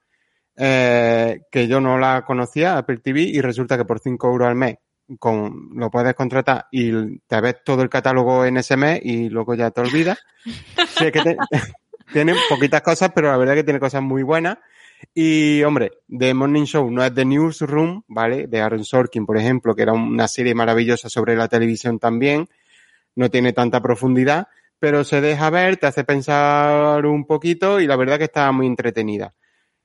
eh, 0.57 1.43
que 1.51 1.69
yo 1.69 1.83
no 1.83 1.99
la 1.99 2.25
conocía, 2.25 2.79
Apple 2.79 2.99
TV, 2.99 3.21
y 3.21 3.43
resulta 3.43 3.77
que 3.77 3.85
por 3.85 4.01
5 4.01 4.29
euros 4.29 4.49
al 4.49 4.57
mes 4.57 4.77
con, 5.19 5.71
lo 5.75 5.91
puedes 5.91 6.15
contratar 6.15 6.67
y 6.71 7.19
te 7.27 7.41
ves 7.43 7.57
todo 7.65 7.83
el 7.83 7.91
catálogo 7.91 8.45
en 8.47 8.57
ese 8.57 8.77
mes 8.79 9.01
y 9.03 9.29
luego 9.29 9.55
ya 9.55 9.71
te 9.71 9.83
olvidas. 9.83 10.19
Que 10.99 11.11
te- 11.13 11.37
tiene 12.13 12.35
poquitas 12.49 12.83
cosas, 12.83 13.11
pero 13.15 13.31
la 13.31 13.37
verdad 13.37 13.55
que 13.55 13.65
tiene 13.65 13.81
cosas 13.81 14.03
muy 14.03 14.23
buenas. 14.23 14.59
Y, 15.15 15.63
hombre, 15.63 15.93
The 16.09 16.35
Morning 16.35 16.65
Show 16.65 16.91
no 16.91 17.03
es 17.05 17.15
The 17.15 17.25
Newsroom, 17.25 18.03
¿vale? 18.09 18.47
De 18.47 18.61
Aaron 18.61 18.85
Sorkin, 18.85 19.25
por 19.25 19.39
ejemplo, 19.39 19.75
que 19.75 19.83
era 19.83 19.93
una 19.93 20.29
serie 20.29 20.55
maravillosa 20.55 21.09
sobre 21.09 21.37
la 21.37 21.49
televisión 21.49 21.99
también. 21.99 22.49
No 23.15 23.31
tiene 23.31 23.53
tanta 23.53 23.81
profundidad, 23.81 24.49
pero 24.79 25.05
se 25.05 25.21
deja 25.21 25.51
ver, 25.51 25.79
te 25.79 25.87
hace 25.87 26.05
pensar 26.05 27.05
un 27.07 27.27
poquito 27.27 27.81
y 27.81 27.87
la 27.87 27.97
verdad 27.97 28.19
que 28.19 28.25
está 28.25 28.51
muy 28.53 28.67
entretenida. 28.67 29.35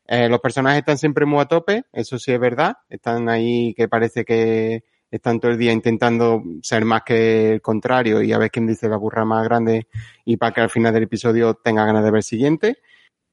Eh, 0.08 0.30
los 0.30 0.40
personajes 0.40 0.80
están 0.80 0.98
siempre 0.98 1.26
muy 1.26 1.40
a 1.40 1.46
tope, 1.46 1.86
eso 1.92 2.20
sí 2.20 2.32
es 2.32 2.40
verdad. 2.40 2.78
Están 2.90 3.28
ahí 3.30 3.74
que 3.76 3.88
parece 3.88 4.24
que 4.24 4.84
están 5.12 5.39
todo 5.39 5.52
el 5.52 5.58
día 5.58 5.72
intentando 5.72 6.44
ser 6.62 6.84
más 6.86 7.04
que 7.04 7.54
el 7.54 7.62
contrario 7.62 8.22
y 8.22 8.34
a 8.34 8.38
ver 8.38 8.52
quién 8.52 8.68
dice 8.68 8.89
la 8.89 8.98
burra 8.98 9.26
más 9.26 9.44
grande 9.46 9.88
y 10.26 10.38
para 10.38 10.54
que 10.54 10.62
al 10.62 10.70
final 10.70 10.94
del 10.94 11.04
episodio 11.04 11.54
tenga 11.56 11.86
ganas 11.86 12.04
de 12.04 12.12
ver 12.12 12.20
el 12.20 12.24
siguiente. 12.24 12.78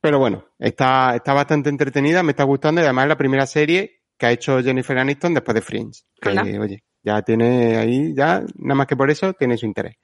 Pero 0.01 0.19
bueno, 0.19 0.45
está, 0.59 1.15
está 1.17 1.33
bastante 1.33 1.71
entretenida, 1.71 2.23
me 2.23 2.33
está 2.33 2.45
gustando 2.45 2.81
y 2.81 2.85
además 2.85 3.05
es 3.05 3.09
la 3.11 3.19
primera 3.19 3.47
serie 3.47 4.03
que 4.19 4.27
ha 4.27 4.33
hecho 4.33 4.61
Jennifer 4.63 4.99
Aniston 4.99 5.35
después 5.35 5.55
de 5.55 5.63
Friends. 5.63 6.07
Que, 6.21 6.59
oye, 6.59 6.85
ya 7.03 7.23
tiene 7.23 7.77
ahí, 7.77 8.15
ya, 8.15 8.43
nada 8.57 8.75
más 8.75 8.87
que 8.87 8.97
por 8.97 9.11
eso, 9.11 9.33
tiene 9.33 9.57
su 9.57 9.67
interés. 9.67 9.97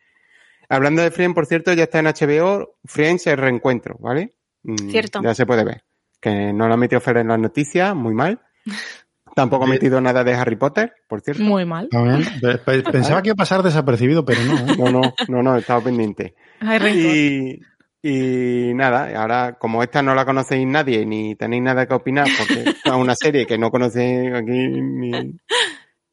Hablando 0.68 1.02
de 1.02 1.10
Friends, 1.10 1.34
por 1.34 1.46
cierto, 1.46 1.72
ya 1.72 1.84
está 1.84 2.00
en 2.00 2.06
HBO, 2.06 2.78
Friends 2.84 3.26
el 3.26 3.38
reencuentro, 3.38 3.96
¿vale? 4.00 4.34
Mm, 4.62 4.90
Cierto. 4.90 5.22
Ya 5.22 5.34
se 5.34 5.46
puede 5.46 5.64
ver. 5.64 5.82
Que 6.20 6.52
no 6.52 6.68
lo 6.68 6.74
ha 6.74 6.76
metido 6.76 7.00
Fer 7.00 7.18
en 7.18 7.28
las 7.28 7.38
noticias, 7.38 7.94
muy 7.94 8.14
mal. 8.14 8.40
Tampoco 9.42 9.64
ha 9.64 9.68
metido 9.68 10.00
nada 10.00 10.24
de 10.24 10.34
Harry 10.34 10.56
Potter, 10.56 10.92
por 11.06 11.20
cierto. 11.20 11.42
Muy 11.42 11.64
mal. 11.64 11.88
Pensaba 12.92 13.22
que 13.22 13.28
iba 13.28 13.34
a 13.34 13.36
pasar 13.36 13.62
desapercibido, 13.62 14.24
pero 14.24 14.42
no. 14.44 14.56
¿eh? 14.58 14.76
No, 14.78 14.90
no, 14.90 15.14
no, 15.28 15.42
no, 15.42 15.56
he 15.56 15.60
estado 15.60 15.82
pendiente. 15.82 16.34
Rencor. 16.60 16.88
Y, 16.92 17.60
y 18.02 18.74
nada, 18.74 19.10
ahora 19.20 19.56
como 19.58 19.82
esta 19.82 20.02
no 20.02 20.14
la 20.14 20.24
conocéis 20.24 20.66
nadie 20.66 21.04
ni 21.06 21.34
tenéis 21.34 21.62
nada 21.62 21.86
que 21.86 21.94
opinar 21.94 22.26
porque 22.38 22.70
es 22.84 22.92
una 22.92 23.14
serie 23.14 23.46
que 23.46 23.58
no 23.58 23.70
conocéis 23.70 24.32
aquí 24.34 24.68
ni... 24.80 25.10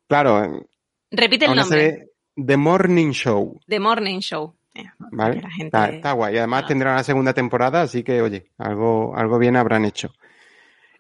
Claro, 0.08 0.66
Repite 1.12 1.46
es 1.46 1.52
el 1.52 1.58
nombre. 1.58 1.80
serie 1.80 2.10
The 2.36 2.58
Morning 2.58 3.12
Show, 3.12 3.60
The 3.68 3.80
Morning 3.80 4.20
Show. 4.20 4.54
Eh, 4.74 4.84
¿vale? 5.12 5.36
que 5.38 5.42
la 5.42 5.50
gente- 5.52 5.66
Está, 5.78 5.88
está 5.90 6.12
guay. 6.12 6.36
Y 6.36 6.38
además 6.38 6.64
Ah. 6.66 6.68
tendrá 6.68 6.92
una 6.92 7.04
segunda 7.04 7.34
temporada, 7.34 7.82
así 7.84 8.04
que 8.04 8.22
oye, 8.22 8.52
algo, 8.58 9.16
algo 9.16 9.38
bien 9.40 9.56
habrán 9.56 9.86
hecho. 9.86 10.12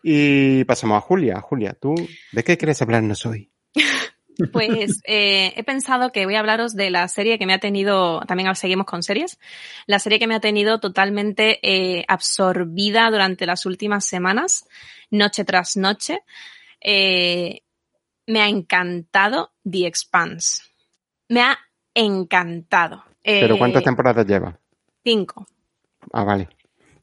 Y 0.07 0.63
pasamos 0.65 0.99
a 0.99 1.01
Julia. 1.01 1.41
Julia, 1.41 1.73
¿tú 1.73 1.95
de 2.31 2.43
qué 2.43 2.59
quieres 2.59 2.79
hablarnos 2.81 3.25
hoy? 3.25 3.51
Pues 4.51 4.99
eh, 5.05 5.53
he 5.55 5.63
pensado 5.63 6.11
que 6.11 6.25
voy 6.25 6.35
a 6.35 6.41
hablaros 6.41 6.75
de 6.75 6.89
la 6.89 7.07
serie 7.07 7.39
que 7.39 7.45
me 7.45 7.53
ha 7.53 7.59
tenido, 7.59 8.19
también 8.27 8.47
ahora 8.47 8.55
seguimos 8.55 8.85
con 8.85 9.01
series, 9.01 9.39
la 9.87 9.97
serie 9.97 10.19
que 10.19 10.27
me 10.27 10.35
ha 10.35 10.41
tenido 10.41 10.81
totalmente 10.81 11.57
eh, 11.63 12.03
absorbida 12.09 13.09
durante 13.09 13.45
las 13.45 13.65
últimas 13.65 14.03
semanas, 14.03 14.67
noche 15.09 15.45
tras 15.45 15.77
noche. 15.77 16.19
Eh, 16.81 17.61
me 18.27 18.41
ha 18.41 18.49
encantado 18.49 19.53
The 19.63 19.87
Expanse. 19.87 20.63
Me 21.29 21.39
ha 21.39 21.57
encantado. 21.93 23.05
¿Pero 23.23 23.57
cuántas 23.57 23.85
temporadas 23.85 24.27
lleva? 24.27 24.59
Cinco. 25.01 25.47
Ah, 26.11 26.25
vale. 26.25 26.49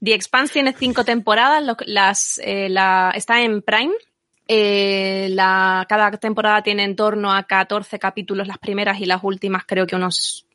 The 0.02 0.14
Expanse 0.14 0.52
tiene 0.54 0.74
cinco 0.76 1.04
temporadas, 1.04 1.62
las, 1.86 2.40
eh, 2.44 2.68
la, 2.68 3.12
está 3.14 3.42
en 3.42 3.62
Prime. 3.62 3.92
Eh, 4.48 5.28
la, 5.30 5.86
cada 5.88 6.10
temporada 6.12 6.62
tiene 6.62 6.82
en 6.82 6.96
torno 6.96 7.32
a 7.32 7.44
14 7.44 7.98
capítulos 7.98 8.48
las 8.48 8.58
primeras 8.58 9.00
y 9.00 9.06
las 9.06 9.22
últimas 9.22 9.64
creo 9.64 9.86
que 9.86 9.94
unos 9.94 10.46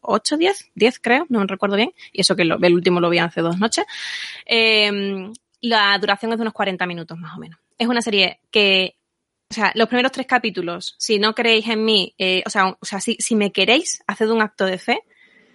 8, 0.00 0.36
10, 0.36 0.70
10 0.74 0.98
creo, 0.98 1.26
no 1.28 1.40
me 1.40 1.46
recuerdo 1.46 1.76
bien. 1.76 1.92
Y 2.12 2.22
eso 2.22 2.34
que 2.34 2.44
lo- 2.44 2.58
el 2.60 2.74
último 2.74 3.00
lo 3.00 3.08
vi 3.08 3.18
hace 3.18 3.40
dos 3.40 3.58
noches. 3.58 3.84
Eh, 4.44 5.30
la 5.60 5.96
duración 5.98 6.32
es 6.32 6.38
de 6.38 6.42
unos 6.42 6.54
40 6.54 6.86
minutos 6.86 7.16
más 7.18 7.36
o 7.36 7.40
menos. 7.40 7.58
Es 7.78 7.86
una 7.88 8.02
serie 8.02 8.40
que, 8.50 8.96
o 9.50 9.54
sea, 9.54 9.72
los 9.74 9.88
primeros 9.88 10.12
tres 10.12 10.26
capítulos, 10.26 10.94
si 10.98 11.18
no 11.18 11.34
creéis 11.34 11.68
en 11.68 11.84
mí, 11.84 12.14
eh, 12.18 12.42
o 12.46 12.50
sea, 12.50 12.68
o 12.68 12.84
sea 12.84 13.00
si, 13.00 13.16
si 13.20 13.36
me 13.36 13.52
queréis, 13.52 14.02
haced 14.06 14.28
un 14.30 14.42
acto 14.42 14.64
de 14.64 14.78
fe, 14.78 15.00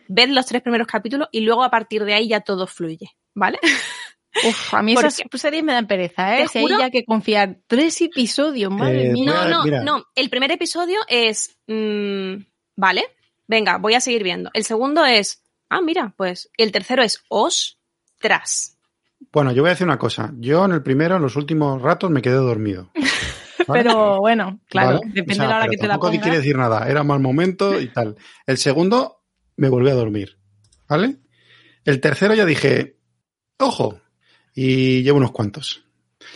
ved 0.07 0.29
los 0.29 0.45
tres 0.45 0.61
primeros 0.61 0.87
capítulos 0.87 1.27
y 1.31 1.41
luego 1.41 1.63
a 1.63 1.69
partir 1.69 2.03
de 2.05 2.13
ahí 2.13 2.27
ya 2.27 2.41
todo 2.41 2.67
fluye, 2.67 3.11
¿vale? 3.33 3.59
Uf, 4.47 4.73
a 4.73 4.81
mí 4.81 4.93
esas 4.93 5.21
series 5.33 5.63
me 5.63 5.73
dan 5.73 5.87
pereza, 5.87 6.39
¿eh? 6.39 6.47
Si 6.47 6.59
hay 6.59 6.67
ya 6.79 6.89
que 6.89 7.03
confiar 7.03 7.57
tres 7.67 7.99
episodios, 8.01 8.71
madre 8.71 9.09
Eh, 9.09 9.11
mía. 9.11 9.25
No, 9.33 9.49
no, 9.49 9.63
mira. 9.65 9.83
no. 9.83 10.05
El 10.15 10.29
primer 10.29 10.51
episodio 10.51 10.99
es, 11.09 11.57
mm, 11.67 12.35
vale, 12.77 13.03
venga, 13.47 13.77
voy 13.77 13.93
a 13.95 13.99
seguir 13.99 14.23
viendo. 14.23 14.49
El 14.53 14.63
segundo 14.63 15.05
es, 15.05 15.43
ah, 15.69 15.81
mira, 15.81 16.13
pues. 16.15 16.49
El 16.55 16.71
tercero 16.71 17.03
es, 17.03 17.21
ostras. 17.27 18.77
Bueno, 19.33 19.51
yo 19.51 19.63
voy 19.63 19.69
a 19.69 19.73
decir 19.73 19.85
una 19.85 19.99
cosa. 19.99 20.31
Yo 20.37 20.63
en 20.63 20.71
el 20.71 20.81
primero, 20.81 21.17
en 21.17 21.21
los 21.21 21.35
últimos 21.35 21.81
ratos, 21.81 22.09
me 22.09 22.21
quedé 22.21 22.35
dormido. 22.35 22.89
¿Vale? 23.67 23.83
Pero 23.83 24.17
bueno, 24.19 24.59
claro, 24.67 24.99
¿Vale? 25.01 25.11
depende 25.13 25.33
O 25.33 25.35
sea, 25.35 25.43
de 25.43 25.49
la 25.49 25.57
hora 25.57 25.67
que 25.67 25.77
te 25.77 25.83
la 25.87 25.93
tampoco 25.93 26.07
pongas. 26.07 26.23
quiere 26.23 26.37
decir 26.37 26.57
nada. 26.57 26.89
Era 26.89 27.03
mal 27.03 27.19
momento 27.19 27.79
y 27.79 27.87
tal. 27.89 28.15
El 28.47 28.57
segundo, 28.57 29.21
me 29.57 29.67
volví 29.69 29.89
a 29.89 29.93
dormir. 29.93 30.39
¿Vale? 30.87 31.17
El 31.85 31.99
tercero 32.01 32.33
ya 32.33 32.45
dije, 32.45 32.97
ojo. 33.61 33.99
Y 34.53 35.03
llevo 35.03 35.17
unos 35.17 35.31
cuantos. 35.31 35.83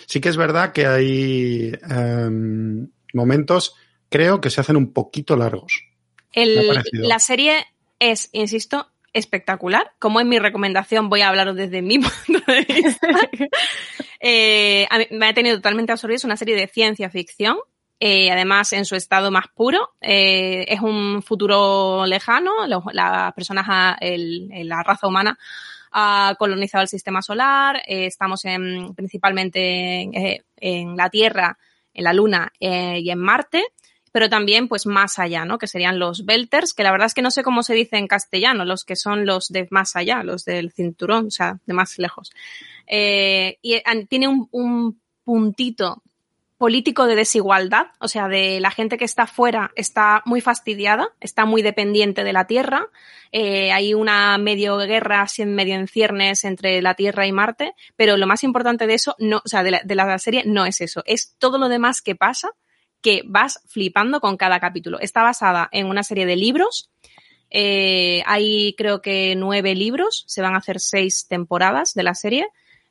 Sí 0.08 0.20
que 0.22 0.30
es 0.30 0.38
verdad 0.38 0.72
que 0.72 0.88
hay 0.88 1.74
em, 1.90 2.88
momentos, 3.14 3.76
creo, 4.10 4.40
que 4.42 4.50
se 4.50 4.62
hacen 4.62 4.78
un 4.78 4.94
poquito 4.94 5.36
largos. 5.36 5.84
El- 6.32 6.70
la 6.94 7.20
serie 7.20 7.66
es, 8.00 8.30
insisto, 8.34 8.90
espectacular. 9.14 9.94
Como 10.00 10.20
es 10.20 10.26
mi 10.26 10.40
recomendación, 10.40 11.10
voy 11.10 11.22
a 11.22 11.30
hablaros 11.30 11.56
desde 11.56 11.82
mi 11.82 12.00
punto 12.28 12.42
de 12.52 12.62
vista. 12.62 13.08
Eh, 14.20 14.88
a 14.90 14.98
mí 15.00 15.08
me 15.12 15.28
ha 15.28 15.34
tenido 15.34 15.56
totalmente 15.58 15.92
absorbida. 15.92 16.16
Es 16.18 16.24
una 16.24 16.38
serie 16.38 16.56
de 16.56 16.68
ciencia 16.68 17.10
ficción. 17.10 17.58
eh, 18.02 18.30
además, 18.30 18.74
en 18.74 18.84
su 18.84 18.96
estado 18.98 19.32
más 19.32 19.46
puro. 19.56 19.94
Eh, 20.02 20.66
es 20.68 20.82
un 20.82 21.24
futuro 21.24 22.06
lejano. 22.06 22.68
Los- 22.68 22.84
las 22.92 23.34
personas, 23.34 23.98
el- 24.02 24.50
la 24.68 24.84
raza 24.84 25.08
humana 25.08 25.40
ha 25.98 26.36
colonizado 26.38 26.82
el 26.82 26.90
sistema 26.90 27.22
solar. 27.22 27.78
eh, 27.88 28.06
estamos 28.06 28.44
en, 28.44 28.94
principalmente 28.94 30.02
en, 30.02 30.14
eh, 30.14 30.44
en 30.58 30.98
la 30.98 31.10
Tierra, 31.10 31.58
en 31.94 32.04
la 32.04 32.12
Luna 32.14 32.52
eh, 32.60 33.00
y 33.00 33.10
en 33.10 33.20
Marte 33.20 33.64
pero 34.12 34.30
también 34.30 34.70
pues 34.70 34.86
más 34.86 35.20
allá, 35.20 35.44
¿no? 35.44 35.58
Que 35.58 35.68
serían 35.68 36.00
los 36.00 36.24
belters, 36.24 36.74
que 36.74 36.84
la 36.84 36.92
verdad 36.92 37.08
es 37.08 37.14
que 37.14 37.22
no 37.22 37.32
sé 37.32 37.44
cómo 37.44 37.64
se 37.64 37.74
dice 37.74 37.98
en 37.98 38.08
castellano, 38.08 38.64
los 38.64 38.86
que 38.86 38.96
son 38.96 39.26
los 39.26 39.50
de 39.50 39.68
más 39.72 39.98
allá, 39.98 40.24
los 40.24 40.46
del 40.46 40.72
cinturón, 40.72 41.26
o 41.26 41.32
sea, 41.32 41.60
de 41.66 41.74
más 41.74 41.98
lejos. 42.00 42.32
Y 42.88 43.82
tiene 44.08 44.30
un 44.30 45.02
puntito 45.26 46.02
político 46.66 47.06
de 47.06 47.16
desigualdad, 47.16 47.90
o 48.00 48.08
sea, 48.08 48.28
de 48.28 48.60
la 48.60 48.72
gente 48.72 48.98
que 48.98 49.06
está 49.06 49.28
fuera 49.28 49.70
está 49.76 50.24
muy 50.26 50.42
fastidiada, 50.42 51.10
está 51.20 51.46
muy 51.46 51.62
dependiente 51.62 52.24
de 52.24 52.34
la 52.34 52.48
Tierra, 52.48 52.88
eh, 53.32 53.72
hay 53.72 53.94
una 53.94 54.36
medio 54.40 54.76
guerra, 54.78 55.28
medio 55.46 55.76
en 55.76 55.88
ciernes 55.88 56.44
entre 56.44 56.82
la 56.82 56.96
Tierra 56.96 57.28
y 57.28 57.32
Marte, 57.32 57.76
pero 57.96 58.18
lo 58.18 58.26
más 58.26 58.44
importante 58.44 58.88
de 58.88 58.96
eso, 58.96 59.16
no, 59.20 59.44
o 59.46 59.48
sea, 59.48 59.62
de 59.62 59.70
la, 59.70 59.82
de 59.86 59.94
la 59.94 60.18
serie 60.18 60.42
no 60.44 60.66
es 60.66 60.82
eso, 60.82 61.04
es 61.06 61.36
todo 61.38 61.60
lo 61.60 61.70
demás 61.70 62.02
que 62.02 62.16
pasa 62.16 62.50
que 63.00 63.22
vas 63.28 63.62
flipando 63.68 64.20
con 64.20 64.36
cada 64.36 64.60
capítulo. 64.60 65.00
Está 65.00 65.22
basada 65.22 65.70
en 65.72 65.86
una 65.86 66.02
serie 66.02 66.26
de 66.26 66.36
libros. 66.36 66.90
Eh, 67.52 68.24
hay 68.26 68.74
creo 68.76 69.04
que 69.04 69.36
nueve 69.36 69.76
libros. 69.76 70.24
Se 70.26 70.42
van 70.42 70.56
a 70.56 70.58
hacer 70.58 70.80
seis 70.80 71.28
temporadas 71.28 71.94
de 71.94 72.02
la 72.02 72.16
serie. 72.16 72.48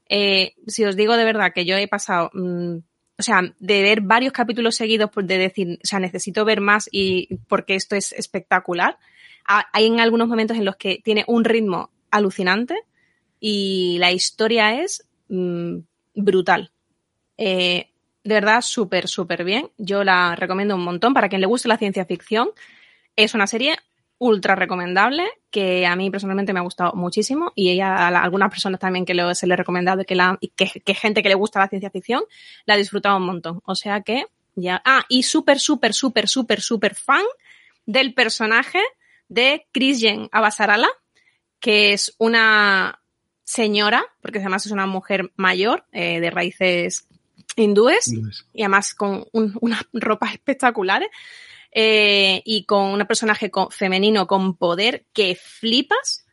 Eh, 0.08 0.54
si 0.68 0.84
os 0.84 0.94
digo 0.94 1.16
de 1.16 1.24
verdad 1.24 1.52
que 1.52 1.64
yo 1.64 1.76
he 1.76 1.88
pasado, 1.88 2.30
mm, 2.34 2.78
o 3.18 3.22
sea, 3.22 3.42
de 3.58 3.82
ver 3.82 4.00
varios 4.00 4.32
capítulos 4.32 4.76
seguidos, 4.76 5.10
de 5.14 5.38
decir, 5.38 5.78
o 5.82 5.86
sea, 5.86 5.98
necesito 6.00 6.44
ver 6.44 6.60
más 6.60 6.88
y 6.90 7.36
porque 7.48 7.74
esto 7.76 7.94
es 7.96 8.12
espectacular. 8.12 8.98
Ha- 9.46 9.68
Hay 9.72 9.86
en 9.86 10.00
algunos 10.00 10.28
momentos 10.28 10.56
en 10.56 10.64
los 10.64 10.76
que 10.76 11.00
tiene 11.04 11.24
un 11.28 11.44
ritmo 11.44 11.90
alucinante 12.10 12.76
y 13.40 13.96
la 14.00 14.10
historia 14.12 14.80
es 14.82 15.06
mm, 15.28 15.78
brutal. 16.14 16.72
Eh, 17.38 17.90
de 18.24 18.34
verdad, 18.34 18.62
súper, 18.62 19.06
súper 19.08 19.44
bien. 19.44 19.70
Yo 19.76 20.02
la 20.02 20.34
recomiendo 20.34 20.74
un 20.76 20.82
montón. 20.84 21.12
Para 21.14 21.28
quien 21.28 21.40
le 21.40 21.46
guste 21.46 21.68
la 21.68 21.76
ciencia 21.78 22.06
ficción, 22.06 22.48
es 23.16 23.34
una 23.34 23.46
serie 23.46 23.76
ultra 24.18 24.54
recomendable 24.54 25.24
que 25.50 25.86
a 25.86 25.96
mí 25.96 26.10
personalmente 26.10 26.52
me 26.52 26.60
ha 26.60 26.62
gustado 26.62 26.92
muchísimo 26.94 27.52
y 27.54 27.70
ella, 27.70 28.06
a 28.06 28.10
la- 28.10 28.22
algunas 28.22 28.50
personas 28.50 28.80
también 28.80 29.04
que 29.04 29.14
lo- 29.14 29.34
se 29.34 29.46
le 29.46 29.54
he 29.54 29.56
recomendado 29.56 30.02
y 30.02 30.04
que, 30.04 30.14
la, 30.14 30.38
y 30.40 30.48
que, 30.48 30.66
que 30.84 30.94
gente 30.94 31.22
que 31.22 31.28
le 31.28 31.34
gusta 31.34 31.60
la 31.60 31.68
ciencia 31.68 31.90
ficción 31.90 32.22
la 32.66 32.74
ha 32.74 32.76
disfrutado 32.76 33.16
un 33.16 33.26
montón. 33.26 33.60
O 33.64 33.74
sea 33.74 34.00
que 34.02 34.24
ya. 34.56 34.80
Ah, 34.84 35.04
y 35.08 35.24
súper, 35.24 35.58
súper, 35.58 35.94
súper, 35.94 36.28
súper, 36.28 36.60
súper 36.60 36.94
fan 36.94 37.24
del 37.86 38.14
personaje 38.14 38.80
de 39.28 39.66
Christian 39.72 40.28
Abasarala, 40.32 40.88
que 41.60 41.92
es 41.92 42.14
una 42.18 43.00
señora, 43.42 44.04
porque 44.22 44.38
además 44.38 44.64
es 44.66 44.72
una 44.72 44.86
mujer 44.86 45.32
mayor 45.36 45.84
eh, 45.92 46.20
de 46.20 46.30
raíces 46.30 47.06
hindúes 47.56 48.08
y 48.52 48.62
además 48.62 48.94
con 48.94 49.26
un- 49.32 49.56
unas 49.60 49.84
ropas 49.92 50.32
espectaculares 50.32 51.08
eh, 51.74 52.40
y 52.44 52.64
con 52.64 52.92
un 52.92 53.06
personaje 53.06 53.50
con- 53.50 53.70
femenino 53.70 54.26
con 54.26 54.56
poder 54.56 55.04
que 55.12 55.36
flipas. 55.36 56.24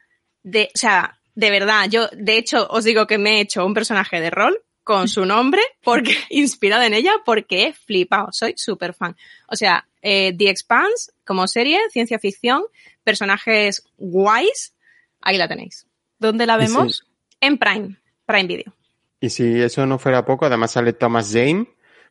De, 0.43 0.69
o 0.73 0.77
sea, 0.77 1.19
de 1.35 1.51
verdad, 1.51 1.87
yo 1.89 2.07
de 2.13 2.37
hecho 2.37 2.67
os 2.69 2.83
digo 2.83 3.07
que 3.07 3.17
me 3.17 3.37
he 3.37 3.41
hecho 3.41 3.65
un 3.65 3.73
personaje 3.73 4.21
de 4.21 4.29
rol 4.29 4.57
con 4.83 5.07
su 5.07 5.25
nombre 5.25 5.61
porque 5.83 6.15
inspirado 6.29 6.83
en 6.83 6.93
ella 6.93 7.13
porque 7.25 7.67
he 7.67 7.73
flipado, 7.73 8.29
soy 8.31 8.53
súper 8.55 8.93
fan. 8.93 9.17
O 9.47 9.55
sea, 9.55 9.87
eh, 10.01 10.33
The 10.37 10.49
Expanse 10.49 11.11
como 11.25 11.47
serie, 11.47 11.79
ciencia 11.91 12.19
ficción, 12.19 12.63
personajes 13.03 13.83
guays, 13.97 14.73
Ahí 15.21 15.37
la 15.37 15.47
tenéis. 15.47 15.85
¿Dónde 16.19 16.45
la 16.45 16.55
sí. 16.55 16.65
vemos? 16.65 17.05
En 17.39 17.57
Prime, 17.57 17.97
Prime 18.25 18.47
Video. 18.47 18.73
Y 19.19 19.29
si 19.29 19.61
eso 19.61 19.85
no 19.85 19.99
fuera 19.99 20.25
poco, 20.25 20.45
además 20.45 20.71
sale 20.71 20.93
Thomas 20.93 21.31
Jane, 21.31 21.67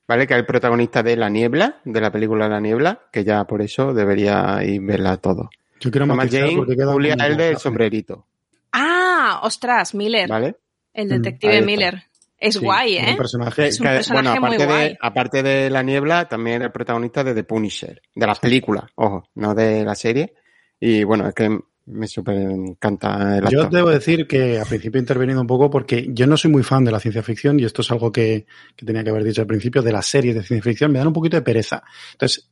¿vale? 0.09 0.27
Que 0.27 0.35
es 0.35 0.41
el 0.41 0.47
protagonista 0.47 1.03
de 1.03 1.17
La 1.17 1.29
Niebla, 1.29 1.81
de 1.85 2.01
la 2.01 2.11
película 2.11 2.49
La 2.49 2.61
Niebla, 2.61 3.01
que 3.13 3.25
ya 3.25 3.45
por 3.45 3.63
eso 3.63 3.93
debería 3.95 4.63
ir 4.65 4.81
verla 4.83 5.17
todo. 5.17 5.51
Yo 5.81 5.91
quiero 5.91 6.07
Thomas 6.07 6.29
Jane, 6.31 6.55
Julia 6.55 7.15
el 7.27 7.37
del 7.37 7.57
sombrerito, 7.59 8.27
Ah, 8.73 9.41
ostras, 9.43 9.95
Miller. 9.95 10.29
¿vale? 10.29 10.57
El 10.93 11.09
detective. 11.09 11.63
Miller. 11.63 12.03
Es 12.39 12.55
Sí, 12.55 12.61
guay, 12.61 12.97
un 12.99 13.05
¿eh? 13.05 13.15
personaje. 13.17 13.63
Que- 13.63 13.69
Es 13.69 13.81
un 13.81 13.87
que, 13.87 13.93
personaje 13.95 14.39
bueno, 14.41 14.47
muy 14.47 14.57
aparte 14.57 14.73
de, 14.89 14.99
aparte 15.01 15.43
de 15.43 15.71
La 15.71 15.83
Niebla, 15.83 16.27
también 16.29 16.57
era 16.57 16.67
el 16.67 16.73
protagonista 16.73 17.23
de 17.23 17.35
The 17.35 17.45
Punisher, 17.45 18.01
de 18.15 18.27
las 18.27 18.39
películas, 18.39 18.85
ojo, 18.95 19.29
no 19.35 19.55
de 19.55 19.85
la 19.85 19.95
serie. 19.95 20.35
Y 20.81 21.05
bueno, 21.05 21.29
es 21.29 21.35
que 21.35 21.59
me 21.87 22.07
súper 22.07 22.37
encanta 22.37 23.39
el 23.39 23.49
Yo 23.49 23.63
actor. 23.63 23.71
debo 23.71 23.91
decir 23.91 24.27
que 24.27 24.59
al 24.59 24.67
principio 24.67 24.99
he 24.99 25.03
intervenido 25.03 25.41
un 25.41 25.47
poco 25.47 25.71
porque 25.71 26.09
yo 26.13 26.27
no 26.27 26.37
soy 26.37 26.51
muy 26.51 26.63
fan 26.63 26.85
de 26.85 26.93
la 26.93 27.01
ciencia 27.01 27.23
ficción 27.23 27.59
y 27.59 27.65
esto 27.65 27.83
es 27.83 27.91
algo 27.91 28.13
que, 28.13 28.47
que 28.77 28.87
tenía 28.87 29.03
que 29.03 29.11
haber 29.11 29.25
dicho 29.25 29.41
al 29.41 29.47
principio 29.47 29.83
de 29.83 29.93
las 29.93 30.07
series 30.07 30.35
de 30.37 30.43
ciencia 30.43 30.71
ficción. 30.71 30.93
Me 30.93 30.99
dan 30.99 31.09
un 31.09 31.13
poquito 31.15 31.37
de 31.37 31.43
pereza. 31.43 31.83
Entonces, 32.13 32.49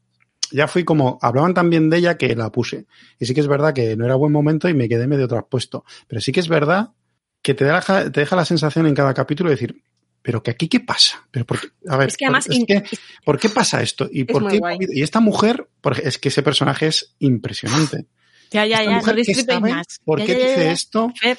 ya 0.50 0.66
fui 0.66 0.82
como, 0.84 1.18
hablaban 1.22 1.54
tan 1.54 1.70
bien 1.70 1.88
de 1.90 1.98
ella 1.98 2.16
que 2.16 2.34
la 2.34 2.50
puse. 2.50 2.86
Y 3.20 3.26
sí 3.26 3.34
que 3.34 3.40
es 3.40 3.46
verdad 3.48 3.72
que 3.74 3.96
no 3.96 4.04
era 4.06 4.14
buen 4.16 4.32
momento 4.32 4.68
y 4.68 4.74
me 4.74 4.88
quedé 4.88 5.06
medio 5.06 5.28
traspuesto. 5.28 5.84
Pero 6.08 6.20
sí 6.20 6.32
que 6.32 6.40
es 6.40 6.48
verdad 6.48 6.90
que 7.42 7.54
te 7.54 7.64
deja, 7.64 8.10
te 8.10 8.20
deja 8.20 8.34
la 8.34 8.44
sensación 8.44 8.86
en 8.86 8.94
cada 8.94 9.14
capítulo 9.14 9.50
de 9.50 9.56
decir, 9.56 9.82
pero 10.22 10.42
que 10.42 10.50
aquí 10.50 10.66
qué 10.68 10.80
pasa? 10.80 11.26
Pero 11.30 11.44
por 11.46 11.60
qué- 11.60 11.68
a 11.88 11.96
ver, 11.96 12.08
Es 12.08 12.16
que 12.16 12.24
además 12.24 12.46
por, 12.46 12.54
es 12.54 12.58
in- 12.60 12.66
que, 12.66 12.82
¿por 13.24 13.38
qué 13.38 13.48
pasa 13.50 13.82
esto? 13.82 14.08
¿Y 14.10 14.24
por 14.24 14.48
qué? 14.48 14.58
guay. 14.58 14.78
Y 14.80 15.02
esta 15.02 15.20
mujer, 15.20 15.68
por- 15.80 16.00
es 16.00 16.18
que 16.18 16.28
ese 16.30 16.42
personaje 16.42 16.88
es 16.88 17.14
impresionante. 17.20 18.06
Ya, 18.50 18.64
ya, 18.66 18.82
ya, 18.82 19.00
no 19.00 19.02
sabe 19.02 19.60
más. 19.60 19.86
¿Por 20.04 20.20
Ya, 20.20 20.26
qué 20.26 20.32
ya, 20.32 20.38
ya, 20.38 20.46
dice 20.46 20.64
ya. 20.64 20.72
esto? 20.72 21.12
Fer, 21.20 21.38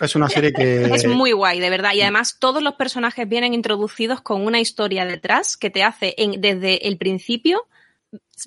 Es 0.00 0.14
una 0.16 0.28
serie 0.28 0.52
que... 0.52 0.84
Es 0.94 1.06
muy 1.06 1.32
guay, 1.32 1.60
de 1.60 1.70
verdad. 1.70 1.92
Y 1.94 2.02
además 2.02 2.36
todos 2.38 2.62
los 2.62 2.74
personajes 2.74 3.28
vienen 3.28 3.54
introducidos 3.54 4.20
con 4.20 4.44
una 4.46 4.60
historia 4.60 5.04
detrás 5.04 5.56
que 5.56 5.70
te 5.70 5.82
hace 5.82 6.14
en- 6.18 6.40
desde 6.40 6.86
el 6.88 6.98
principio 6.98 7.66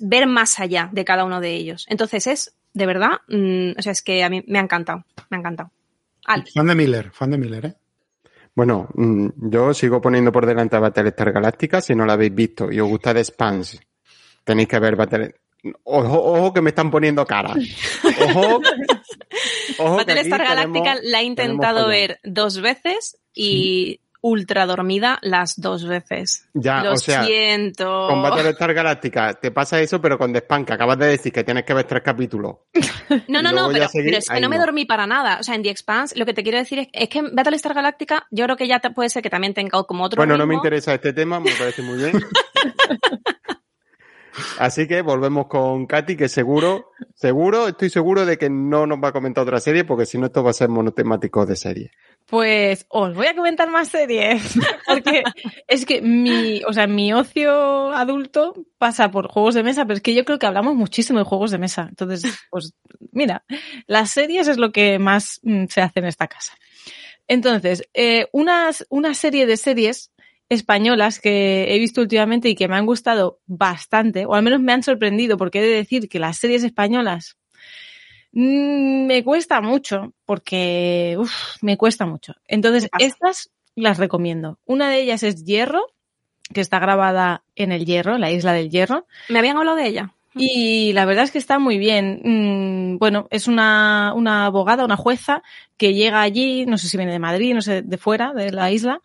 ver 0.00 0.26
más 0.26 0.60
allá 0.60 0.88
de 0.92 1.04
cada 1.04 1.24
uno 1.24 1.40
de 1.40 1.54
ellos. 1.54 1.86
Entonces 1.88 2.26
es, 2.26 2.54
de 2.72 2.86
verdad, 2.86 3.20
mm, 3.28 3.72
o 3.78 3.82
sea, 3.82 3.92
es 3.92 4.02
que 4.02 4.22
a 4.24 4.28
mí 4.30 4.42
me 4.46 4.58
ha 4.58 4.62
encantado, 4.62 5.04
me 5.30 5.36
ha 5.36 5.40
encantado. 5.40 5.70
Al, 6.26 6.46
Fan 6.48 6.66
de 6.66 6.74
Miller, 6.74 7.10
fan 7.12 7.30
de 7.30 7.38
Miller, 7.38 7.66
¿eh? 7.66 7.74
Bueno, 8.54 8.88
mm, 8.94 9.28
yo 9.50 9.74
sigo 9.74 10.00
poniendo 10.00 10.30
por 10.32 10.46
delante 10.46 10.76
a 10.76 10.80
Battlestar 10.80 11.32
Galactica. 11.32 11.80
Si 11.80 11.94
no 11.94 12.06
la 12.06 12.12
habéis 12.14 12.34
visto 12.34 12.70
y 12.70 12.78
os 12.80 12.88
gusta 12.88 13.12
The 13.12 13.24
Spans, 13.24 13.80
tenéis 14.44 14.68
que 14.68 14.78
ver 14.78 14.96
Battle... 14.96 15.34
Ojo, 15.84 16.22
ojo 16.22 16.52
que 16.52 16.60
me 16.60 16.70
están 16.70 16.90
poniendo 16.90 17.24
cara. 17.26 17.54
Ojo. 18.30 18.60
ojo 19.78 19.96
Battlestar 19.96 20.42
Galáctica 20.42 20.94
tenemos- 20.94 21.10
la 21.10 21.20
he 21.20 21.24
intentado 21.24 21.88
ver 21.88 22.20
dos 22.22 22.60
veces 22.60 23.18
y 23.34 24.00
ultra 24.20 24.64
dormida 24.64 25.18
las 25.20 25.60
dos 25.60 25.86
veces. 25.86 26.48
Ya, 26.54 26.82
Lo 26.82 26.92
o 26.94 26.96
sea, 26.96 27.24
siento. 27.24 28.08
Con 28.08 28.22
Battlestar 28.22 28.72
Galáctica 28.72 29.34
te 29.34 29.50
pasa 29.50 29.80
eso, 29.82 30.00
pero 30.00 30.16
con 30.16 30.32
The 30.32 30.38
Span, 30.40 30.64
que 30.64 30.72
acabas 30.72 30.98
de 30.98 31.08
decir 31.08 31.30
que 31.30 31.44
tienes 31.44 31.64
que 31.64 31.74
ver 31.74 31.84
tres 31.86 32.02
capítulos. 32.02 32.56
No, 33.28 33.42
no, 33.42 33.52
no, 33.52 33.68
pero, 33.70 33.84
es 33.84 34.28
que 34.30 34.40
no 34.40 34.48
me 34.48 34.58
dormí 34.58 34.86
para 34.86 35.06
nada. 35.06 35.36
O 35.38 35.42
sea, 35.42 35.54
en 35.54 35.62
The 35.62 35.68
Expanse, 35.68 36.18
lo 36.18 36.24
que 36.24 36.32
te 36.32 36.42
quiero 36.42 36.56
decir 36.56 36.78
es, 36.78 36.88
es 36.94 37.08
que 37.10 37.18
en 37.18 37.34
Battlestar 37.36 37.74
Galáctica, 37.74 38.26
yo 38.30 38.44
creo 38.46 38.56
que 38.56 38.66
ya 38.66 38.80
te- 38.80 38.90
puede 38.90 39.10
ser 39.10 39.22
que 39.22 39.28
también 39.28 39.52
tenga 39.52 39.82
como 39.84 40.04
otro 40.04 40.16
Bueno, 40.16 40.38
no 40.38 40.46
me 40.46 40.54
interesa 40.54 40.94
este 40.94 41.12
tema, 41.12 41.38
me 41.38 41.50
parece 41.52 41.82
muy 41.82 41.98
bien. 41.98 42.12
Así 44.58 44.86
que 44.86 45.02
volvemos 45.02 45.46
con 45.46 45.86
Katy, 45.86 46.16
que 46.16 46.28
seguro, 46.28 46.90
seguro, 47.14 47.68
estoy 47.68 47.90
seguro 47.90 48.26
de 48.26 48.38
que 48.38 48.50
no 48.50 48.86
nos 48.86 48.98
va 49.02 49.08
a 49.08 49.12
comentar 49.12 49.42
otra 49.42 49.60
serie, 49.60 49.84
porque 49.84 50.06
si 50.06 50.18
no 50.18 50.26
esto 50.26 50.42
va 50.42 50.50
a 50.50 50.54
ser 50.54 50.68
monotemático 50.68 51.46
de 51.46 51.56
serie. 51.56 51.90
Pues 52.26 52.86
os 52.88 53.14
voy 53.14 53.26
a 53.26 53.34
comentar 53.34 53.70
más 53.70 53.88
series, 53.88 54.58
porque 54.88 55.22
es 55.68 55.84
que 55.84 56.00
mi, 56.00 56.62
o 56.66 56.72
sea, 56.72 56.86
mi 56.86 57.12
ocio 57.12 57.92
adulto 57.92 58.54
pasa 58.78 59.10
por 59.10 59.28
juegos 59.28 59.54
de 59.54 59.62
mesa, 59.62 59.84
pero 59.84 59.96
es 59.96 60.02
que 60.02 60.14
yo 60.14 60.24
creo 60.24 60.38
que 60.38 60.46
hablamos 60.46 60.74
muchísimo 60.74 61.18
de 61.18 61.24
juegos 61.24 61.50
de 61.50 61.58
mesa. 61.58 61.86
Entonces, 61.88 62.24
pues 62.50 62.74
mira, 63.12 63.44
las 63.86 64.10
series 64.10 64.48
es 64.48 64.56
lo 64.56 64.72
que 64.72 64.98
más 64.98 65.40
mm, 65.42 65.66
se 65.68 65.82
hace 65.82 66.00
en 66.00 66.06
esta 66.06 66.26
casa. 66.26 66.54
Entonces, 67.26 67.88
eh, 67.94 68.26
unas, 68.32 68.86
una 68.90 69.14
serie 69.14 69.46
de 69.46 69.56
series 69.56 70.10
españolas 70.48 71.20
que 71.20 71.74
he 71.74 71.78
visto 71.78 72.00
últimamente 72.00 72.48
y 72.48 72.54
que 72.54 72.68
me 72.68 72.76
han 72.76 72.86
gustado 72.86 73.40
bastante, 73.46 74.26
o 74.26 74.34
al 74.34 74.42
menos 74.42 74.60
me 74.60 74.72
han 74.72 74.82
sorprendido, 74.82 75.36
porque 75.36 75.58
he 75.58 75.62
de 75.62 75.68
decir 75.74 76.08
que 76.08 76.18
las 76.18 76.38
series 76.38 76.64
españolas 76.64 77.36
Mm, 78.34 79.06
me 79.06 79.22
cuesta 79.22 79.60
mucho 79.60 80.12
porque 80.26 81.14
uf, 81.18 81.32
me 81.62 81.76
cuesta 81.76 82.04
mucho. 82.04 82.34
Entonces, 82.48 82.90
estas 82.98 83.50
las 83.76 83.98
recomiendo. 83.98 84.58
Una 84.66 84.90
de 84.90 85.00
ellas 85.00 85.22
es 85.22 85.44
Hierro, 85.44 85.86
que 86.52 86.60
está 86.60 86.80
grabada 86.80 87.44
en 87.54 87.70
el 87.70 87.86
Hierro, 87.86 88.18
la 88.18 88.32
isla 88.32 88.52
del 88.52 88.70
Hierro, 88.70 89.06
Me 89.28 89.38
habían 89.38 89.56
hablado 89.56 89.76
de 89.76 89.86
ella. 89.86 90.14
y 90.34 90.92
la 90.94 91.04
verdad 91.04 91.24
es 91.24 91.30
que 91.30 91.38
está 91.38 91.60
muy 91.60 91.78
bien. 91.78 92.20
Mm, 92.24 92.98
bueno, 92.98 93.28
es 93.30 93.46
una, 93.46 94.12
una 94.16 94.46
abogada, 94.46 94.84
una 94.84 94.96
jueza 94.96 95.44
que 95.76 95.94
llega 95.94 96.20
allí, 96.20 96.66
no 96.66 96.76
sé 96.76 96.88
si 96.88 96.96
viene 96.96 97.12
de 97.12 97.20
Madrid, 97.20 97.54
no 97.54 97.62
sé, 97.62 97.82
de 97.82 97.98
fuera 97.98 98.32
de 98.32 98.50
la 98.50 98.72
isla, 98.72 99.00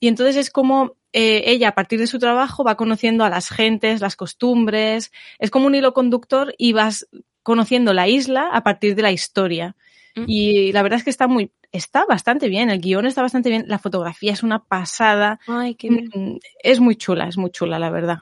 y 0.00 0.08
entonces 0.08 0.36
es 0.36 0.50
como 0.50 0.96
eh, 1.12 1.42
ella 1.46 1.68
a 1.68 1.74
partir 1.74 1.98
de 2.00 2.06
su 2.06 2.18
trabajo 2.18 2.64
va 2.64 2.76
conociendo 2.76 3.24
a 3.24 3.28
las 3.28 3.50
gentes, 3.50 4.00
las 4.00 4.16
costumbres, 4.16 5.12
es 5.38 5.50
como 5.50 5.66
un 5.66 5.74
hilo 5.74 5.92
conductor 5.92 6.54
y 6.56 6.72
vas 6.72 7.06
conociendo 7.42 7.92
la 7.92 8.08
isla 8.08 8.48
a 8.52 8.62
partir 8.62 8.94
de 8.94 9.02
la 9.02 9.12
historia. 9.12 9.76
Mm. 10.16 10.24
Y 10.26 10.72
la 10.72 10.82
verdad 10.82 10.98
es 10.98 11.04
que 11.04 11.10
está 11.10 11.28
muy, 11.28 11.52
está 11.70 12.06
bastante 12.06 12.48
bien, 12.48 12.70
el 12.70 12.80
guion 12.80 13.06
está 13.06 13.22
bastante 13.22 13.50
bien, 13.50 13.64
la 13.68 13.78
fotografía 13.78 14.32
es 14.32 14.42
una 14.42 14.64
pasada, 14.64 15.38
Ay, 15.46 15.74
qué 15.74 15.90
bien. 15.90 16.10
Mm, 16.14 16.38
es 16.62 16.80
muy 16.80 16.96
chula, 16.96 17.28
es 17.28 17.36
muy 17.36 17.50
chula, 17.50 17.78
la 17.78 17.90
verdad. 17.90 18.20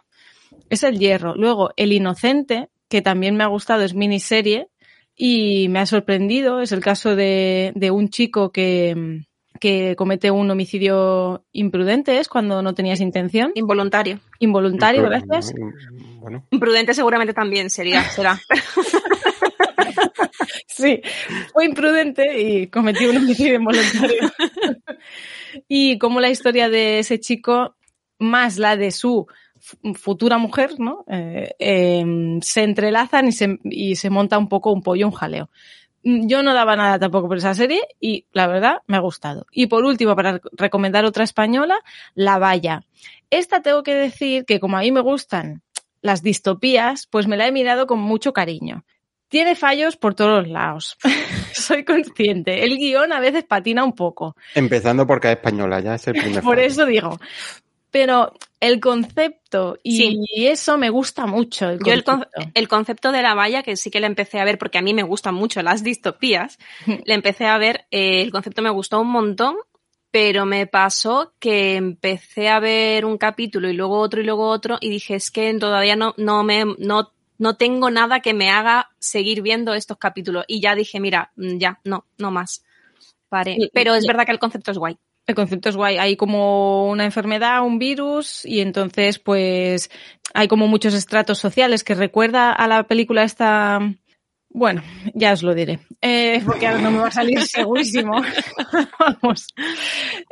Es 0.68 0.82
el 0.82 0.98
hierro. 0.98 1.34
Luego, 1.36 1.70
El 1.76 1.92
Inocente, 1.92 2.70
que 2.88 3.02
también 3.02 3.36
me 3.36 3.44
ha 3.44 3.48
gustado, 3.48 3.82
es 3.82 3.94
miniserie 3.94 4.68
y 5.14 5.68
me 5.68 5.78
ha 5.78 5.86
sorprendido. 5.86 6.60
Es 6.60 6.72
el 6.72 6.80
caso 6.80 7.14
de, 7.14 7.72
de 7.74 7.90
un 7.90 8.08
chico 8.08 8.50
que, 8.50 9.24
que 9.60 9.94
comete 9.96 10.30
un 10.30 10.50
homicidio 10.50 11.44
imprudente, 11.52 12.18
es 12.18 12.28
cuando 12.28 12.62
no 12.62 12.74
tenías 12.74 13.00
intención. 13.00 13.52
Involuntario. 13.54 14.20
Involuntario, 14.38 15.02
gracias. 15.02 15.52
Bueno, 16.20 16.44
Imprudente 16.50 16.94
seguramente 16.94 17.32
también 17.34 17.70
sería, 17.70 18.02
será. 18.04 18.38
Sí, 20.66 21.00
fue 21.52 21.64
imprudente 21.66 22.40
y 22.40 22.68
cometió 22.68 23.10
un 23.10 23.16
homicidio 23.16 23.54
involuntario. 23.56 24.30
y 25.66 25.98
como 25.98 26.20
la 26.20 26.30
historia 26.30 26.68
de 26.68 27.00
ese 27.00 27.18
chico, 27.18 27.74
más 28.18 28.58
la 28.58 28.76
de 28.76 28.92
su 28.92 29.26
fu- 29.58 29.94
futura 29.94 30.38
mujer, 30.38 30.78
¿no? 30.78 31.04
Eh, 31.08 31.50
eh, 31.58 32.04
se 32.42 32.62
entrelazan 32.62 33.26
y 33.28 33.32
se, 33.32 33.58
y 33.64 33.96
se 33.96 34.08
monta 34.10 34.38
un 34.38 34.48
poco 34.48 34.72
un 34.72 34.82
pollo, 34.82 35.06
un 35.06 35.12
jaleo. 35.12 35.50
Mm, 36.04 36.26
Yo 36.28 36.42
no 36.42 36.54
daba 36.54 36.76
nada 36.76 36.98
tampoco 36.98 37.28
por 37.28 37.38
esa 37.38 37.54
serie 37.54 37.80
y 38.00 38.26
la 38.32 38.46
verdad 38.46 38.78
me 38.86 38.96
ha 38.96 39.00
gustado. 39.00 39.46
Y 39.50 39.66
por 39.66 39.84
último, 39.84 40.14
para 40.16 40.40
recomendar 40.52 41.04
otra 41.04 41.24
española, 41.24 41.78
La 42.14 42.38
Valla. 42.38 42.84
Esta 43.30 43.60
tengo 43.62 43.82
que 43.82 43.94
decir 43.94 44.44
que 44.44 44.60
como 44.60 44.76
a 44.76 44.80
mí 44.80 44.92
me 44.92 45.00
gustan 45.00 45.62
las 46.00 46.22
distopías, 46.22 47.06
pues 47.08 47.26
me 47.26 47.36
la 47.36 47.46
he 47.46 47.52
mirado 47.52 47.86
con 47.86 47.98
mucho 47.98 48.32
cariño. 48.32 48.84
Tiene 49.28 49.54
fallos 49.56 49.96
por 49.96 50.14
todos 50.14 50.38
los 50.44 50.48
lados. 50.48 50.96
Soy 51.52 51.84
consciente. 51.84 52.64
El 52.64 52.78
guion 52.78 53.12
a 53.12 53.20
veces 53.20 53.44
patina 53.44 53.84
un 53.84 53.92
poco. 53.94 54.34
empezando 54.54 55.06
porque 55.06 55.28
es 55.28 55.36
española, 55.36 55.80
ya 55.80 55.96
es 55.96 56.06
el 56.06 56.14
primer 56.14 56.42
Por 56.42 56.56
fallo. 56.56 56.66
eso 56.66 56.86
digo. 56.86 57.20
Pero 57.90 58.34
el 58.60 58.80
concepto 58.80 59.78
y 59.82 59.96
Sí. 59.96 60.20
eso 60.46 60.76
me 60.76 60.90
gusta 60.90 61.26
mucho. 61.26 61.70
El 61.70 61.78
Yo 61.82 61.92
el, 61.92 62.04
con- 62.04 62.20
concepto. 62.24 62.50
el 62.54 62.68
concepto 62.68 63.12
de 63.12 63.22
la 63.22 63.34
valla, 63.34 63.62
que 63.62 63.76
sí 63.76 63.90
que 63.90 64.00
le 64.00 64.06
empecé 64.06 64.38
a 64.40 64.44
ver, 64.44 64.58
porque 64.58 64.78
a 64.78 64.82
mí 64.82 64.92
me 64.94 65.02
gustan 65.02 65.34
mucho 65.34 65.62
las 65.62 65.82
distopías, 65.82 66.58
le 67.06 67.14
empecé 67.14 67.46
a 67.46 67.56
ver, 67.58 67.86
eh, 67.90 68.22
el 68.22 68.30
concepto 68.30 68.60
me 68.62 68.70
gustó 68.70 69.00
un 69.00 69.10
montón, 69.10 69.56
pero 70.10 70.44
me 70.46 70.66
pasó 70.66 71.32
que 71.38 71.76
empecé 71.76 72.48
a 72.48 72.60
ver 72.60 73.04
un 73.04 73.18
capítulo 73.18 73.68
y 73.68 73.74
luego 73.74 73.98
otro 73.98 74.20
y 74.20 74.24
luego 74.24 74.48
otro 74.48 74.78
y 74.80 74.88
dije, 74.90 75.14
es 75.14 75.30
que 75.30 75.52
todavía 75.54 75.96
no, 75.96 76.14
no 76.16 76.44
me, 76.44 76.64
no, 76.78 77.12
no 77.38 77.56
tengo 77.56 77.90
nada 77.90 78.20
que 78.20 78.34
me 78.34 78.50
haga 78.50 78.90
seguir 78.98 79.42
viendo 79.42 79.72
estos 79.74 79.98
capítulos. 79.98 80.44
Y 80.48 80.60
ya 80.60 80.74
dije, 80.74 80.98
mira, 80.98 81.30
mm, 81.36 81.58
ya, 81.58 81.78
no, 81.84 82.04
no 82.18 82.30
más. 82.30 82.64
Paré. 83.28 83.56
Pero 83.72 83.94
es 83.94 84.06
verdad 84.06 84.24
que 84.26 84.32
el 84.32 84.38
concepto 84.38 84.70
es 84.72 84.78
guay. 84.78 84.96
El 85.28 85.34
concepto 85.34 85.68
es 85.68 85.76
guay. 85.76 85.98
Hay 85.98 86.16
como 86.16 86.88
una 86.88 87.04
enfermedad, 87.04 87.62
un 87.62 87.78
virus, 87.78 88.46
y 88.46 88.60
entonces, 88.60 89.18
pues, 89.18 89.90
hay 90.32 90.48
como 90.48 90.66
muchos 90.68 90.94
estratos 90.94 91.38
sociales 91.38 91.84
que 91.84 91.94
recuerda 91.94 92.50
a 92.50 92.66
la 92.66 92.84
película 92.84 93.24
esta. 93.24 93.78
Bueno, 94.48 94.82
ya 95.14 95.34
os 95.34 95.42
lo 95.42 95.54
diré. 95.54 95.80
Eh, 96.00 96.40
porque 96.46 96.66
ahora 96.66 96.80
no 96.80 96.90
me 96.90 96.98
va 97.00 97.08
a 97.08 97.12
salir 97.12 97.42
segurísimo. 97.46 98.22
Vamos. 98.98 99.48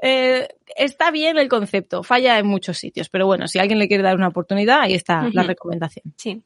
Eh, 0.00 0.48
está 0.74 1.10
bien 1.10 1.36
el 1.36 1.48
concepto, 1.48 2.02
falla 2.02 2.38
en 2.38 2.46
muchos 2.46 2.78
sitios, 2.78 3.10
pero 3.10 3.26
bueno, 3.26 3.48
si 3.48 3.58
alguien 3.58 3.78
le 3.78 3.88
quiere 3.88 4.02
dar 4.02 4.16
una 4.16 4.28
oportunidad, 4.28 4.80
ahí 4.80 4.94
está 4.94 5.28
la 5.30 5.42
recomendación. 5.42 6.14
Sí. 6.16 6.42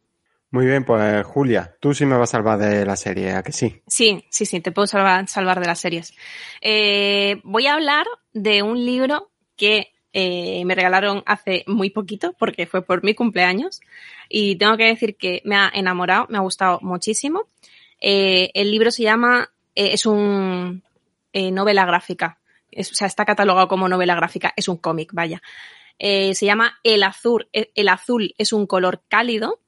Muy 0.52 0.66
bien, 0.66 0.84
pues 0.84 1.24
Julia, 1.26 1.76
tú 1.78 1.94
sí 1.94 2.04
me 2.04 2.16
vas 2.16 2.30
a 2.30 2.32
salvar 2.38 2.58
de 2.58 2.84
la 2.84 2.96
serie, 2.96 3.32
¿a 3.32 3.42
que 3.44 3.52
sí? 3.52 3.82
Sí, 3.86 4.24
sí, 4.30 4.46
sí, 4.46 4.60
te 4.60 4.72
puedo 4.72 4.88
salvar, 4.88 5.60
de 5.60 5.66
las 5.66 5.78
series. 5.78 6.12
Eh, 6.60 7.40
voy 7.44 7.68
a 7.68 7.74
hablar 7.74 8.04
de 8.32 8.62
un 8.64 8.84
libro 8.84 9.30
que 9.56 9.92
eh, 10.12 10.64
me 10.64 10.74
regalaron 10.74 11.22
hace 11.24 11.62
muy 11.68 11.90
poquito, 11.90 12.34
porque 12.36 12.66
fue 12.66 12.82
por 12.82 13.04
mi 13.04 13.14
cumpleaños, 13.14 13.80
y 14.28 14.56
tengo 14.56 14.76
que 14.76 14.86
decir 14.86 15.16
que 15.16 15.40
me 15.44 15.54
ha 15.54 15.70
enamorado, 15.72 16.26
me 16.28 16.38
ha 16.38 16.40
gustado 16.40 16.80
muchísimo. 16.82 17.44
Eh, 18.00 18.50
el 18.54 18.72
libro 18.72 18.90
se 18.90 19.04
llama, 19.04 19.50
es 19.76 20.04
un 20.04 20.82
novela 21.32 21.86
gráfica, 21.86 22.40
o 22.76 22.82
sea, 22.82 23.06
está 23.06 23.24
catalogado 23.24 23.68
como 23.68 23.88
novela 23.88 24.16
gráfica, 24.16 24.52
es 24.56 24.66
un 24.66 24.78
cómic, 24.78 25.10
vaya. 25.12 25.40
Se 26.00 26.44
llama 26.44 26.80
El 26.82 27.04
Azul, 27.04 27.48
eh, 27.52 27.70
El 27.76 27.88
Azul 27.88 28.34
es 28.36 28.52
un 28.52 28.66
color 28.66 29.02
cálido, 29.06 29.60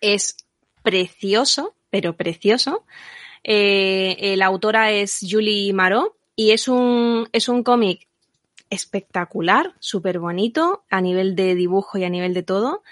es 0.00 0.36
precioso, 0.82 1.74
pero 1.90 2.16
precioso. 2.16 2.84
Eh, 3.44 4.16
eh, 4.18 4.36
la 4.36 4.46
autora 4.46 4.90
es 4.90 5.18
Julie 5.28 5.72
Marot 5.72 6.14
y 6.36 6.52
es 6.52 6.68
un, 6.68 7.28
es 7.32 7.48
un 7.48 7.62
cómic 7.62 8.06
espectacular, 8.70 9.74
súper 9.80 10.18
bonito 10.18 10.84
a 10.88 11.00
nivel 11.00 11.36
de 11.36 11.54
dibujo 11.54 11.98
y 11.98 12.04
a 12.04 12.08
nivel 12.08 12.32
de 12.32 12.42
todo, 12.42 12.82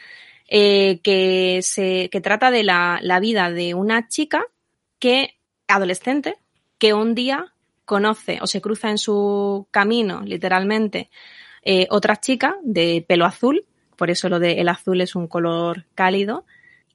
eh, 0.49 1.01
que, 1.03 1.61
se, 1.62 2.11
que 2.11 2.20
trata 2.20 2.51
de 2.51 2.64
la, 2.64 2.99
la 3.03 3.20
vida 3.20 3.51
de 3.51 3.74
una 3.74 4.09
chica 4.09 4.45
que, 4.99 5.38
adolescente, 5.68 6.36
que 6.78 6.93
un 6.93 7.14
día 7.14 7.55
conoce 7.84 8.38
o 8.43 8.47
se 8.47 8.61
cruza 8.61 8.91
en 8.91 8.99
su 8.99 9.66
camino, 9.70 10.22
literalmente, 10.22 11.11
eh, 11.62 11.86
otra 11.91 12.20
chica 12.20 12.57
de 12.62 13.05
pelo 13.07 13.24
azul, 13.24 13.64
por 13.97 14.11
eso 14.11 14.28
lo 14.28 14.38
de 14.38 14.61
el 14.61 14.68
azul 14.68 15.01
es 15.01 15.14
un 15.14 15.26
color 15.26 15.86
cálido, 15.95 16.45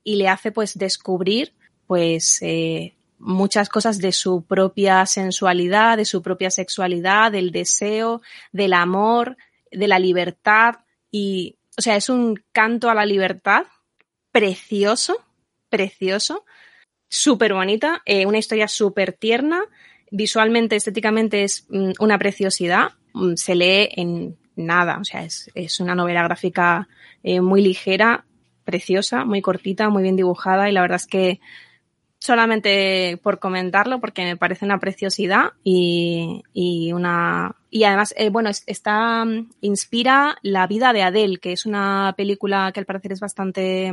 y 0.05 0.15
le 0.15 0.29
hace 0.29 0.53
pues 0.53 0.77
descubrir 0.77 1.53
pues 1.87 2.41
eh, 2.41 2.95
muchas 3.19 3.67
cosas 3.67 3.97
de 3.97 4.13
su 4.13 4.45
propia 4.45 5.05
sensualidad, 5.05 5.97
de 5.97 6.05
su 6.05 6.21
propia 6.21 6.51
sexualidad, 6.51 7.31
del 7.33 7.51
deseo, 7.51 8.21
del 8.53 8.73
amor, 8.73 9.35
de 9.71 9.87
la 9.87 9.99
libertad. 9.99 10.75
Y, 11.11 11.57
o 11.77 11.81
sea, 11.81 11.95
es 11.95 12.07
un 12.09 12.41
canto 12.53 12.89
a 12.89 12.95
la 12.95 13.05
libertad 13.05 13.65
precioso, 14.31 15.17
precioso, 15.69 16.45
súper 17.09 17.53
bonita, 17.53 18.01
eh, 18.05 18.25
una 18.25 18.37
historia 18.37 18.67
súper 18.67 19.13
tierna, 19.13 19.63
visualmente, 20.11 20.75
estéticamente 20.75 21.43
es 21.43 21.65
mm, 21.69 21.93
una 21.99 22.19
preciosidad, 22.19 22.91
mm, 23.13 23.35
se 23.35 23.55
lee 23.55 23.89
en 23.95 24.37
nada, 24.55 24.99
o 24.99 25.03
sea, 25.03 25.23
es, 25.23 25.49
es 25.55 25.79
una 25.79 25.95
novela 25.95 26.23
gráfica 26.23 26.87
eh, 27.23 27.41
muy 27.41 27.61
ligera, 27.61 28.25
preciosa, 28.65 29.23
muy 29.25 29.41
cortita, 29.41 29.89
muy 29.89 30.03
bien 30.03 30.15
dibujada 30.17 30.69
y 30.69 30.73
la 30.73 30.81
verdad 30.81 30.97
es 30.97 31.07
que 31.07 31.39
solamente 32.19 33.19
por 33.21 33.39
comentarlo 33.39 33.99
porque 33.99 34.23
me 34.23 34.37
parece 34.37 34.65
una 34.65 34.79
preciosidad 34.79 35.51
y, 35.63 36.43
una 36.93 37.55
y 37.69 37.83
además 37.83 38.13
eh, 38.17 38.29
bueno 38.29 38.49
es- 38.49 38.63
está 38.65 39.23
mm, 39.25 39.49
inspira 39.61 40.37
la 40.41 40.65
vida 40.65 40.91
de 40.93 41.03
Adele 41.03 41.37
que 41.37 41.51
es 41.53 41.65
una 41.65 42.13
película 42.17 42.71
que 42.73 42.79
al 42.79 42.85
parecer 42.85 43.11
es 43.11 43.19
bastante 43.19 43.91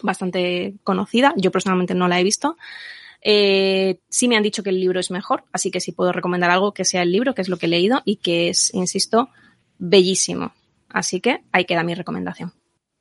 bastante 0.00 0.74
conocida. 0.84 1.34
Yo 1.36 1.50
personalmente 1.50 1.92
no 1.94 2.06
la 2.06 2.20
he 2.20 2.22
visto. 2.22 2.56
Eh, 3.20 3.98
sí 4.08 4.28
me 4.28 4.36
han 4.36 4.44
dicho 4.44 4.62
que 4.62 4.70
el 4.70 4.78
libro 4.80 5.00
es 5.00 5.10
mejor 5.10 5.42
así 5.52 5.72
que 5.72 5.80
si 5.80 5.90
puedo 5.90 6.12
recomendar 6.12 6.50
algo 6.52 6.72
que 6.72 6.84
sea 6.84 7.02
el 7.02 7.10
libro 7.10 7.34
que 7.34 7.42
es 7.42 7.48
lo 7.48 7.56
que 7.56 7.66
he 7.66 7.68
leído 7.68 8.00
y 8.04 8.16
que 8.16 8.48
es 8.50 8.72
insisto 8.74 9.30
bellísimo. 9.78 10.52
Así 10.88 11.20
que 11.20 11.40
ahí 11.50 11.64
queda 11.64 11.82
mi 11.82 11.94
recomendación 11.94 12.52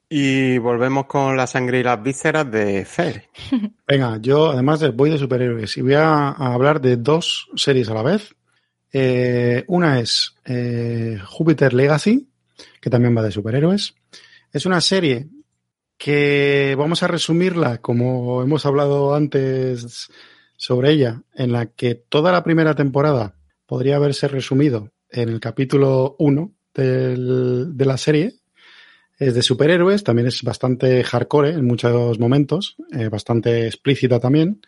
Y 0.10 0.58
volvemos 0.60 1.06
con 1.06 1.36
la 1.36 1.48
sangre 1.48 1.80
y 1.80 1.84
las 1.84 2.02
vísceras 2.02 2.50
de 2.50 2.86
Fer. 2.86 3.30
Venga, 3.88 4.18
yo 4.22 4.52
además 4.52 4.80
de- 4.80 4.90
voy 4.90 5.10
de 5.10 5.18
superhéroes 5.18 5.76
y 5.78 5.82
voy 5.82 5.96
a, 5.96 6.30
hablar 6.30 6.80
de 6.80 6.96
dos 6.98 7.50
series 7.56 7.90
a 7.90 7.94
la 7.94 8.04
vez. 8.04 8.34
Eh, 8.94 9.66
una 9.68 10.00
es 10.00 10.36
eh, 10.46 11.20
Jupiter 11.26 11.74
Legacy, 11.74 12.30
que 12.80 12.90
también 12.90 13.16
va 13.18 13.22
de 13.22 13.32
superhéroes. 13.32 13.96
Es 14.54 14.66
una 14.66 14.80
serie 14.80 15.28
que 15.98 16.76
vamos 16.78 17.04
a 17.04 17.08
resumirla 17.08 17.80
como 17.80 18.42
hemos 18.42 18.66
hablado 18.66 19.14
antes 19.14 20.08
sobre 20.56 20.92
ella, 20.92 21.22
en 21.36 21.52
la 21.52 21.66
que 21.66 21.96
toda 21.96 22.32
la 22.32 22.44
primera 22.44 22.76
temporada 22.76 23.36
podría 23.66 23.98
haberse 23.98 24.28
resumido 24.30 24.92
en 25.10 25.28
el 25.30 25.40
capítulo 25.42 26.16
1 26.20 26.54
del- 26.74 27.76
de 27.76 27.86
la 27.86 27.98
serie. 27.98 28.36
Es 29.18 29.34
de 29.34 29.42
superhéroes, 29.42 30.04
también 30.04 30.28
es 30.28 30.44
bastante 30.44 31.04
hardcore 31.04 31.50
en 31.52 31.66
muchos 31.66 32.20
momentos, 32.20 32.76
eh, 32.92 33.10
bastante 33.10 33.66
explícita 33.66 34.20
también, 34.20 34.62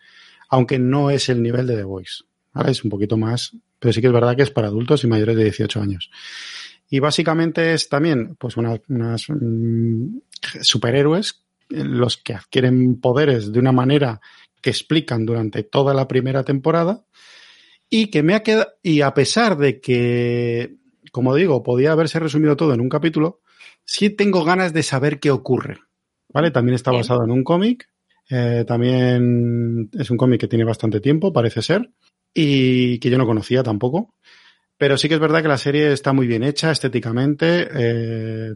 aunque 0.48 0.78
no 0.78 1.10
es 1.10 1.28
el 1.28 1.42
nivel 1.42 1.66
de 1.68 1.76
The 1.76 1.84
Voice. 1.84 2.24
Es 2.66 2.82
un 2.82 2.90
poquito 2.90 3.16
más, 3.16 3.56
pero 3.78 3.92
sí 3.92 4.00
que 4.00 4.08
es 4.08 4.12
verdad 4.12 4.34
que 4.36 4.42
es 4.42 4.50
para 4.50 4.66
adultos 4.66 5.04
y 5.04 5.06
mayores 5.06 5.36
de 5.36 5.44
18 5.44 5.80
años. 5.80 6.10
Y 6.88 6.98
básicamente 6.98 7.72
es 7.72 7.88
también 7.88 8.34
pues 8.36 8.56
una- 8.56 8.80
unas 8.88 9.26
mm, 9.30 10.18
superhéroes 10.62 11.44
eh, 11.70 11.84
los 11.84 12.16
que 12.16 12.34
adquieren 12.34 13.00
poderes 13.00 13.52
de 13.52 13.60
una 13.60 13.70
manera 13.70 14.20
que 14.60 14.70
explican 14.70 15.24
durante 15.24 15.62
toda 15.62 15.94
la 15.94 16.08
primera 16.08 16.42
temporada 16.42 17.04
y 17.88 18.08
que 18.08 18.24
me 18.24 18.34
ha 18.34 18.42
quedado 18.42 18.68
y 18.82 19.02
a 19.02 19.14
pesar 19.14 19.56
de 19.56 19.80
que 19.80 20.74
como 21.12 21.34
digo 21.36 21.62
podía 21.62 21.92
haberse 21.92 22.18
resumido 22.18 22.56
todo 22.56 22.74
en 22.74 22.80
un 22.80 22.88
capítulo 22.88 23.40
sí 23.92 24.10
tengo 24.10 24.44
ganas 24.44 24.72
de 24.72 24.82
saber 24.82 25.18
qué 25.20 25.30
ocurre 25.30 25.78
vale 26.32 26.50
también 26.50 26.74
está 26.76 26.90
basado 26.98 27.24
en 27.24 27.30
un 27.32 27.42
cómic 27.44 27.88
eh, 28.30 28.64
también 28.66 29.90
es 29.98 30.10
un 30.10 30.16
cómic 30.16 30.40
que 30.40 30.48
tiene 30.48 30.64
bastante 30.64 31.00
tiempo 31.00 31.32
parece 31.32 31.62
ser 31.62 31.90
y 32.32 32.98
que 33.00 33.10
yo 33.10 33.18
no 33.18 33.26
conocía 33.26 33.62
tampoco 33.62 34.14
pero 34.76 34.96
sí 34.96 35.08
que 35.08 35.14
es 35.14 35.20
verdad 35.20 35.42
que 35.42 35.48
la 35.48 35.58
serie 35.58 35.92
está 35.92 36.12
muy 36.14 36.26
bien 36.26 36.42
hecha 36.42 36.70
estéticamente, 36.70 37.68
eh, 37.70 38.54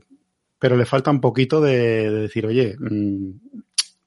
pero 0.58 0.74
le 0.74 0.86
falta 0.86 1.10
un 1.10 1.20
poquito 1.20 1.60
de, 1.60 1.76
de 2.10 2.20
decir, 2.22 2.46
oye, 2.46 2.76
mm, 2.78 3.30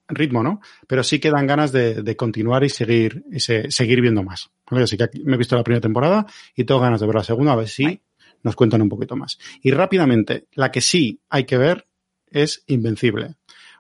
ritmo, 0.07 0.41
¿no? 0.41 0.59
Pero 0.88 1.03
sí 1.03 1.19
que 1.19 1.30
dan 1.30 1.45
ganas 1.45 1.71
de, 1.71 2.01
de 2.01 2.15
continuar 2.15 2.63
y 2.63 2.69
seguir 2.69 3.23
y 3.32 3.39
se- 3.39 3.69
seguir 3.69 4.01
viendo 4.01 4.23
más. 4.23 4.49
¿vale? 4.71 4.86
Así 4.86 4.97
que 4.97 5.03
aquí 5.03 5.21
me 5.25 5.36
he 5.36 5.38
visto 5.38 5.55
la 5.55 5.63
primera 5.63 5.82
temporada 5.82 6.25
y 6.55 6.63
tengo 6.63 6.80
ganas 6.80 7.01
de 7.01 7.05
ver 7.05 7.15
la 7.17 7.23
segunda, 7.23 7.53
a 7.53 7.57
ver 7.57 7.67
si. 7.67 8.01
Nos 8.47 8.55
cuentan 8.55 8.81
un 8.81 8.87
poquito 8.87 9.17
más. 9.17 9.37
Y 9.61 9.71
rápidamente, 9.71 10.47
la 10.53 10.71
que 10.71 10.79
sí 10.79 11.19
hay 11.29 11.43
que 11.43 11.57
ver 11.57 11.85
es 12.31 12.63
Invencible. 12.67 13.35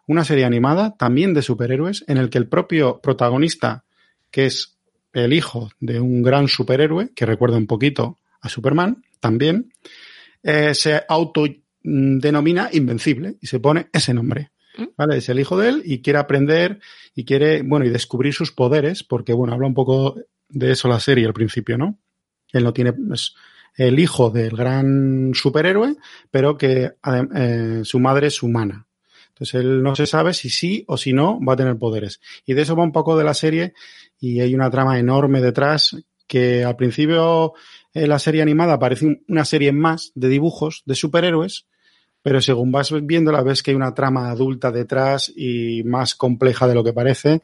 Una 0.05 0.25
serie 0.25 0.43
animada, 0.43 0.95
también 0.97 1.33
de 1.33 1.41
superhéroes, 1.41 2.03
en 2.07 2.17
el 2.17 2.29
que 2.29 2.37
el 2.37 2.49
propio 2.49 2.99
protagonista, 2.99 3.85
que 4.29 4.45
es 4.45 4.77
el 5.13 5.31
hijo 5.31 5.69
de 5.79 6.01
un 6.01 6.21
gran 6.21 6.49
superhéroe, 6.49 7.13
que 7.15 7.25
recuerda 7.25 7.55
un 7.55 7.65
poquito 7.65 8.17
a 8.41 8.49
Superman, 8.49 9.03
también, 9.21 9.71
eh, 10.43 10.73
se 10.73 11.01
autodenomina 11.07 12.69
Invencible 12.73 13.37
y 13.41 13.47
se 13.47 13.61
pone 13.61 13.87
ese 13.93 14.13
nombre. 14.13 14.51
¿Mm? 14.77 14.83
¿Vale? 14.97 15.17
Es 15.17 15.29
el 15.29 15.39
hijo 15.39 15.57
de 15.57 15.69
él 15.69 15.81
y 15.85 16.01
quiere 16.01 16.19
aprender 16.19 16.81
y 17.15 17.23
quiere, 17.23 17.61
bueno, 17.63 17.85
y 17.85 17.89
descubrir 17.89 18.33
sus 18.33 18.51
poderes, 18.51 19.03
porque, 19.03 19.31
bueno, 19.31 19.53
habla 19.53 19.67
un 19.67 19.73
poco 19.73 20.17
de 20.49 20.71
eso 20.71 20.89
la 20.89 20.99
serie 20.99 21.25
al 21.25 21.33
principio, 21.33 21.77
¿no? 21.77 21.97
Él 22.51 22.65
no 22.65 22.73
tiene, 22.73 22.93
es 23.13 23.33
el 23.77 23.99
hijo 23.99 24.29
del 24.31 24.55
gran 24.57 25.31
superhéroe, 25.33 25.95
pero 26.31 26.57
que 26.57 26.91
eh, 27.35 27.81
su 27.83 27.99
madre 27.99 28.27
es 28.27 28.43
humana. 28.43 28.87
Entonces 29.29 29.61
él 29.61 29.83
no 29.83 29.95
se 29.95 30.07
sabe 30.07 30.33
si 30.33 30.49
sí 30.49 30.83
o 30.87 30.97
si 30.97 31.13
no 31.13 31.39
va 31.45 31.53
a 31.53 31.57
tener 31.57 31.77
poderes. 31.77 32.19
Y 32.45 32.53
de 32.55 32.63
eso 32.63 32.75
va 32.75 32.83
un 32.83 32.91
poco 32.91 33.17
de 33.17 33.23
la 33.23 33.35
serie 33.35 33.73
y 34.19 34.39
hay 34.41 34.55
una 34.55 34.71
trama 34.71 34.97
enorme 34.99 35.41
detrás 35.41 35.95
que 36.25 36.63
al 36.65 36.75
principio 36.75 37.53
eh, 37.93 38.07
la 38.07 38.17
serie 38.19 38.41
animada 38.41 38.79
parece 38.79 39.05
un- 39.05 39.23
una 39.27 39.45
serie 39.45 39.71
más 39.71 40.11
de 40.15 40.27
dibujos 40.27 40.81
de 40.85 40.95
superhéroes, 40.95 41.67
pero 42.23 42.41
según 42.41 42.71
vas 42.71 42.91
viéndola 43.05 43.43
ves 43.43 43.61
que 43.63 43.71
hay 43.71 43.75
una 43.77 43.93
trama 43.93 44.31
adulta 44.31 44.71
detrás 44.71 45.31
y 45.35 45.83
más 45.83 46.15
compleja 46.15 46.67
de 46.67 46.73
lo 46.75 46.83
que 46.83 46.93
parece 46.93 47.41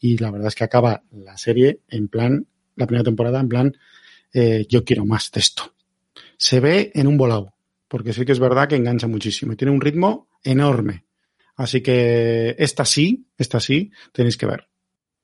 y 0.00 0.18
la 0.18 0.30
verdad 0.32 0.48
es 0.48 0.54
que 0.56 0.64
acaba 0.64 1.02
la 1.12 1.38
serie 1.38 1.80
en 1.88 2.08
plan, 2.08 2.46
la 2.74 2.86
primera 2.86 3.04
temporada 3.04 3.40
en 3.40 3.48
plan, 3.48 3.76
eh, 4.32 4.66
yo 4.68 4.84
quiero 4.84 5.06
más 5.06 5.30
de 5.30 5.40
esto. 5.40 5.72
Se 6.36 6.60
ve 6.60 6.90
en 6.94 7.06
un 7.06 7.16
volado, 7.16 7.54
porque 7.88 8.12
sí 8.12 8.24
que 8.24 8.32
es 8.32 8.40
verdad 8.40 8.68
que 8.68 8.76
engancha 8.76 9.06
muchísimo 9.06 9.52
y 9.52 9.56
tiene 9.56 9.72
un 9.72 9.80
ritmo 9.80 10.28
enorme. 10.42 11.04
Así 11.56 11.82
que 11.82 12.54
esta 12.58 12.84
sí, 12.84 13.26
esta 13.38 13.60
sí, 13.60 13.90
tenéis 14.12 14.36
que 14.36 14.46
ver. 14.46 14.68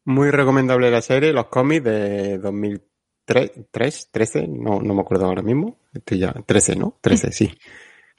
Muy 0.04 0.30
recomendable 0.30 0.90
la 0.90 1.02
serie, 1.02 1.32
los 1.32 1.46
cómics 1.46 1.84
de 1.84 2.38
2003, 2.38 4.08
13, 4.10 4.48
no, 4.48 4.80
no 4.80 4.94
me 4.94 5.00
acuerdo 5.02 5.26
ahora 5.26 5.42
mismo. 5.42 5.78
Estoy 5.92 6.18
ya, 6.18 6.32
13, 6.32 6.76
¿no? 6.76 6.98
13, 7.00 7.32
sí. 7.32 7.54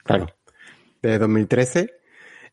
Claro. 0.02 0.26
De 1.02 1.18
2013. 1.18 1.92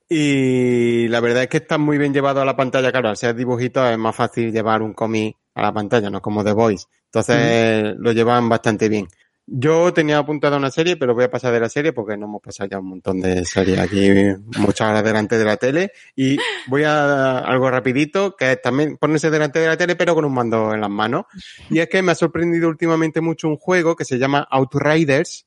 Y 0.10 1.08
la 1.08 1.22
verdad 1.22 1.44
es 1.44 1.50
que 1.50 1.58
está 1.58 1.78
muy 1.78 1.98
bien 1.98 2.14
llevado 2.14 2.42
a 2.42 2.46
la 2.46 2.58
pantalla. 2.58 2.92
Claro, 2.92 3.10
al 3.10 3.16
ser 3.16 3.36
dibujitos 3.36 3.89
es 3.89 3.98
más 3.98 4.16
fácil 4.16 4.52
llevar 4.52 4.82
un 4.82 4.94
cómic 4.94 5.38
a 5.54 5.62
la 5.62 5.74
pantalla, 5.74 6.10
no 6.10 6.22
como 6.22 6.44
The 6.44 6.52
Voice. 6.52 6.88
Entonces 7.06 7.96
lo 7.98 8.12
llevan 8.12 8.50
bastante 8.50 8.89
bien. 8.89 9.08
Yo 9.54 9.91
tenía 9.91 10.18
apuntada 10.18 10.56
una 10.56 10.72
serie, 10.72 10.95
pero 10.95 11.14
voy 11.14 11.26
a 11.26 11.30
pasar 11.30 11.52
de 11.52 11.60
la 11.60 11.68
serie 11.68 11.91
porque 11.91 12.16
no 12.16 12.26
hemos 12.26 12.41
pasado 12.41 12.70
ya 12.70 12.80
un 12.80 12.88
montón 12.88 13.20
de 13.20 13.43
series 13.43 13.80
aquí, 13.80 14.10
muchas 14.58 14.89
horas 14.89 15.04
delante 15.04 15.38
de 15.38 15.43
la 15.43 15.58
tele. 15.58 15.91
Y 16.16 16.38
voy 16.68 16.84
a 16.84 17.39
algo 17.39 17.70
rapidito, 17.70 18.38
que 18.38 18.54
es 18.54 18.62
también 18.62 18.95
ponerse 18.95 19.30
delante 19.30 19.60
de 19.60 19.68
la 19.68 19.76
tele, 19.76 19.97
pero 19.97 20.16
con 20.16 20.24
un 20.24 20.34
mando 20.34 20.74
en 20.74 20.80
las 20.80 20.89
manos. 20.89 21.26
Y 21.70 21.80
es 21.80 21.89
que 21.89 22.02
me 22.02 22.14
ha 22.14 22.16
sorprendido 22.16 22.70
últimamente 22.70 23.20
mucho 23.20 23.49
un 23.49 23.58
juego 23.58 23.93
que 23.93 24.06
se 24.06 24.18
llama 24.18 24.47
Outriders, 24.49 25.45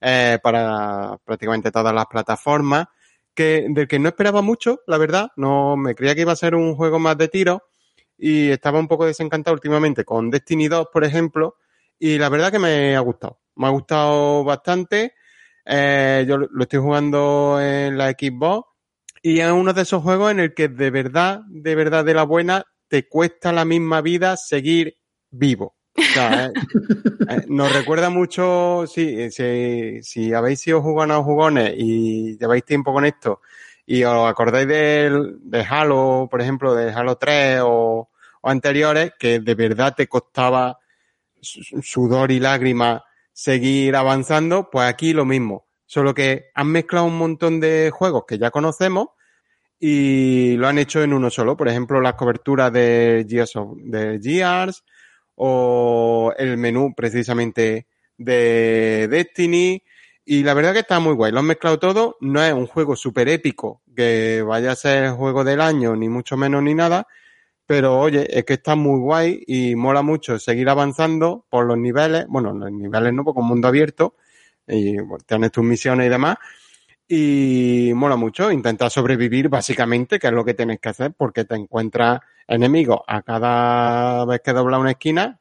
eh, 0.00 0.38
para 0.42 1.16
prácticamente 1.24 1.70
todas 1.70 1.94
las 1.94 2.06
plataformas, 2.06 2.88
que, 3.34 3.66
del 3.68 3.86
que 3.86 4.00
no 4.00 4.08
esperaba 4.08 4.42
mucho, 4.42 4.80
la 4.88 4.98
verdad. 4.98 5.28
No 5.36 5.76
me 5.76 5.94
creía 5.94 6.16
que 6.16 6.22
iba 6.22 6.32
a 6.32 6.36
ser 6.36 6.56
un 6.56 6.74
juego 6.74 6.98
más 6.98 7.16
de 7.18 7.28
tiro 7.28 7.62
y 8.18 8.50
estaba 8.50 8.80
un 8.80 8.88
poco 8.88 9.06
desencantado 9.06 9.54
últimamente 9.54 10.04
con 10.04 10.28
Destiny 10.28 10.66
2, 10.66 10.88
por 10.92 11.04
ejemplo, 11.04 11.54
y 11.98 12.18
la 12.18 12.28
verdad 12.28 12.52
que 12.52 12.58
me 12.58 12.96
ha 12.96 13.00
gustado. 13.00 13.40
Me 13.56 13.66
ha 13.66 13.70
gustado 13.70 14.44
bastante. 14.44 15.14
Eh, 15.64 16.24
yo 16.28 16.36
lo 16.38 16.62
estoy 16.62 16.80
jugando 16.80 17.58
en 17.60 17.96
la 17.96 18.10
Xbox 18.10 18.68
y 19.22 19.40
es 19.40 19.50
uno 19.50 19.72
de 19.72 19.82
esos 19.82 20.02
juegos 20.02 20.30
en 20.30 20.40
el 20.40 20.54
que 20.54 20.68
de 20.68 20.90
verdad, 20.90 21.40
de 21.48 21.74
verdad, 21.74 22.04
de 22.04 22.14
la 22.14 22.24
buena, 22.24 22.64
te 22.88 23.08
cuesta 23.08 23.52
la 23.52 23.64
misma 23.64 24.02
vida 24.02 24.36
seguir 24.36 24.96
vivo. 25.30 25.76
O 25.96 26.02
sea, 26.02 26.46
eh, 26.46 26.52
eh, 27.30 27.44
nos 27.48 27.72
recuerda 27.72 28.10
mucho, 28.10 28.84
sí, 28.86 29.30
si, 29.30 30.02
si 30.02 30.34
habéis 30.34 30.60
sido 30.60 30.82
jugones 30.82 31.16
o 31.16 31.24
jugones 31.24 31.72
y 31.76 32.36
lleváis 32.36 32.64
tiempo 32.64 32.92
con 32.92 33.06
esto 33.06 33.40
y 33.86 34.04
os 34.04 34.28
acordáis 34.28 34.66
de, 34.66 35.34
de 35.40 35.60
Halo, 35.62 36.28
por 36.30 36.40
ejemplo, 36.40 36.74
de 36.74 36.90
Halo 36.92 37.16
3 37.16 37.60
o, 37.62 38.10
o 38.40 38.50
anteriores, 38.50 39.12
que 39.18 39.40
de 39.40 39.54
verdad 39.54 39.94
te 39.94 40.06
costaba 40.06 40.78
sudor 41.44 42.32
y 42.32 42.40
lágrimas 42.40 43.02
seguir 43.32 43.96
avanzando, 43.96 44.70
pues 44.70 44.88
aquí 44.88 45.12
lo 45.12 45.24
mismo. 45.24 45.66
Solo 45.86 46.14
que 46.14 46.46
han 46.54 46.68
mezclado 46.68 47.06
un 47.06 47.18
montón 47.18 47.60
de 47.60 47.90
juegos 47.92 48.24
que 48.26 48.38
ya 48.38 48.50
conocemos 48.50 49.08
y 49.78 50.56
lo 50.56 50.68
han 50.68 50.78
hecho 50.78 51.02
en 51.02 51.12
uno 51.12 51.30
solo. 51.30 51.56
Por 51.56 51.68
ejemplo, 51.68 52.00
las 52.00 52.14
coberturas 52.14 52.72
de 52.72 53.26
Gears, 53.28 53.56
of, 53.56 53.76
de 53.76 54.18
Gears 54.22 54.82
o 55.34 56.32
el 56.38 56.56
menú 56.56 56.94
precisamente 56.96 57.86
de 58.16 59.08
Destiny. 59.10 59.82
Y 60.24 60.42
la 60.42 60.54
verdad 60.54 60.72
que 60.72 60.78
está 60.78 61.00
muy 61.00 61.14
guay. 61.14 61.32
Lo 61.32 61.40
han 61.40 61.46
mezclado 61.46 61.78
todo. 61.78 62.16
No 62.20 62.42
es 62.42 62.52
un 62.54 62.66
juego 62.66 62.96
súper 62.96 63.28
épico 63.28 63.82
que 63.94 64.42
vaya 64.42 64.72
a 64.72 64.76
ser 64.76 65.10
juego 65.10 65.44
del 65.44 65.60
año, 65.60 65.94
ni 65.96 66.08
mucho 66.08 66.36
menos 66.36 66.62
ni 66.62 66.74
nada. 66.74 67.06
Pero 67.66 67.98
oye, 67.98 68.26
es 68.30 68.44
que 68.44 68.54
está 68.54 68.76
muy 68.76 69.00
guay 69.00 69.42
y 69.46 69.74
mola 69.74 70.02
mucho 70.02 70.38
seguir 70.38 70.68
avanzando 70.68 71.46
por 71.48 71.66
los 71.66 71.78
niveles. 71.78 72.26
Bueno, 72.28 72.52
los 72.52 72.70
niveles 72.70 73.12
no, 73.14 73.24
porque 73.24 73.40
un 73.40 73.48
mundo 73.48 73.68
abierto 73.68 74.16
y 74.66 74.96
tienes 75.26 75.50
tus 75.52 75.64
misiones 75.64 76.06
y 76.06 76.10
demás. 76.10 76.36
Y 77.08 77.92
mola 77.94 78.16
mucho 78.16 78.50
intentar 78.50 78.90
sobrevivir 78.90 79.48
básicamente, 79.48 80.18
que 80.18 80.26
es 80.26 80.32
lo 80.32 80.44
que 80.44 80.54
tienes 80.54 80.80
que 80.80 80.88
hacer, 80.90 81.14
porque 81.16 81.44
te 81.44 81.54
encuentras 81.54 82.20
enemigos 82.46 83.00
a 83.06 83.22
cada 83.22 84.24
vez 84.26 84.40
que 84.42 84.52
dobla 84.52 84.78
una 84.78 84.92
esquina 84.92 85.40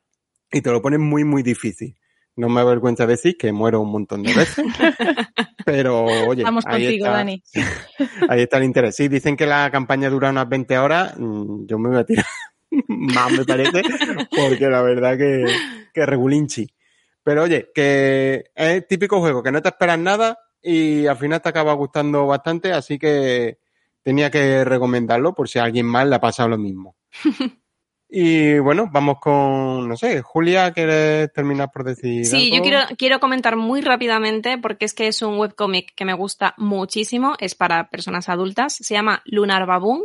y 0.51 0.61
te 0.61 0.71
lo 0.71 0.81
pones 0.81 0.99
muy, 0.99 1.23
muy 1.23 1.43
difícil. 1.43 1.95
No 2.35 2.49
me 2.49 2.61
avergüenza 2.61 3.05
decir 3.05 3.37
que 3.37 3.51
muero 3.51 3.79
un 3.81 3.91
montón 3.91 4.23
de 4.23 4.33
veces. 4.33 4.65
pero, 5.65 6.03
oye, 6.27 6.43
Vamos 6.43 6.65
ahí, 6.65 6.83
contigo, 6.85 7.05
está, 7.05 7.17
Dani. 7.17 7.43
ahí 8.29 8.41
está 8.41 8.57
el 8.57 8.63
interés. 8.63 8.95
Sí, 8.95 9.07
dicen 9.07 9.37
que 9.37 9.45
la 9.45 9.69
campaña 9.71 10.09
dura 10.09 10.29
unas 10.31 10.49
20 10.49 10.77
horas. 10.79 11.13
mm, 11.17 11.65
Yo 11.67 11.77
me 11.77 11.89
voy 11.89 11.99
a 11.99 12.05
tirar 12.05 12.25
más, 12.87 13.31
me 13.31 13.45
parece, 13.45 13.81
porque 14.35 14.67
la 14.67 14.81
verdad 14.81 15.17
que, 15.17 15.45
que 15.93 16.05
regulinchi. 16.05 16.67
Pero 17.23 17.43
oye, 17.43 17.69
que 17.73 18.45
es 18.55 18.87
típico 18.87 19.19
juego, 19.19 19.43
que 19.43 19.51
no 19.51 19.61
te 19.61 19.69
esperas 19.69 19.99
nada 19.99 20.37
y 20.61 21.05
al 21.05 21.17
final 21.17 21.41
te 21.41 21.49
acaba 21.49 21.73
gustando 21.73 22.25
bastante, 22.25 22.73
así 22.73 22.97
que 22.97 23.59
tenía 24.01 24.29
que 24.31 24.65
recomendarlo 24.65 25.33
por 25.33 25.47
si 25.47 25.59
a 25.59 25.63
alguien 25.63 25.85
más 25.85 26.07
le 26.07 26.15
ha 26.15 26.19
pasado 26.19 26.49
lo 26.49 26.57
mismo. 26.57 26.95
Y 28.15 28.59
bueno, 28.59 28.89
vamos 28.91 29.17
con, 29.19 29.89
no 29.89 29.97
sé, 29.97 30.21
Julia, 30.21 30.71
¿quieres 30.71 31.33
terminar 31.33 31.71
por 31.71 31.83
decir 31.83 32.23
Sí, 32.27 32.51
algo? 32.51 32.57
yo 32.57 32.61
quiero, 32.61 32.79
quiero 32.95 33.19
comentar 33.19 33.55
muy 33.55 33.81
rápidamente 33.81 34.59
porque 34.59 34.85
es 34.85 34.93
que 34.93 35.07
es 35.07 35.23
un 35.23 35.39
webcómic 35.39 35.95
que 35.95 36.05
me 36.05 36.13
gusta 36.13 36.53
muchísimo, 36.57 37.33
es 37.39 37.55
para 37.55 37.89
personas 37.89 38.29
adultas, 38.29 38.75
se 38.75 38.93
llama 38.93 39.23
Lunar 39.25 39.65
Baboon, 39.65 40.03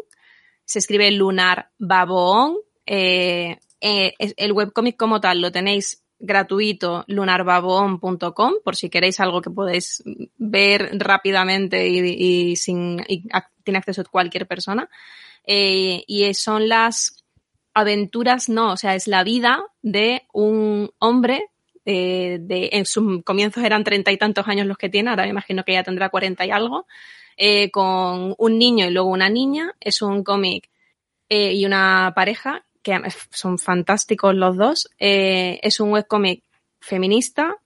se 0.65 0.79
escribe 0.79 1.11
Lunar 1.11 1.69
Baboon, 1.79 2.57
eh, 2.87 3.59
eh, 3.83 4.15
el 4.19 4.53
webcómic 4.53 4.97
como 4.97 5.21
tal 5.21 5.43
lo 5.43 5.53
tenéis 5.53 6.03
gratuito 6.19 7.05
lunarbaboon.com 7.09 8.55
por 8.65 8.75
si 8.75 8.89
queréis 8.89 9.21
algo 9.21 9.43
que 9.43 9.51
podéis 9.51 10.03
ver 10.39 10.91
rápidamente 10.99 11.87
y, 11.89 11.99
y 12.53 12.57
sin 12.57 13.05
y 13.07 13.29
tiene 13.63 13.79
acceso 13.79 14.03
cualquier 14.11 14.47
persona 14.49 14.89
Eh, 15.51 16.05
y 16.07 16.35
son 16.35 16.69
las 16.69 17.25
aventuras, 17.79 18.49
no, 18.49 18.73
o 18.73 18.77
sea, 18.77 18.95
es 18.95 19.07
la 19.07 19.25
vida 19.25 19.63
de 19.83 20.23
un 20.33 20.91
hombre 20.99 21.47
eh, 21.91 22.39
de, 22.43 22.69
en 22.73 22.85
sus 22.85 23.25
comienzos 23.25 23.65
eran 23.65 23.83
treinta 23.83 24.13
y 24.13 24.19
tantos 24.19 24.47
años 24.47 24.67
los 24.67 24.77
que 24.77 24.91
tiene, 24.91 25.09
ahora 25.09 25.23
me 25.23 25.31
imagino 25.31 25.65
que 25.65 25.73
ya 25.73 25.83
tendrá 25.83 26.11
cuarenta 26.11 26.45
y 26.45 26.51
algo, 26.51 26.87
eh, 27.39 27.71
con 27.71 28.35
un 28.37 28.59
niño 28.59 28.87
y 28.87 28.91
luego 28.91 29.09
una 29.09 29.31
niña. 29.31 29.75
Es 29.81 30.03
un 30.03 30.23
cómic 30.23 30.69
eh, 31.31 31.55
y 31.55 31.65
una 31.65 32.13
pareja 32.15 32.67
que 32.83 33.01
son 33.31 33.59
fantásticos 33.59 34.35
los 34.35 34.59
dos. 34.59 34.91
Es 34.99 35.81
un 35.81 35.93
webcómic 35.93 36.43
feminista, 36.79 37.57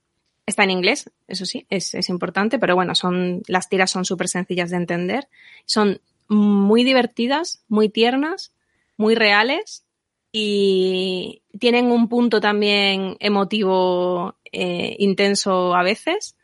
está 0.47 0.63
en 0.63 0.71
inglés, 0.71 1.11
eso 1.27 1.45
sí, 1.45 1.67
es, 1.69 1.93
es 1.95 2.09
importante, 2.09 2.61
pero 2.61 2.77
bueno, 2.77 2.95
son, 2.95 3.43
las 3.49 3.69
tiras 3.69 3.91
son 3.91 4.05
súper 4.05 4.29
sencillas 4.29 4.71
de 4.71 4.77
entender. 4.77 5.27
Son 5.67 6.01
muy 6.29 6.85
divertidas, 6.85 7.65
muy 7.67 7.89
tiernas, 7.89 8.53
muy 8.97 9.17
reales 9.17 9.85
y 10.33 11.43
tienen 11.59 11.91
un 11.93 12.09
punto 12.09 12.41
también 12.41 13.17
emotivo 13.21 14.37
eh, 14.51 14.97
intenso 14.99 15.75
a 15.75 15.83
veces. 15.83 16.37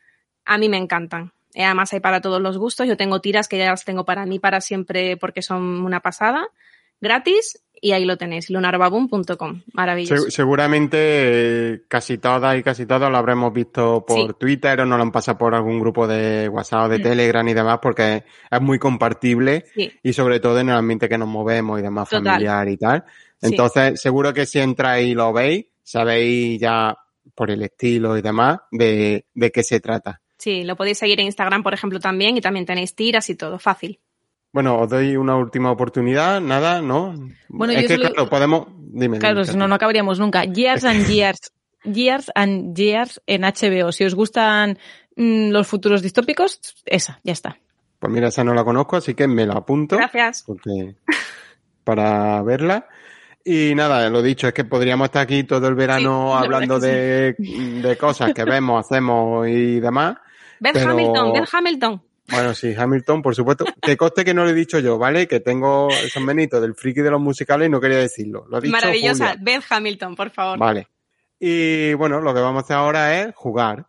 A 0.44 0.58
mí 0.58 0.68
me 0.68 0.76
encantan. 0.76 1.32
Eh, 1.54 1.64
Además 1.64 1.92
hay 1.94 2.00
para 2.00 2.20
todos 2.20 2.40
los 2.40 2.58
gustos. 2.58 2.86
Yo 2.86 2.96
tengo 2.96 3.20
tiras 3.20 3.48
que 3.48 3.58
ya 3.58 3.70
las 3.70 3.84
tengo 3.84 4.04
para 4.04 4.26
mí 4.26 4.38
para 4.38 4.60
siempre 4.60 5.16
porque 5.16 5.42
son 5.42 5.62
una 5.84 6.00
pasada. 6.00 6.46
Gratis 7.00 7.62
y 7.80 7.92
ahí 7.92 8.04
lo 8.04 8.16
tenéis, 8.18 8.50
lunarbaboom.com. 8.50 9.62
Maravilloso. 9.72 10.24
Se- 10.24 10.30
seguramente 10.32 10.96
eh, 11.00 11.82
casi 11.86 12.18
todas 12.18 12.58
y 12.58 12.62
casi 12.64 12.86
todos 12.86 13.08
lo 13.08 13.16
habremos 13.16 13.52
visto 13.52 14.04
por 14.04 14.16
Sí. 14.16 14.26
Twitter 14.38 14.80
o 14.80 14.84
nos 14.84 14.98
lo 14.98 15.04
han 15.04 15.12
pasado 15.12 15.38
por 15.38 15.54
algún 15.54 15.78
grupo 15.78 16.08
de 16.08 16.48
WhatsApp 16.48 16.90
de 16.90 16.98
Mm. 16.98 17.02
Telegram 17.02 17.48
y 17.48 17.54
demás 17.54 17.78
porque 17.80 18.24
es 18.50 18.60
muy 18.60 18.78
compartible 18.80 19.64
Sí. 19.74 19.92
y 20.02 20.12
sobre 20.12 20.40
todo 20.40 20.58
en 20.58 20.70
el 20.70 20.74
ambiente 20.74 21.08
que 21.08 21.18
nos 21.18 21.28
movemos 21.28 21.78
y 21.78 21.82
demás 21.82 22.08
Total. 22.08 22.24
familiar 22.24 22.68
y 22.68 22.76
tal. 22.76 23.04
Sí. 23.40 23.48
Entonces, 23.50 24.00
seguro 24.00 24.32
que 24.34 24.46
si 24.46 24.58
entráis 24.58 25.08
y 25.08 25.14
lo 25.14 25.32
veis, 25.32 25.66
sabéis 25.82 26.60
ya 26.60 26.96
por 27.34 27.50
el 27.50 27.62
estilo 27.62 28.16
y 28.18 28.22
demás 28.22 28.58
de, 28.70 29.26
de 29.34 29.52
qué 29.52 29.62
se 29.62 29.80
trata. 29.80 30.20
Sí, 30.38 30.64
lo 30.64 30.76
podéis 30.76 30.98
seguir 30.98 31.18
en 31.20 31.26
Instagram, 31.26 31.62
por 31.62 31.74
ejemplo, 31.74 32.00
también 32.00 32.36
y 32.36 32.40
también 32.40 32.66
tenéis 32.66 32.94
tiras 32.94 33.28
y 33.30 33.34
todo. 33.36 33.58
Fácil. 33.58 33.98
Bueno, 34.52 34.78
os 34.78 34.88
doy 34.88 35.16
una 35.16 35.36
última 35.36 35.70
oportunidad, 35.70 36.40
nada, 36.40 36.80
¿no? 36.80 37.14
Bueno, 37.48 37.72
es 37.74 37.82
yo 37.82 37.88
que 37.88 37.94
solo- 37.96 38.12
claro, 38.14 38.30
podemos... 38.30 38.66
Dime, 38.90 39.18
Claro, 39.18 39.44
si 39.44 39.56
no, 39.56 39.68
no 39.68 39.74
acabaríamos 39.74 40.18
nunca. 40.18 40.44
Years 40.44 40.84
and 40.84 41.06
Years. 41.10 41.52
Years 41.84 42.30
and 42.34 42.74
Years 42.76 43.20
en 43.26 43.42
HBO. 43.42 43.92
Si 43.92 44.04
os 44.04 44.14
gustan 44.14 44.78
mm, 45.16 45.50
los 45.50 45.66
futuros 45.66 46.02
distópicos, 46.02 46.60
esa, 46.86 47.20
ya 47.22 47.32
está. 47.32 47.58
Pues 47.98 48.12
mira, 48.12 48.28
esa 48.28 48.42
no 48.42 48.54
la 48.54 48.64
conozco, 48.64 48.96
así 48.96 49.14
que 49.14 49.28
me 49.28 49.44
la 49.46 49.54
apunto. 49.54 49.96
Gracias. 49.96 50.42
porque 50.46 50.94
para 51.84 52.42
verla. 52.42 52.86
Y 53.50 53.74
nada, 53.74 54.10
lo 54.10 54.20
dicho, 54.20 54.46
es 54.48 54.52
que 54.52 54.64
podríamos 54.64 55.06
estar 55.06 55.22
aquí 55.22 55.44
todo 55.44 55.68
el 55.68 55.74
verano 55.74 56.34
la 56.34 56.40
hablando 56.40 56.78
de, 56.78 57.34
de 57.38 57.96
cosas 57.96 58.34
que 58.34 58.44
vemos, 58.44 58.78
hacemos 58.84 59.48
y 59.48 59.80
demás. 59.80 60.16
Ben 60.60 60.74
Pero- 60.74 60.90
Hamilton, 60.90 61.32
Ben 61.32 61.44
Hamilton. 61.50 62.02
Bueno, 62.30 62.52
sí, 62.52 62.74
Hamilton, 62.76 63.22
por 63.22 63.34
supuesto. 63.34 63.64
Que 63.80 63.96
coste 63.96 64.22
que 64.22 64.34
no 64.34 64.44
lo 64.44 64.50
he 64.50 64.54
dicho 64.54 64.78
yo, 64.80 64.98
¿vale? 64.98 65.26
Que 65.26 65.40
tengo 65.40 65.88
el 65.88 66.10
San 66.10 66.26
Benito 66.26 66.60
del 66.60 66.74
friki 66.74 67.00
de 67.00 67.10
los 67.10 67.22
musicales 67.22 67.68
y 67.68 67.70
no 67.70 67.80
quería 67.80 67.96
decirlo. 67.96 68.44
Lo 68.50 68.58
ha 68.58 68.60
dicho 68.60 68.70
Maravillosa. 68.72 69.34
Julia. 69.38 69.62
Hamilton, 69.70 70.14
por 70.14 70.28
favor. 70.28 70.58
Vale. 70.58 70.88
Y 71.40 71.94
bueno, 71.94 72.20
lo 72.20 72.34
que 72.34 72.40
vamos 72.40 72.60
a 72.62 72.64
hacer 72.64 72.76
ahora 72.76 73.18
es 73.22 73.34
jugar. 73.34 73.86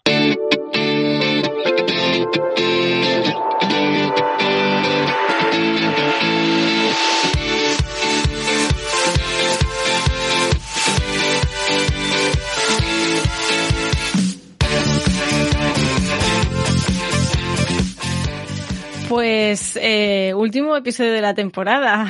Pues 19.09 19.75
eh, 19.81 20.33
último 20.35 20.75
episodio 20.75 21.11
de 21.13 21.21
la 21.21 21.33
temporada. 21.33 22.07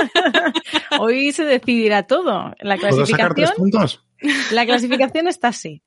Hoy 1.00 1.32
se 1.32 1.44
decidirá 1.44 2.04
todo. 2.04 2.54
La 2.60 2.76
¿Puedo 2.76 3.04
sacar 3.04 3.34
tres 3.34 3.50
clasificación, 3.50 3.56
puntos? 3.56 4.04
la 4.52 4.64
clasificación 4.64 5.28
está 5.28 5.48
así. 5.48 5.82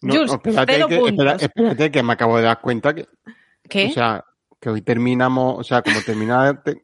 No, 0.00 0.14
Jules, 0.14 0.32
espérate, 0.32 0.72
cero 0.74 0.86
que, 0.88 0.96
puntos. 0.98 1.26
espera- 1.26 1.36
espérate, 1.36 1.90
que 1.90 2.02
me 2.02 2.12
acabo 2.12 2.36
de 2.36 2.44
dar 2.44 2.60
cuenta 2.60 2.94
que, 2.94 3.06
¿Qué? 3.68 3.86
o 3.88 3.92
sea, 3.92 4.24
que 4.60 4.68
hoy 4.70 4.82
terminamos, 4.82 5.56
o 5.58 5.64
sea, 5.64 5.82
como 5.82 6.00
termina, 6.02 6.62
te- 6.62 6.82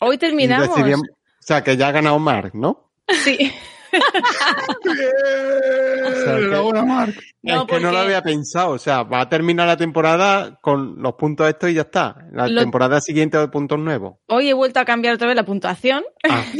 Hoy 0.00 0.18
terminamos. 0.18 0.68
o 0.70 1.42
sea, 1.42 1.62
que 1.62 1.76
ya 1.76 1.88
ha 1.88 1.92
ganado 1.92 2.18
Mark, 2.18 2.52
¿no? 2.54 2.90
Sí. 3.24 3.52
Marc. 6.84 7.14
No, 7.42 7.60
es 7.62 7.66
que 7.68 7.80
no 7.80 7.92
lo 7.92 7.98
había 7.98 8.22
pensado, 8.22 8.70
o 8.70 8.78
sea, 8.78 9.02
va 9.04 9.20
a 9.22 9.28
terminar 9.28 9.66
la 9.66 9.76
temporada 9.76 10.58
con 10.60 11.00
los 11.00 11.14
puntos 11.14 11.48
estos 11.48 11.70
y 11.70 11.74
ya 11.74 11.82
está. 11.82 12.16
La 12.32 12.48
Lo- 12.48 12.60
temporada 12.60 13.00
siguiente 13.00 13.38
de 13.38 13.48
puntos 13.48 13.78
nuevos. 13.78 14.14
Hoy 14.26 14.48
he 14.48 14.54
vuelto 14.54 14.80
a 14.80 14.84
cambiar 14.84 15.14
otra 15.14 15.26
vez 15.28 15.36
la 15.36 15.44
puntuación. 15.44 16.04
Ah, 16.28 16.44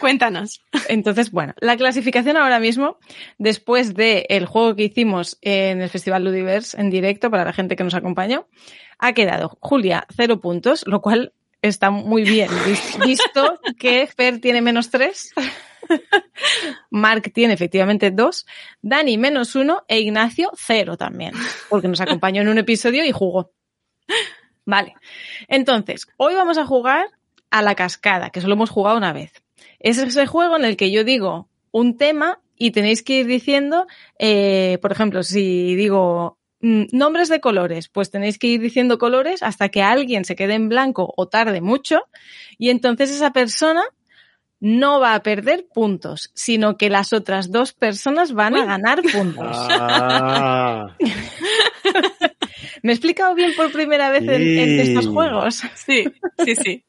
Cuéntanos. 0.00 0.60
Entonces, 0.88 1.30
bueno, 1.30 1.54
la 1.60 1.76
clasificación 1.76 2.36
ahora 2.36 2.60
mismo, 2.60 2.98
después 3.38 3.94
del 3.94 4.44
juego 4.46 4.76
que 4.76 4.84
hicimos 4.84 5.38
en 5.40 5.80
el 5.80 5.88
Festival 5.88 6.22
Ludiverse 6.24 6.78
en 6.78 6.90
directo 6.90 7.30
para 7.30 7.44
la 7.44 7.52
gente 7.54 7.76
que 7.76 7.84
nos 7.84 7.94
acompañó, 7.94 8.46
ha 8.98 9.12
quedado 9.14 9.56
Julia 9.60 10.06
cero 10.14 10.40
puntos, 10.40 10.84
lo 10.86 11.00
cual 11.00 11.32
está 11.68 11.90
muy 11.90 12.22
bien, 12.22 12.48
vis- 12.66 12.98
visto 13.04 13.60
que 13.78 14.06
Fer 14.06 14.40
tiene 14.40 14.60
menos 14.60 14.90
tres, 14.90 15.32
Mark 16.90 17.30
tiene 17.32 17.54
efectivamente 17.54 18.10
dos, 18.10 18.46
Dani 18.82 19.18
menos 19.18 19.54
uno 19.54 19.84
e 19.88 20.00
Ignacio 20.00 20.50
cero 20.56 20.96
también, 20.96 21.32
porque 21.68 21.88
nos 21.88 22.00
acompañó 22.00 22.42
en 22.42 22.48
un 22.48 22.58
episodio 22.58 23.04
y 23.04 23.12
jugó. 23.12 23.52
Vale, 24.64 24.94
entonces, 25.48 26.06
hoy 26.16 26.34
vamos 26.34 26.58
a 26.58 26.66
jugar 26.66 27.06
a 27.50 27.62
la 27.62 27.74
cascada, 27.74 28.30
que 28.30 28.40
solo 28.40 28.54
hemos 28.54 28.70
jugado 28.70 28.96
una 28.96 29.12
vez. 29.12 29.32
Es 29.78 29.98
ese 29.98 30.26
juego 30.26 30.56
en 30.56 30.64
el 30.64 30.76
que 30.76 30.90
yo 30.90 31.04
digo 31.04 31.48
un 31.70 31.96
tema 31.96 32.40
y 32.56 32.70
tenéis 32.72 33.02
que 33.02 33.20
ir 33.20 33.26
diciendo, 33.26 33.86
eh, 34.18 34.78
por 34.82 34.90
ejemplo, 34.90 35.22
si 35.22 35.74
digo 35.76 36.38
nombres 36.92 37.28
de 37.28 37.40
colores, 37.40 37.88
pues 37.88 38.10
tenéis 38.10 38.38
que 38.38 38.46
ir 38.48 38.60
diciendo 38.60 38.98
colores 38.98 39.42
hasta 39.42 39.68
que 39.68 39.82
alguien 39.82 40.24
se 40.24 40.36
quede 40.36 40.54
en 40.54 40.68
blanco 40.68 41.12
o 41.16 41.28
tarde 41.28 41.60
mucho 41.60 42.02
y 42.58 42.70
entonces 42.70 43.10
esa 43.10 43.32
persona 43.32 43.82
no 44.58 45.00
va 45.00 45.14
a 45.14 45.22
perder 45.22 45.66
puntos, 45.72 46.30
sino 46.34 46.76
que 46.78 46.88
las 46.88 47.12
otras 47.12 47.50
dos 47.52 47.72
personas 47.74 48.32
van 48.32 48.56
a 48.56 48.64
ganar 48.64 49.02
puntos. 49.02 49.56
ah, 49.70 50.96
¿Me 52.82 52.92
he 52.92 52.94
explicado 52.94 53.34
bien 53.34 53.54
por 53.54 53.70
primera 53.72 54.10
vez 54.10 54.22
en, 54.22 54.58
en 54.58 54.80
estos 54.80 55.08
juegos? 55.08 55.62
Sí, 55.74 56.04
sí, 56.44 56.56
sí. 56.56 56.84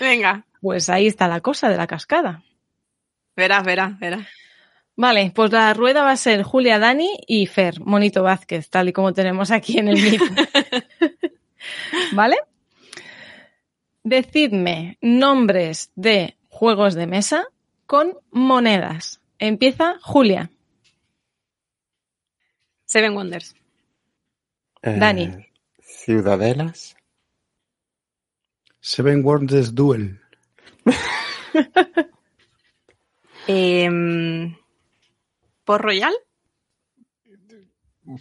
Venga, 0.00 0.44
Pues 0.62 0.88
ahí 0.88 1.06
está 1.06 1.28
la 1.28 1.40
cosa 1.40 1.68
de 1.68 1.76
la 1.76 1.86
cascada. 1.86 2.42
verás, 3.36 3.64
verás, 3.64 3.98
verás. 3.98 4.26
Vale, 5.00 5.30
pues 5.32 5.52
la 5.52 5.72
rueda 5.74 6.02
va 6.02 6.10
a 6.10 6.16
ser 6.16 6.42
Julia 6.42 6.80
Dani 6.80 7.20
y 7.28 7.46
Fer, 7.46 7.80
Monito 7.80 8.24
Vázquez, 8.24 8.68
tal 8.68 8.88
y 8.88 8.92
como 8.92 9.12
tenemos 9.12 9.52
aquí 9.52 9.78
en 9.78 9.86
el 9.86 10.02
Meet. 10.02 10.20
¿Vale? 12.14 12.36
Decidme 14.02 14.98
nombres 15.00 15.92
de 15.94 16.36
juegos 16.48 16.94
de 16.94 17.06
mesa 17.06 17.46
con 17.86 18.18
monedas. 18.32 19.20
Empieza 19.38 20.00
Julia. 20.02 20.50
Seven 22.84 23.14
Wonders. 23.14 23.54
eh, 24.82 24.96
Dani. 24.98 25.30
Ciudadelas. 25.80 26.96
Seven 28.80 29.24
Wonders 29.24 29.72
Duel. 29.72 30.20
Em, 33.50 34.57
¿Por 35.68 35.82
Royal? 35.82 36.14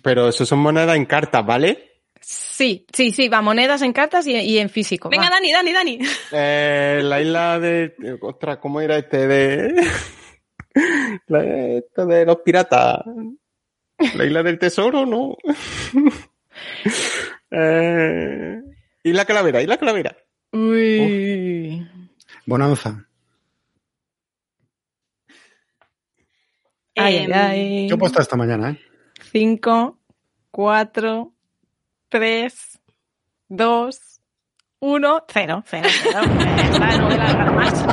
Pero 0.04 0.28
eso 0.28 0.46
son 0.46 0.60
monedas 0.60 0.98
en 0.98 1.06
cartas, 1.06 1.46
¿vale? 1.46 2.04
Sí, 2.20 2.86
sí, 2.92 3.12
sí, 3.12 3.30
va 3.30 3.42
monedas 3.42 3.82
en 3.84 3.94
cartas 3.94 4.28
y, 4.28 4.36
y 4.36 4.58
en 4.58 4.70
físico. 4.70 5.08
Venga, 5.08 5.30
va. 5.30 5.32
Dani, 5.36 5.54
Dani, 5.54 5.72
Dani. 5.72 6.00
Eh, 6.34 7.00
la 7.02 7.22
isla 7.22 7.58
de. 7.58 7.96
Ostras, 8.20 8.58
¿cómo 8.58 8.82
era 8.82 8.98
este 8.98 9.28
de. 9.28 9.82
La, 11.28 11.42
esto 11.78 12.06
de 12.06 12.26
los 12.26 12.42
piratas. 12.42 13.00
La 14.16 14.26
isla 14.26 14.44
del 14.44 14.60
tesoro, 14.60 15.06
¿no? 15.06 15.38
eh, 17.52 18.60
isla 19.04 19.24
Calavera, 19.24 19.62
Isla 19.62 19.78
Calavera. 19.78 20.18
Uy. 20.52 21.88
Bonanza. 22.46 23.07
Ay, 26.98 27.18
Em, 27.18 27.34
ay, 27.34 27.60
ay. 27.60 27.88
Yo 27.90 27.96
he 27.96 27.98
puesto 27.98 28.22
esta 28.22 28.36
mañana, 28.36 28.72
¿eh? 28.72 28.80
Cinco, 29.32 30.00
cuatro, 30.52 31.34
tres, 32.10 32.80
dos, 33.48 34.22
uno, 34.80 35.24
cero, 35.28 35.64
cero, 35.66 35.88
cero. 36.02 36.20
Ya 36.24 36.56
está, 36.72 36.98
no 36.98 37.06
voy 37.06 37.16
a 37.16 37.24
alargar 37.24 37.56
más. 37.56 37.86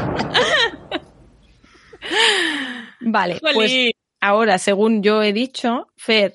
Vale, 3.00 3.40
pues 3.40 3.90
ahora, 4.20 4.59
según 4.59 5.02
yo 5.02 5.22
he 5.22 5.32
dicho, 5.32 5.88
Fer 5.96 6.34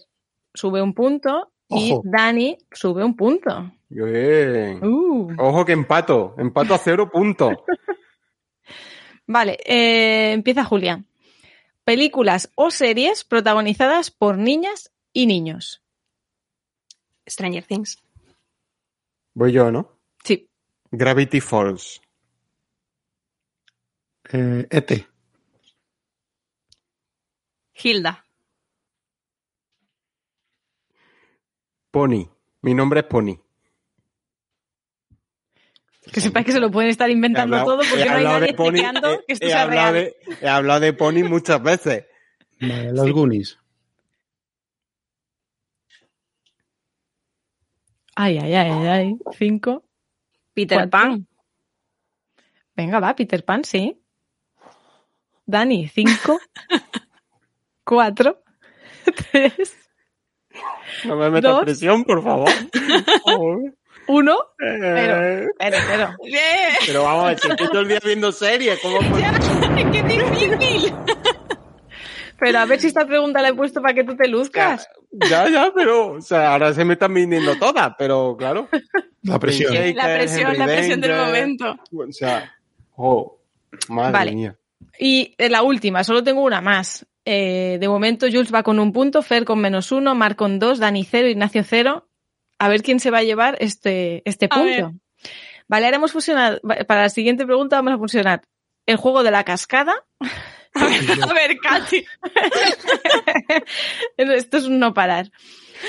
sube 0.53 0.81
un 0.81 0.93
punto 0.93 1.51
y 1.69 1.91
Ojo. 1.93 2.01
Dani 2.05 2.57
sube 2.71 3.03
un 3.03 3.15
punto. 3.15 3.71
Bien. 3.89 4.83
Uh. 4.83 5.33
Ojo 5.37 5.65
que 5.65 5.73
empato. 5.73 6.35
Empato 6.37 6.73
a 6.73 6.77
cero 6.77 7.09
puntos. 7.11 7.53
Vale, 9.27 9.57
eh, 9.65 10.31
empieza 10.33 10.63
Julia. 10.63 11.03
Películas 11.89 12.51
o 12.53 12.69
series 12.69 13.23
protagonizadas 13.23 14.11
por 14.11 14.37
niñas 14.37 14.91
y 15.11 15.25
niños. 15.25 15.81
Stranger 17.27 17.63
Things. 17.63 17.97
Voy 19.33 19.53
yo, 19.53 19.71
¿no? 19.71 19.97
Sí. 20.23 20.47
Gravity 20.91 21.41
Falls. 21.41 21.99
Eh, 24.31 24.67
ET. 24.69 25.07
Hilda. 27.73 28.23
Pony. 31.89 32.29
Mi 32.61 32.75
nombre 32.75 32.99
es 32.99 33.05
Pony. 33.07 33.41
Que 36.13 36.21
sepáis 36.21 36.45
que 36.45 36.51
se 36.51 36.59
lo 36.59 36.71
pueden 36.71 36.89
estar 36.89 37.09
inventando 37.09 37.55
hablado- 37.57 37.77
todo 37.77 37.89
porque 37.89 38.05
no 38.05 38.15
hay 38.15 38.23
nadie 38.23 38.53
Pony, 38.53 38.71
que 39.27 39.33
esto 39.33 39.45
he 39.45 39.49
sea 39.49 39.61
hablado 39.63 39.91
real. 39.93 39.93
de- 39.93 40.37
he 40.41 40.47
hablado 40.49 40.79
de 40.79 40.93
Pony 40.93 41.23
muchas 41.23 41.61
veces. 41.61 42.05
Vale, 42.61 42.91
los 42.93 43.11
Goonies. 43.11 43.57
Ay, 48.15 48.37
ay, 48.37 48.53
ay, 48.53 48.69
ay, 48.71 48.87
ay. 48.87 49.17
Cinco. 49.37 49.83
Peter. 50.53 50.89
Pan. 50.89 51.25
Venga, 52.75 52.99
va, 52.99 53.15
Peter 53.15 53.43
Pan, 53.45 53.63
sí. 53.63 53.97
Dani, 55.45 55.87
cinco. 55.87 56.39
cuatro. 57.83 58.43
Tres. 59.31 59.75
No 61.05 61.15
me 61.15 61.29
metas 61.29 61.61
presión, 61.61 62.03
por 62.03 62.21
favor. 62.23 62.49
Joder. 63.23 63.75
Uno. 64.11 64.33
Eh, 64.59 65.47
Pero, 65.59 65.77
pero. 65.87 66.09
¡Bien! 66.23 66.41
Pero 66.87 67.03
vamos 67.03 67.25
a 67.25 67.27
ver, 67.27 67.39
si 67.39 67.47
estoy 67.47 67.67
todo 67.67 67.81
el 67.81 67.87
día 67.87 67.99
viendo 68.03 68.31
series, 68.31 68.79
¿cómo 68.79 68.97
puede- 69.07 69.91
¡Qué 69.91 70.03
difícil! 70.03 70.93
Pero 72.39 72.59
a 72.59 72.65
ver 72.65 72.79
si 72.79 72.87
esta 72.87 73.05
pregunta 73.05 73.41
la 73.41 73.49
he 73.49 73.53
puesto 73.53 73.81
para 73.81 73.93
que 73.93 74.03
tú 74.03 74.15
te 74.15 74.27
luzcas. 74.27 74.87
Ya, 75.11 75.47
ya, 75.49 75.71
pero, 75.75 76.13
o 76.13 76.21
sea, 76.21 76.53
ahora 76.53 76.73
se 76.73 76.85
me 76.85 76.93
están 76.93 77.13
viniendo 77.13 77.55
todas, 77.59 77.93
pero 77.97 78.35
claro. 78.37 78.67
La 79.23 79.37
presión. 79.39 79.73
La 79.95 80.05
presión, 80.05 80.47
Henry 80.47 80.57
la 80.57 80.65
presión 80.65 81.01
del 81.01 81.15
momento. 81.17 81.75
O 81.91 82.11
sea, 82.11 82.51
oh, 82.95 83.39
madre 83.89 84.11
Vale. 84.13 84.31
mía. 84.31 84.55
Y 84.97 85.35
eh, 85.37 85.49
la 85.49 85.61
última, 85.63 86.03
solo 86.03 86.23
tengo 86.23 86.41
una 86.41 86.61
más. 86.61 87.05
Eh, 87.25 87.77
de 87.79 87.87
momento, 87.87 88.25
Jules 88.25 88.51
va 88.53 88.63
con 88.63 88.79
un 88.79 88.91
punto, 88.93 89.21
Fer 89.21 89.45
con 89.45 89.59
menos 89.59 89.91
uno, 89.91 90.15
Marc 90.15 90.35
con 90.37 90.57
dos, 90.57 90.79
Dani 90.79 91.03
cero, 91.03 91.27
Ignacio 91.27 91.63
cero. 91.63 92.08
A 92.59 92.67
ver 92.69 92.83
quién 92.83 92.99
se 92.99 93.09
va 93.09 93.19
a 93.19 93.23
llevar 93.23 93.57
este, 93.59 94.21
este 94.25 94.47
punto. 94.47 94.93
Vale, 95.67 95.85
ahora 95.85 95.97
hemos 95.97 96.11
fusionado. 96.11 96.59
Para 96.87 97.03
la 97.03 97.09
siguiente 97.09 97.45
pregunta 97.45 97.77
vamos 97.77 97.93
a 97.93 97.97
fusionar 97.97 98.41
el 98.85 98.97
juego 98.97 99.23
de 99.23 99.31
la 99.31 99.43
cascada. 99.43 99.93
A 100.75 100.85
ver, 100.85 101.01
a 101.23 101.33
ver, 101.33 101.57
Katy. 101.57 102.05
Esto 104.17 104.57
es 104.57 104.65
un 104.65 104.77
no 104.77 104.93
parar. 104.93 105.31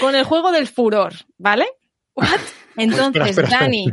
Con 0.01 0.15
el 0.15 0.25
juego 0.25 0.53
del 0.53 0.67
furor, 0.69 1.13
¿vale? 1.37 1.67
Entonces, 2.77 3.07
Espera, 3.07 3.27
espera, 3.27 3.47
espera. 3.47 3.61
Dani, 3.61 3.87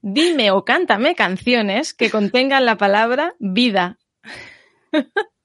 dime 0.00 0.52
o 0.52 0.64
cántame 0.64 1.16
canciones 1.16 1.92
que 1.92 2.08
contengan 2.08 2.64
la 2.64 2.76
palabra 2.76 3.34
vida. 3.40 3.98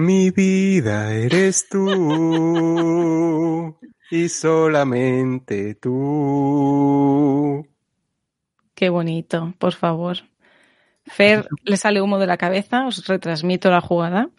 Mi 0.00 0.30
vida 0.30 1.12
eres 1.14 1.68
tú 1.68 1.90
y 4.10 4.28
solamente 4.30 5.74
tú. 5.74 7.66
Qué 8.74 8.88
bonito, 8.88 9.52
por 9.58 9.74
favor. 9.74 10.16
Fer 11.06 11.46
le 11.64 11.76
sale 11.76 12.00
humo 12.00 12.18
de 12.18 12.26
la 12.26 12.38
cabeza, 12.38 12.86
os 12.86 13.06
retransmito 13.06 13.70
la 13.70 13.80
jugada. 13.80 14.28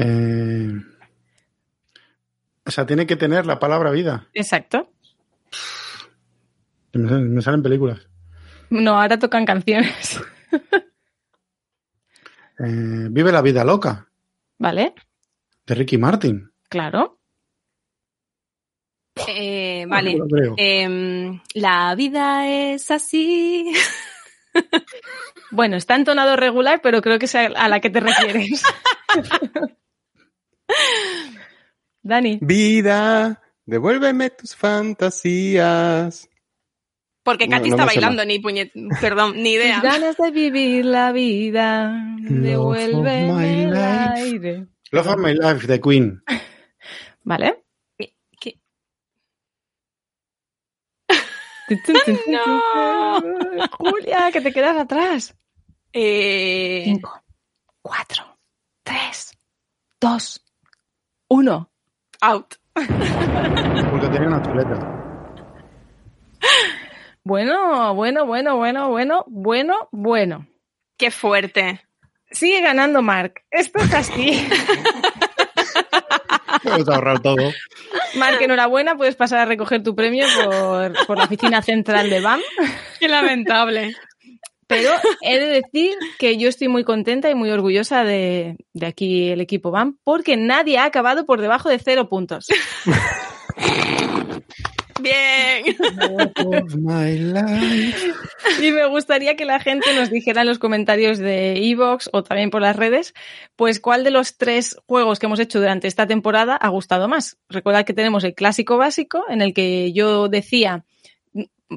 Eh, 0.00 0.70
o 2.64 2.70
sea, 2.70 2.86
tiene 2.86 3.04
que 3.06 3.16
tener 3.16 3.46
la 3.46 3.58
palabra 3.58 3.90
vida. 3.90 4.28
Exacto. 4.32 4.92
Me, 6.92 7.08
salen- 7.08 7.30
me 7.30 7.42
salen 7.42 7.62
películas. 7.64 8.06
No, 8.70 9.00
ahora 9.00 9.18
tocan 9.18 9.46
canciones. 9.46 10.20
Eh, 12.60 13.06
Vive 13.10 13.30
la 13.32 13.40
vida 13.42 13.64
loca, 13.64 14.07
¿Vale? 14.58 14.94
de 15.68 15.74
Ricky 15.74 15.98
Martin. 15.98 16.50
Claro. 16.68 17.20
Eh, 19.26 19.84
vale. 19.86 20.18
Em, 20.56 21.40
la 21.54 21.94
vida 21.94 22.48
es 22.48 22.90
así. 22.90 23.72
Bueno, 25.50 25.76
está 25.76 25.96
entonado 25.96 26.36
regular, 26.36 26.80
pero 26.82 27.00
creo 27.00 27.18
que 27.18 27.24
es 27.24 27.34
a 27.34 27.68
la 27.68 27.80
que 27.80 27.88
te 27.88 28.00
refieres. 28.00 28.62
Dani. 32.02 32.38
Vida, 32.42 33.42
devuélveme 33.64 34.28
tus 34.28 34.54
fantasías. 34.54 36.28
Porque 37.28 37.46
Katy 37.46 37.68
no 37.68 37.76
está 37.76 37.84
bailando, 37.84 38.24
ni 38.24 38.38
puñet... 38.38 38.72
Perdón, 39.02 39.34
ni 39.42 39.50
idea. 39.52 39.80
Ganas 39.82 40.16
de 40.16 40.30
vivir 40.30 40.86
la 40.86 41.12
vida, 41.12 41.92
devuélveme 42.20 43.64
el 43.64 43.76
aire. 43.76 44.66
Love 44.92 45.06
of 45.08 45.16
My 45.18 45.34
Life, 45.34 45.66
de 45.66 45.78
Queen. 45.78 46.22
¿Vale? 47.24 47.64
¿Qué- 47.98 48.14
qué? 48.40 48.58
no. 52.28 53.20
Julia, 53.78 54.30
que 54.32 54.40
te 54.40 54.50
quedas 54.52 54.78
atrás. 54.78 55.36
Eh, 55.92 56.80
Cinco, 56.86 57.22
cuatro, 57.82 58.24
tres, 58.82 59.32
dos, 60.00 60.42
uno. 61.28 61.70
out. 62.22 62.54
Porque 62.72 64.08
tenía 64.12 64.28
una 64.28 64.42
chuleta. 64.42 64.94
Bueno, 67.28 67.94
bueno, 67.94 68.24
bueno, 68.24 68.56
bueno, 68.56 68.88
bueno, 68.88 69.24
bueno, 69.28 69.88
bueno. 69.92 70.46
Qué 70.96 71.10
fuerte. 71.10 71.82
Sigue 72.30 72.62
ganando 72.62 73.02
Mark. 73.02 73.42
Esto 73.50 73.80
es 73.80 73.92
así. 73.92 74.48
Hemos 76.64 76.88
ahorrado 76.88 77.20
todo. 77.20 77.52
Mark, 78.16 78.38
enhorabuena. 78.40 78.96
Puedes 78.96 79.14
pasar 79.14 79.40
a 79.40 79.44
recoger 79.44 79.82
tu 79.82 79.94
premio 79.94 80.24
por, 80.42 81.06
por 81.06 81.18
la 81.18 81.24
oficina 81.24 81.60
central 81.60 82.08
de 82.08 82.22
BAM. 82.22 82.40
Qué 82.98 83.08
lamentable. 83.08 83.94
Pero 84.66 84.90
he 85.20 85.38
de 85.38 85.48
decir 85.48 85.98
que 86.18 86.38
yo 86.38 86.48
estoy 86.48 86.68
muy 86.68 86.82
contenta 86.82 87.28
y 87.28 87.34
muy 87.34 87.50
orgullosa 87.50 88.04
de, 88.04 88.56
de 88.72 88.86
aquí 88.86 89.28
el 89.28 89.42
equipo 89.42 89.70
BAM 89.70 89.98
porque 90.02 90.38
nadie 90.38 90.78
ha 90.78 90.84
acabado 90.84 91.26
por 91.26 91.42
debajo 91.42 91.68
de 91.68 91.78
cero 91.78 92.08
puntos. 92.08 92.46
Bien. 95.00 95.76
Love 95.78 96.32
of 96.46 96.74
My 96.76 97.18
Life. 97.18 98.12
Y 98.62 98.72
me 98.72 98.86
gustaría 98.86 99.36
que 99.36 99.44
la 99.44 99.60
gente 99.60 99.94
nos 99.94 100.10
dijera 100.10 100.42
en 100.42 100.48
los 100.48 100.58
comentarios 100.58 101.18
de 101.18 101.56
Evox 101.70 102.10
o 102.12 102.22
también 102.22 102.50
por 102.50 102.62
las 102.62 102.76
redes, 102.76 103.14
pues 103.56 103.80
cuál 103.80 104.04
de 104.04 104.10
los 104.10 104.36
tres 104.36 104.76
juegos 104.86 105.18
que 105.18 105.26
hemos 105.26 105.40
hecho 105.40 105.60
durante 105.60 105.88
esta 105.88 106.06
temporada 106.06 106.56
ha 106.56 106.68
gustado 106.68 107.08
más. 107.08 107.36
Recordad 107.48 107.84
que 107.84 107.94
tenemos 107.94 108.24
el 108.24 108.34
clásico 108.34 108.76
básico 108.76 109.24
en 109.28 109.42
el 109.42 109.54
que 109.54 109.92
yo 109.92 110.28
decía 110.28 110.84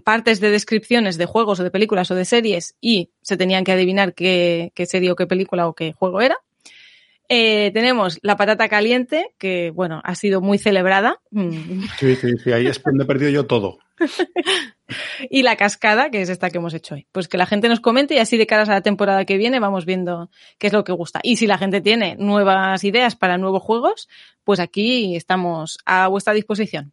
partes 0.04 0.40
de 0.40 0.50
descripciones 0.50 1.18
de 1.18 1.26
juegos 1.26 1.60
o 1.60 1.64
de 1.64 1.72
películas 1.72 2.10
o 2.12 2.16
de 2.16 2.26
series 2.26 2.76
y 2.80 3.10
se 3.22 3.38
tenían 3.38 3.64
que 3.64 3.74
adivinar 3.74 4.14
qué, 4.14 4.72
qué 4.74 4.86
serie 4.86 5.12
o 5.12 5.16
qué 5.16 5.28
película 5.28 5.68
o 5.68 5.74
qué 5.74 5.94
juego 5.94 6.22
era. 6.22 6.38
Eh, 7.34 7.72
tenemos 7.74 8.20
la 8.24 8.36
patata 8.36 8.68
caliente, 8.68 9.34
que 9.38 9.72
bueno, 9.74 10.02
ha 10.04 10.16
sido 10.16 10.42
muy 10.42 10.58
celebrada. 10.58 11.22
Mm. 11.32 11.84
Sí, 11.98 12.18
sí, 12.18 12.28
sí. 12.44 12.52
Ahí 12.52 12.68
es 12.68 12.84
donde 12.84 13.06
he 13.06 13.08
perdido 13.08 13.32
yo 13.32 13.46
todo. 13.46 13.80
Y 15.30 15.44
la 15.44 15.56
cascada, 15.56 16.10
que 16.10 16.22
es 16.22 16.28
esta 16.28 16.50
que 16.50 16.58
hemos 16.58 16.74
hecho 16.74 16.96
hoy. 16.96 17.08
Pues 17.14 17.30
que 17.30 17.38
la 17.38 17.46
gente 17.46 17.70
nos 17.70 17.80
comente 17.80 18.16
y 18.16 18.18
así 18.18 18.36
de 18.36 18.46
caras 18.46 18.68
a 18.68 18.74
la 18.74 18.82
temporada 18.82 19.24
que 19.24 19.38
viene 19.38 19.62
vamos 19.62 19.86
viendo 19.86 20.30
qué 20.58 20.68
es 20.68 20.74
lo 20.74 20.84
que 20.84 20.92
gusta. 20.92 21.22
Y 21.24 21.38
si 21.38 21.48
la 21.48 21.58
gente 21.58 21.80
tiene 21.80 22.18
nuevas 22.20 22.84
ideas 22.84 23.16
para 23.16 23.38
nuevos 23.38 23.64
juegos, 23.64 24.10
pues 24.44 24.60
aquí 24.60 25.16
estamos 25.16 25.78
a 25.86 26.10
vuestra 26.10 26.34
disposición. 26.34 26.92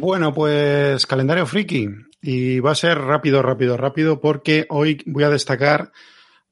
Bueno, 0.00 0.32
pues 0.32 1.04
calendario 1.06 1.44
friki. 1.44 1.90
Y 2.22 2.58
va 2.60 2.70
a 2.70 2.74
ser 2.74 2.96
rápido, 2.98 3.42
rápido, 3.42 3.76
rápido, 3.76 4.18
porque 4.18 4.64
hoy 4.70 5.02
voy 5.04 5.24
a 5.24 5.30
destacar 5.30 5.92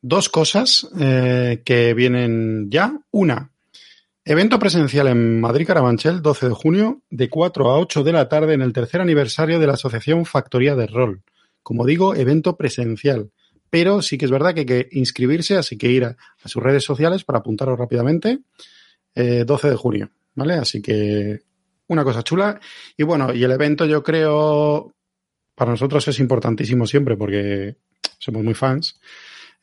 dos 0.03 0.29
cosas 0.29 0.87
eh, 1.01 1.63
que 1.65 1.95
vienen 1.95 2.71
ya. 2.71 3.01
Una, 3.11 3.51
evento 4.23 4.59
presencial 4.59 5.09
en 5.09 5.41
Madrid 5.41 5.67
Carabanchel, 5.67 6.21
12 6.21 6.49
de 6.51 6.55
junio, 6.55 7.01
de 7.09 7.31
4 7.31 7.71
a 7.71 7.79
8 7.79 8.05
de 8.05 8.13
la 8.13 8.29
tarde, 8.29 8.53
en 8.53 8.61
el 8.61 8.75
tercer 8.75 9.01
aniversario 9.01 9.59
de 9.59 9.67
la 9.67 9.73
Asociación 9.73 10.27
Factoría 10.27 10.77
de 10.77 10.87
Rol. 10.87 11.23
Como 11.63 11.87
digo, 11.87 12.15
evento 12.15 12.55
presencial. 12.55 13.31
Pero 13.71 14.03
sí 14.03 14.19
que 14.19 14.27
es 14.27 14.31
verdad 14.31 14.53
que 14.53 14.61
hay 14.61 14.67
que 14.67 14.89
inscribirse, 14.93 15.57
así 15.57 15.79
que 15.79 15.91
ir 15.91 16.05
a, 16.05 16.17
sus 16.45 16.63
redes 16.63 16.85
sociales 16.85 17.25
para 17.25 17.39
apuntaros 17.39 17.79
rápidamente. 17.79 18.41
Eh, 19.15 19.45
12 19.47 19.71
de 19.71 19.77
junio, 19.77 20.11
¿vale? 20.35 20.53
Así 20.53 20.83
que 20.83 21.48
una 21.89 22.05
cosa 22.05 22.23
chula. 22.23 22.61
Y 22.97 23.03
bueno, 23.03 23.35
y 23.35 23.43
el 23.43 23.51
evento 23.51 23.85
yo 23.85 24.03
creo, 24.03 24.95
para 25.55 25.73
nosotros 25.73 26.07
es 26.09 26.19
importantísimo 26.21 26.87
siempre 26.87 27.17
porque 27.17 27.77
somos 28.19 28.43
muy 28.43 28.55
fans 28.55 29.01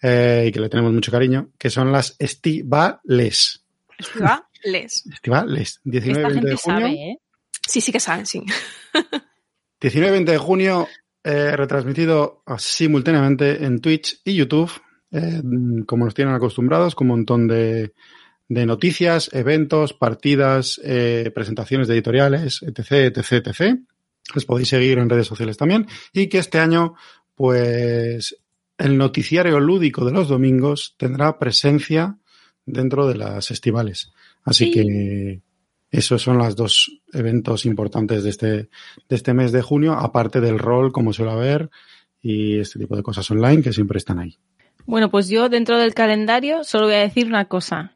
eh, 0.01 0.45
y 0.47 0.51
que 0.51 0.59
le 0.59 0.69
tenemos 0.69 0.93
mucho 0.93 1.11
cariño, 1.11 1.49
que 1.57 1.69
son 1.69 1.91
las 1.91 2.15
estivales. 2.19 3.63
Les. 4.63 5.05
Estivales, 5.07 5.79
19 5.83 6.19
y 6.19 6.23
Esta 6.23 6.27
20 6.29 6.47
de 6.47 6.57
gente 6.57 6.61
junio. 6.61 6.79
sabe, 6.79 6.93
¿eh? 6.93 7.19
Sí, 7.67 7.81
sí 7.81 7.91
que 7.91 7.99
saben, 7.99 8.25
sí. 8.25 8.43
19 9.81 10.09
y 10.09 10.11
20 10.11 10.31
de 10.31 10.37
junio, 10.37 10.87
eh, 11.23 11.55
retransmitido 11.55 12.43
simultáneamente 12.57 13.63
en 13.63 13.79
Twitch 13.79 14.21
y 14.23 14.35
YouTube, 14.35 14.71
eh, 15.11 15.41
como 15.85 16.05
nos 16.05 16.13
tienen 16.13 16.33
acostumbrados, 16.33 16.95
con 16.95 17.09
un 17.09 17.17
montón 17.17 17.47
de, 17.47 17.93
de 18.47 18.65
noticias, 18.65 19.29
eventos, 19.33 19.93
partidas, 19.93 20.79
eh, 20.83 21.31
presentaciones 21.33 21.87
de 21.87 21.95
editoriales, 21.95 22.61
etc, 22.63 23.17
etc, 23.17 23.47
etc. 23.47 23.79
Les 24.33 24.45
podéis 24.45 24.69
seguir 24.69 24.97
en 24.99 25.09
redes 25.09 25.27
sociales 25.27 25.57
también. 25.57 25.87
Y 26.13 26.27
que 26.27 26.37
este 26.39 26.59
año, 26.59 26.95
pues, 27.35 28.37
el 28.77 28.97
noticiario 28.97 29.59
lúdico 29.59 30.05
de 30.05 30.11
los 30.11 30.27
domingos 30.27 30.95
tendrá 30.97 31.39
presencia 31.39 32.17
dentro 32.65 33.07
de 33.07 33.15
las 33.15 33.51
estivales. 33.51 34.11
Así 34.43 34.65
Sí. 34.65 34.71
que 34.71 35.41
esos 35.91 36.21
son 36.21 36.37
los 36.37 36.55
dos 36.55 36.99
eventos 37.13 37.65
importantes 37.65 38.23
de 38.23 38.29
este, 38.29 38.47
de 38.47 38.69
este 39.09 39.33
mes 39.33 39.51
de 39.51 39.61
junio, 39.61 39.93
aparte 39.93 40.41
del 40.41 40.59
rol, 40.59 40.91
como 40.91 41.13
suele 41.13 41.31
haber, 41.31 41.69
y 42.21 42.59
este 42.59 42.79
tipo 42.79 42.95
de 42.95 43.03
cosas 43.03 43.29
online 43.31 43.61
que 43.61 43.71
siempre 43.71 43.97
están 43.97 44.19
ahí. 44.19 44.37
Bueno, 44.85 45.09
pues 45.09 45.29
yo 45.29 45.47
dentro 45.49 45.79
del 45.79 45.93
calendario 45.93 46.63
solo 46.63 46.87
voy 46.87 46.95
a 46.95 46.99
decir 46.99 47.27
una 47.27 47.45
cosa, 47.45 47.94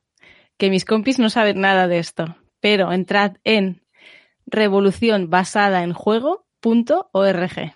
que 0.60 0.70
mis 0.70 0.86
compis 0.86 1.18
no 1.18 1.30
saben 1.30 1.62
nada 1.62 1.88
de 1.88 2.00
esto, 2.00 2.36
pero 2.60 2.92
entrad 2.92 3.38
en 3.46 3.82
revolución 4.46 5.30
basada 5.30 5.84
en 5.84 5.94
juego.org. 5.94 7.74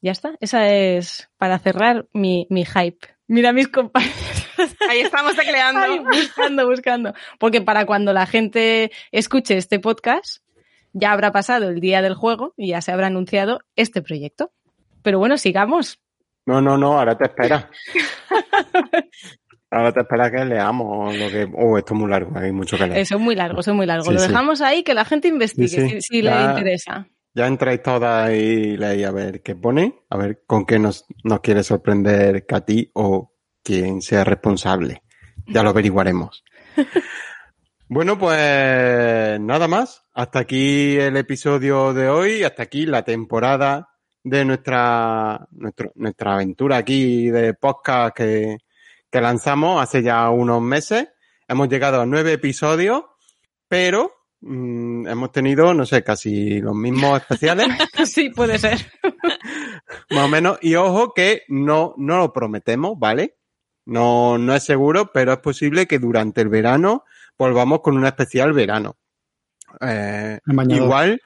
Ya 0.00 0.12
está, 0.12 0.34
esa 0.38 0.72
es 0.72 1.30
para 1.38 1.58
cerrar 1.58 2.06
mi, 2.12 2.46
mi 2.50 2.64
hype. 2.66 3.08
Mira 3.26 3.52
mis 3.52 3.68
compañeros. 3.68 4.14
Ahí 4.90 5.00
estamos 5.00 5.34
tecleando. 5.34 5.80
Ay, 5.80 5.98
buscando, 6.00 6.68
buscando. 6.68 7.14
Porque 7.38 7.62
para 7.62 7.86
cuando 7.86 8.12
la 8.12 8.26
gente 8.26 8.92
escuche 9.10 9.56
este 9.56 9.80
podcast, 9.80 10.44
ya 10.92 11.12
habrá 11.12 11.32
pasado 11.32 11.68
el 11.70 11.80
día 11.80 12.02
del 12.02 12.14
juego 12.14 12.52
y 12.56 12.68
ya 12.68 12.82
se 12.82 12.92
habrá 12.92 13.06
anunciado 13.06 13.60
este 13.74 14.02
proyecto. 14.02 14.52
Pero 15.02 15.18
bueno, 15.18 15.38
sigamos. 15.38 16.00
No, 16.44 16.60
no, 16.60 16.76
no, 16.76 16.98
ahora 16.98 17.16
te 17.16 17.24
espera. 17.24 17.70
ahora 19.70 19.92
te 19.92 20.00
espera 20.00 20.30
que 20.30 20.44
leamos 20.44 21.16
lo 21.16 21.28
que. 21.28 21.48
Oh, 21.56 21.76
esto 21.78 21.94
es 21.94 22.00
muy 22.00 22.10
largo, 22.10 22.38
hay 22.38 22.52
mucho 22.52 22.76
que 22.76 22.86
leer. 22.86 22.98
Eso 23.00 23.16
es 23.16 23.20
muy 23.20 23.34
largo, 23.34 23.60
eso 23.60 23.70
es 23.72 23.76
muy 23.76 23.86
largo. 23.86 24.04
Sí, 24.04 24.12
Lo 24.12 24.18
sí. 24.20 24.28
dejamos 24.28 24.60
ahí 24.60 24.82
que 24.82 24.94
la 24.94 25.04
gente 25.04 25.28
investigue 25.28 25.68
Sí, 25.68 25.88
si, 25.88 26.00
si 26.00 26.22
Ya- 26.22 26.40
le 26.40 26.50
interesa. 26.50 27.08
Ya 27.34 27.46
entráis 27.46 27.82
todas 27.82 28.30
y 28.32 28.76
leí 28.76 29.04
a 29.04 29.12
ver 29.12 29.42
qué 29.42 29.54
pone, 29.54 30.00
a 30.10 30.16
ver 30.16 30.42
con 30.46 30.66
qué 30.66 30.78
nos, 30.80 31.04
nos 31.22 31.40
quiere 31.40 31.62
sorprender 31.62 32.44
Katy 32.46 32.90
o 32.94 33.32
quien 33.62 34.02
sea 34.02 34.24
responsable. 34.24 35.02
Ya 35.46 35.62
lo 35.62 35.68
averiguaremos. 35.70 36.42
bueno, 37.88 38.18
pues 38.18 39.38
nada 39.40 39.68
más. 39.68 40.04
Hasta 40.14 40.40
aquí 40.40 40.96
el 40.96 41.16
episodio 41.16 41.94
de 41.94 42.08
hoy, 42.08 42.42
hasta 42.42 42.64
aquí 42.64 42.86
la 42.86 43.02
temporada 43.04 43.88
de 44.24 44.44
nuestra, 44.44 45.46
nuestro- 45.52 45.92
nuestra 45.94 46.34
aventura 46.34 46.76
aquí 46.78 47.30
de 47.30 47.54
podcast 47.54 48.16
que, 48.16 48.56
que 49.10 49.20
lanzamos 49.20 49.82
hace 49.82 50.02
ya 50.02 50.28
unos 50.30 50.62
meses. 50.62 51.08
Hemos 51.46 51.68
llegado 51.68 52.00
a 52.00 52.06
nueve 52.06 52.32
episodios, 52.32 53.04
pero 53.68 54.12
mm, 54.40 55.06
hemos 55.06 55.32
tenido, 55.32 55.72
no 55.74 55.86
sé, 55.86 56.04
casi 56.04 56.60
los 56.60 56.74
mismos 56.74 57.20
especiales, 57.20 57.68
sí, 58.04 58.30
puede 58.30 58.58
ser. 58.58 58.78
más 60.10 60.24
o 60.24 60.28
menos. 60.28 60.58
Y 60.60 60.74
ojo 60.74 61.14
que 61.14 61.42
no, 61.48 61.94
no 61.96 62.18
lo 62.18 62.32
prometemos, 62.32 62.98
¿vale? 62.98 63.36
No, 63.86 64.36
no 64.36 64.54
es 64.54 64.64
seguro, 64.64 65.10
pero 65.12 65.32
es 65.32 65.38
posible 65.38 65.86
que 65.86 65.98
durante 65.98 66.42
el 66.42 66.48
verano 66.48 67.04
volvamos 67.38 67.80
con 67.80 67.96
un 67.96 68.04
especial 68.04 68.52
verano. 68.52 68.98
Eh, 69.80 70.40
igual, 70.68 71.22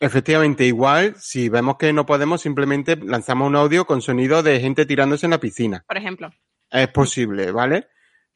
efectivamente, 0.00 0.66
igual, 0.66 1.14
si 1.16 1.48
vemos 1.48 1.76
que 1.76 1.92
no 1.92 2.06
podemos, 2.06 2.40
simplemente 2.40 2.96
lanzamos 2.96 3.48
un 3.48 3.56
audio 3.56 3.86
con 3.86 4.02
sonido 4.02 4.42
de 4.42 4.60
gente 4.60 4.86
tirándose 4.86 5.26
en 5.26 5.30
la 5.30 5.38
piscina. 5.38 5.84
Por 5.86 5.96
ejemplo. 5.96 6.30
Es 6.74 6.88
posible, 6.88 7.52
¿vale? 7.52 7.86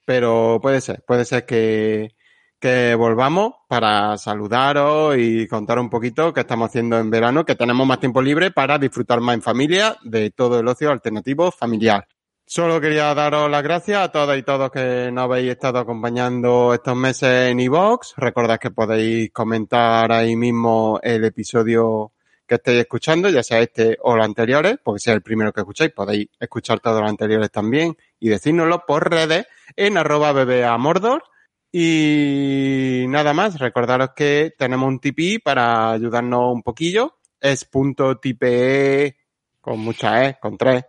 Pero 0.05 0.61
puede 0.63 0.81
ser, 0.81 1.03
puede 1.05 1.25
ser 1.25 1.45
que, 1.45 2.15
que 2.61 2.95
volvamos 2.95 3.55
para 3.67 4.17
saludaros 4.17 5.17
y 5.19 5.49
contar 5.49 5.81
un 5.81 5.91
poquito 5.91 6.33
qué 6.33 6.43
estamos 6.43 6.69
haciendo 6.69 7.01
en 7.01 7.11
verano, 7.11 7.45
que 7.45 7.57
tenemos 7.57 7.85
más 7.85 7.99
tiempo 7.99 8.23
libre 8.23 8.53
para 8.53 8.79
disfrutar 8.79 9.21
más 9.21 9.35
en 9.35 9.43
familia 9.43 9.97
de 10.05 10.31
todo 10.31 10.61
el 10.61 10.69
ocio 10.69 10.93
alternativo 10.93 11.51
familiar. 11.51 12.07
Solo 12.47 12.81
quería 12.81 13.13
daros 13.13 13.51
las 13.51 13.65
gracias 13.65 13.99
a 13.99 14.13
todas 14.13 14.39
y 14.39 14.45
todos 14.45 14.71
que 14.71 15.11
nos 15.13 15.25
habéis 15.25 15.51
estado 15.51 15.81
acompañando 15.81 16.73
estos 16.73 16.95
meses 16.95 17.51
en 17.51 17.59
iVoox. 17.59 18.15
Recordad 18.19 18.61
que 18.61 18.71
podéis 18.71 19.33
comentar 19.33 20.13
ahí 20.13 20.37
mismo 20.37 21.01
el 21.03 21.25
episodio 21.25 22.13
que 22.47 22.55
estéis 22.55 22.83
escuchando, 22.83 23.29
ya 23.31 23.43
sea 23.43 23.61
este 23.61 23.99
o 24.01 24.17
los 24.17 24.25
anteriores, 24.25 24.77
porque 24.83 25.01
si 25.01 25.11
es 25.11 25.17
el 25.17 25.23
primero 25.23 25.53
que 25.53 25.61
escucháis, 25.61 25.91
podéis 25.91 26.29
escuchar 26.39 26.79
todos 26.79 27.01
los 27.01 27.11
anteriores 27.11 27.51
también 27.51 27.97
y 28.21 28.29
decírnoslo 28.29 28.85
por 28.87 29.11
redes 29.11 29.47
en 29.77 29.97
arroba 29.97 30.33
bbeamordor. 30.33 31.25
Y 31.71 33.05
nada 33.09 33.33
más, 33.35 33.59
recordaros 33.59 34.11
que 34.17 34.53
tenemos 34.57 34.89
un 34.89 35.01
tipi 35.01 35.39
para 35.39 35.93
ayudarnos 35.93 36.55
un 36.55 36.63
poquillo. 36.63 37.19
Es 37.41 37.65
punto 37.65 38.19
tipe 38.19 39.17
con 39.61 39.81
mucha 39.81 40.27
E, 40.27 40.39
con 40.41 40.57
tres, 40.57 40.85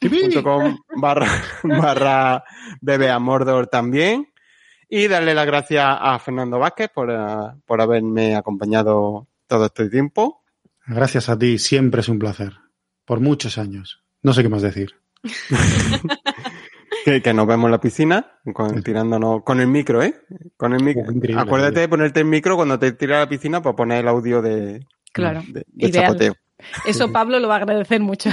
punto 0.00 0.42
com 0.42 0.76
barra, 0.96 1.26
barra 1.64 2.44
bbeamordor 2.80 3.68
también. 3.68 4.28
Y 4.90 5.06
darle 5.06 5.34
las 5.34 5.46
gracias 5.46 5.84
a 5.86 6.18
Fernando 6.18 6.58
Vázquez 6.58 6.90
por, 6.94 7.10
eh, 7.10 7.16
por 7.66 7.80
haberme 7.80 8.36
acompañado 8.36 9.26
todo 9.46 9.66
este 9.66 9.90
tiempo. 9.90 10.44
Gracias 10.86 11.28
a 11.28 11.38
ti, 11.38 11.58
siempre 11.58 12.00
es 12.00 12.08
un 12.08 12.18
placer. 12.18 12.54
Por 13.04 13.20
muchos 13.20 13.58
años. 13.58 14.02
No 14.22 14.32
sé 14.32 14.42
qué 14.42 14.48
más 14.48 14.62
decir. 14.62 14.94
Que, 17.10 17.22
que 17.22 17.32
nos 17.34 17.46
vemos 17.46 17.66
en 17.66 17.70
la 17.72 17.80
piscina, 17.80 18.38
con, 18.52 18.82
tirándonos 18.82 19.42
con 19.44 19.60
el 19.60 19.68
micro, 19.68 20.02
¿eh? 20.02 20.14
Con 20.56 20.72
el 20.74 20.82
micro. 20.82 21.04
Oh, 21.06 21.38
Acuérdate 21.40 21.80
de 21.80 21.88
ponerte 21.88 22.20
el 22.20 22.26
micro 22.26 22.56
cuando 22.56 22.78
te 22.78 22.92
tiras 22.92 23.16
a 23.16 23.20
la 23.20 23.28
piscina 23.28 23.62
para 23.62 23.76
poner 23.76 24.00
el 24.00 24.08
audio 24.08 24.42
de, 24.42 24.86
Claro. 25.12 25.42
de, 25.48 25.64
de 25.66 25.88
Ideal. 25.88 26.04
chapoteo. 26.06 26.34
Eso 26.86 27.12
Pablo 27.12 27.38
lo 27.38 27.48
va 27.48 27.54
a 27.54 27.58
agradecer 27.58 28.00
mucho. 28.00 28.30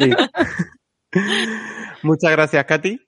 Sí. 0.00 0.10
Muchas 2.02 2.30
gracias, 2.32 2.64
Katy. 2.64 3.00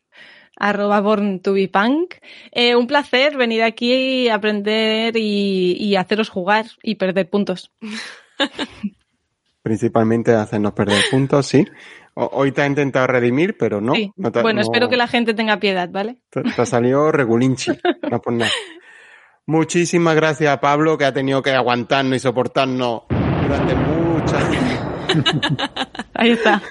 arroba 0.59 1.01
born 1.01 1.41
to 1.41 1.53
be 1.53 1.69
punk. 1.69 2.15
Eh, 2.53 2.75
un 2.77 2.87
placer 2.87 3.37
venir 3.37 3.63
aquí, 3.63 4.29
aprender 4.29 5.17
y, 5.17 5.77
y 5.79 5.97
haceros 5.97 6.29
jugar 6.31 6.67
y 6.83 6.95
perder 6.95 7.29
puntos. 7.29 7.73
Principalmente 9.63 10.33
hacernos 10.35 10.73
perder 10.73 11.03
puntos, 11.11 11.47
sí. 11.47 11.67
Hoy 12.19 12.51
te 12.53 12.62
ha 12.62 12.67
intentado 12.67 13.07
redimir, 13.07 13.57
pero 13.59 13.81
no. 13.83 13.95
Sí. 13.95 14.11
no 14.17 14.33
te- 14.33 14.41
bueno, 14.41 14.57
no- 14.57 14.62
espero 14.62 14.89
que 14.89 14.97
la 14.97 15.07
gente 15.07 15.35
tenga 15.35 15.59
piedad, 15.59 15.89
¿vale? 15.91 16.17
Te, 16.31 16.43
te 16.43 16.62
ha 16.62 16.67
salido 16.67 17.12
regulinchi. 17.12 17.73
No 18.11 18.21
por 18.23 18.33
nada. 18.33 18.51
Muchísimas 19.47 20.17
gracias 20.17 20.53
a 20.53 20.61
Pablo, 20.61 20.97
que 20.99 21.05
ha 21.05 21.12
tenido 21.12 21.43
que 21.43 21.51
aguantarnos 21.51 22.17
y 22.17 22.21
soportarnos 22.21 23.03
durante 23.11 23.75
muchas, 23.77 24.45
Ahí 26.14 26.31
está. 26.31 26.62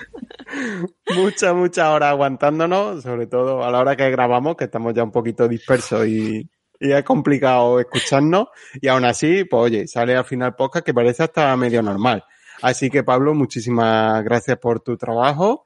muchas, 1.15 1.53
muchas 1.55 1.87
horas 1.87 2.09
aguantándonos, 2.09 3.03
sobre 3.03 3.27
todo 3.27 3.63
a 3.63 3.71
la 3.71 3.79
hora 3.79 3.95
que 3.95 4.09
grabamos, 4.09 4.55
que 4.55 4.65
estamos 4.65 4.93
ya 4.93 5.03
un 5.03 5.11
poquito 5.11 5.47
dispersos 5.47 6.05
y, 6.07 6.49
y 6.79 6.91
es 6.91 7.03
complicado 7.03 7.79
escucharnos. 7.79 8.47
Y 8.81 8.87
aún 8.87 9.05
así, 9.05 9.45
pues 9.45 9.63
oye, 9.63 9.87
sale 9.87 10.15
al 10.15 10.25
final 10.25 10.55
podcast 10.55 10.85
que 10.85 10.93
parece 10.93 11.23
hasta 11.23 11.55
medio 11.55 11.81
normal. 11.81 12.23
Así 12.65 12.89
que 12.89 13.03
Pablo, 13.03 13.33
muchísimas 13.35 14.23
gracias 14.23 14.57
por 14.57 14.79
tu 14.79 14.97
trabajo. 14.97 15.65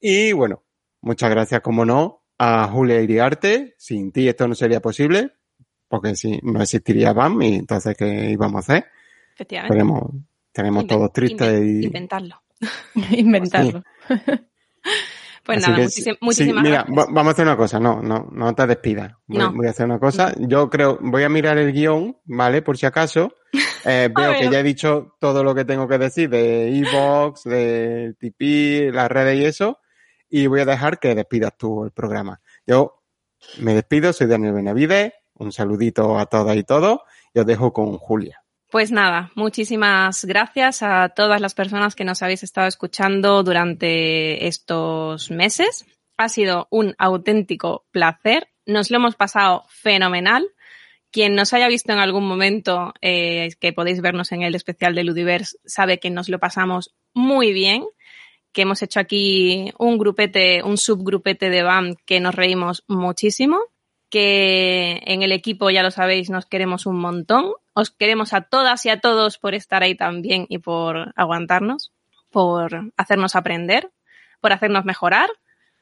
Y 0.00 0.32
bueno, 0.32 0.62
muchas 1.02 1.28
gracias, 1.30 1.60
como 1.60 1.84
no, 1.84 2.22
a 2.38 2.66
Julia 2.68 3.00
Iriarte. 3.02 3.74
Sin 3.76 4.12
ti 4.12 4.28
esto 4.28 4.48
no 4.48 4.54
sería 4.54 4.80
posible, 4.80 5.32
porque 5.88 6.16
si 6.16 6.38
no 6.42 6.62
existiría 6.62 7.12
BAM 7.12 7.42
y 7.42 7.54
entonces 7.56 7.94
¿qué 7.96 8.30
íbamos 8.30 8.56
a 8.56 8.72
hacer? 8.72 8.86
Efectivamente. 9.34 9.74
Tenemos, 9.74 10.02
tenemos 10.52 10.84
Inven- 10.84 10.88
todos 10.88 11.12
tristes 11.12 11.60
inven- 11.60 11.82
y... 11.82 11.84
Inventarlo. 11.86 12.42
Inventarlo. 13.10 13.82
Pues 15.44 15.58
Así 15.58 15.70
nada, 15.70 15.82
muchísim- 15.84 16.04
sí, 16.14 16.18
muchísimas 16.20 16.62
mira, 16.62 16.84
gracias. 16.86 17.06
vamos 17.12 17.26
a 17.26 17.30
hacer 17.30 17.44
una 17.46 17.56
cosa, 17.56 17.80
no, 17.80 18.02
no, 18.02 18.28
no 18.32 18.54
te 18.54 18.66
despidas. 18.66 19.12
Voy, 19.26 19.38
No. 19.38 19.52
voy 19.52 19.66
a 19.66 19.70
hacer 19.70 19.86
una 19.86 19.98
cosa. 19.98 20.34
Yo 20.38 20.68
creo, 20.68 20.98
voy 21.00 21.22
a 21.24 21.28
mirar 21.28 21.56
el 21.58 21.72
guion, 21.72 22.16
¿vale? 22.24 22.62
Por 22.62 22.76
si 22.78 22.86
acaso. 22.86 23.32
Eh, 23.84 24.08
veo 24.14 24.32
que 24.38 24.50
ya 24.50 24.60
he 24.60 24.62
dicho 24.62 25.16
todo 25.20 25.44
lo 25.44 25.54
que 25.54 25.64
tengo 25.64 25.88
que 25.88 25.98
decir 25.98 26.30
de 26.30 26.76
Evox, 26.78 27.44
de 27.44 28.14
TP, 28.18 28.92
las 28.94 29.10
redes 29.10 29.38
y 29.38 29.44
eso. 29.44 29.80
Y 30.28 30.46
voy 30.46 30.60
a 30.60 30.66
dejar 30.66 30.98
que 30.98 31.14
despidas 31.14 31.56
tú 31.56 31.84
el 31.84 31.90
programa. 31.90 32.40
Yo 32.66 33.02
me 33.58 33.74
despido, 33.74 34.12
soy 34.12 34.26
Daniel 34.26 34.54
Benavides. 34.54 35.12
Un 35.34 35.52
saludito 35.52 36.18
a 36.18 36.26
todas 36.26 36.56
y 36.56 36.64
todos. 36.64 37.00
Y 37.32 37.38
os 37.38 37.46
dejo 37.46 37.72
con 37.72 37.96
Julia. 37.96 38.42
Pues 38.70 38.90
nada, 38.90 39.30
muchísimas 39.34 40.26
gracias 40.26 40.82
a 40.82 41.08
todas 41.08 41.40
las 41.40 41.54
personas 41.54 41.94
que 41.94 42.04
nos 42.04 42.22
habéis 42.22 42.42
estado 42.42 42.66
escuchando 42.66 43.42
durante 43.42 44.46
estos 44.46 45.30
meses. 45.30 45.86
Ha 46.18 46.28
sido 46.28 46.68
un 46.70 46.94
auténtico 46.98 47.86
placer. 47.92 48.48
Nos 48.66 48.90
lo 48.90 48.98
hemos 48.98 49.14
pasado 49.14 49.64
fenomenal. 49.68 50.46
Quien 51.10 51.34
nos 51.34 51.52
haya 51.54 51.68
visto 51.68 51.92
en 51.92 51.98
algún 51.98 52.26
momento, 52.26 52.92
eh, 53.00 53.50
que 53.60 53.72
podéis 53.72 54.00
vernos 54.00 54.30
en 54.32 54.42
el 54.42 54.54
especial 54.54 54.94
de 54.94 55.04
Ludiverse, 55.04 55.56
sabe 55.64 55.98
que 55.98 56.10
nos 56.10 56.28
lo 56.28 56.38
pasamos 56.38 56.94
muy 57.14 57.52
bien, 57.52 57.86
que 58.52 58.62
hemos 58.62 58.82
hecho 58.82 59.00
aquí 59.00 59.72
un 59.78 59.98
grupete, 59.98 60.62
un 60.62 60.76
subgrupete 60.76 61.48
de 61.48 61.62
BAM 61.62 61.94
que 62.04 62.20
nos 62.20 62.34
reímos 62.34 62.84
muchísimo, 62.88 63.58
que 64.10 65.02
en 65.06 65.22
el 65.22 65.32
equipo, 65.32 65.70
ya 65.70 65.82
lo 65.82 65.90
sabéis, 65.90 66.30
nos 66.30 66.46
queremos 66.46 66.86
un 66.86 66.98
montón. 66.98 67.52
Os 67.74 67.90
queremos 67.90 68.32
a 68.32 68.42
todas 68.42 68.84
y 68.86 68.88
a 68.88 69.00
todos 69.00 69.38
por 69.38 69.54
estar 69.54 69.82
ahí 69.82 69.94
también 69.94 70.46
y 70.48 70.58
por 70.58 71.12
aguantarnos, 71.14 71.92
por 72.30 72.90
hacernos 72.96 73.36
aprender, 73.36 73.90
por 74.40 74.52
hacernos 74.52 74.84
mejorar, 74.84 75.28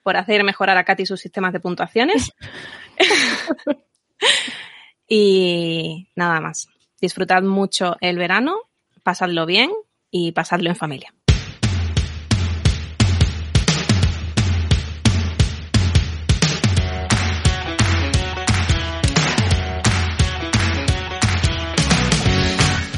por 0.02 0.16
hacer 0.16 0.44
mejorar 0.44 0.76
a 0.76 0.84
Katy 0.84 1.06
sus 1.06 1.20
sistemas 1.20 1.52
de 1.52 1.60
puntuaciones. 1.60 2.32
y 5.08 6.08
nada 6.14 6.40
más. 6.40 6.68
Disfrutad 7.00 7.42
mucho 7.42 7.96
el 8.00 8.18
verano, 8.18 8.56
pasadlo 9.02 9.46
bien 9.46 9.70
y 10.10 10.32
pasadlo 10.32 10.70
en 10.70 10.76
familia. 10.76 11.14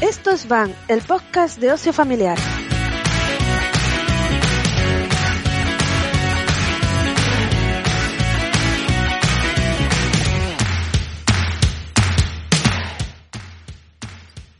Estos 0.01 0.47
van, 0.47 0.73
el 0.87 1.01
podcast 1.01 1.59
de 1.59 1.71
ocio 1.73 1.91
familiar. 1.91 2.37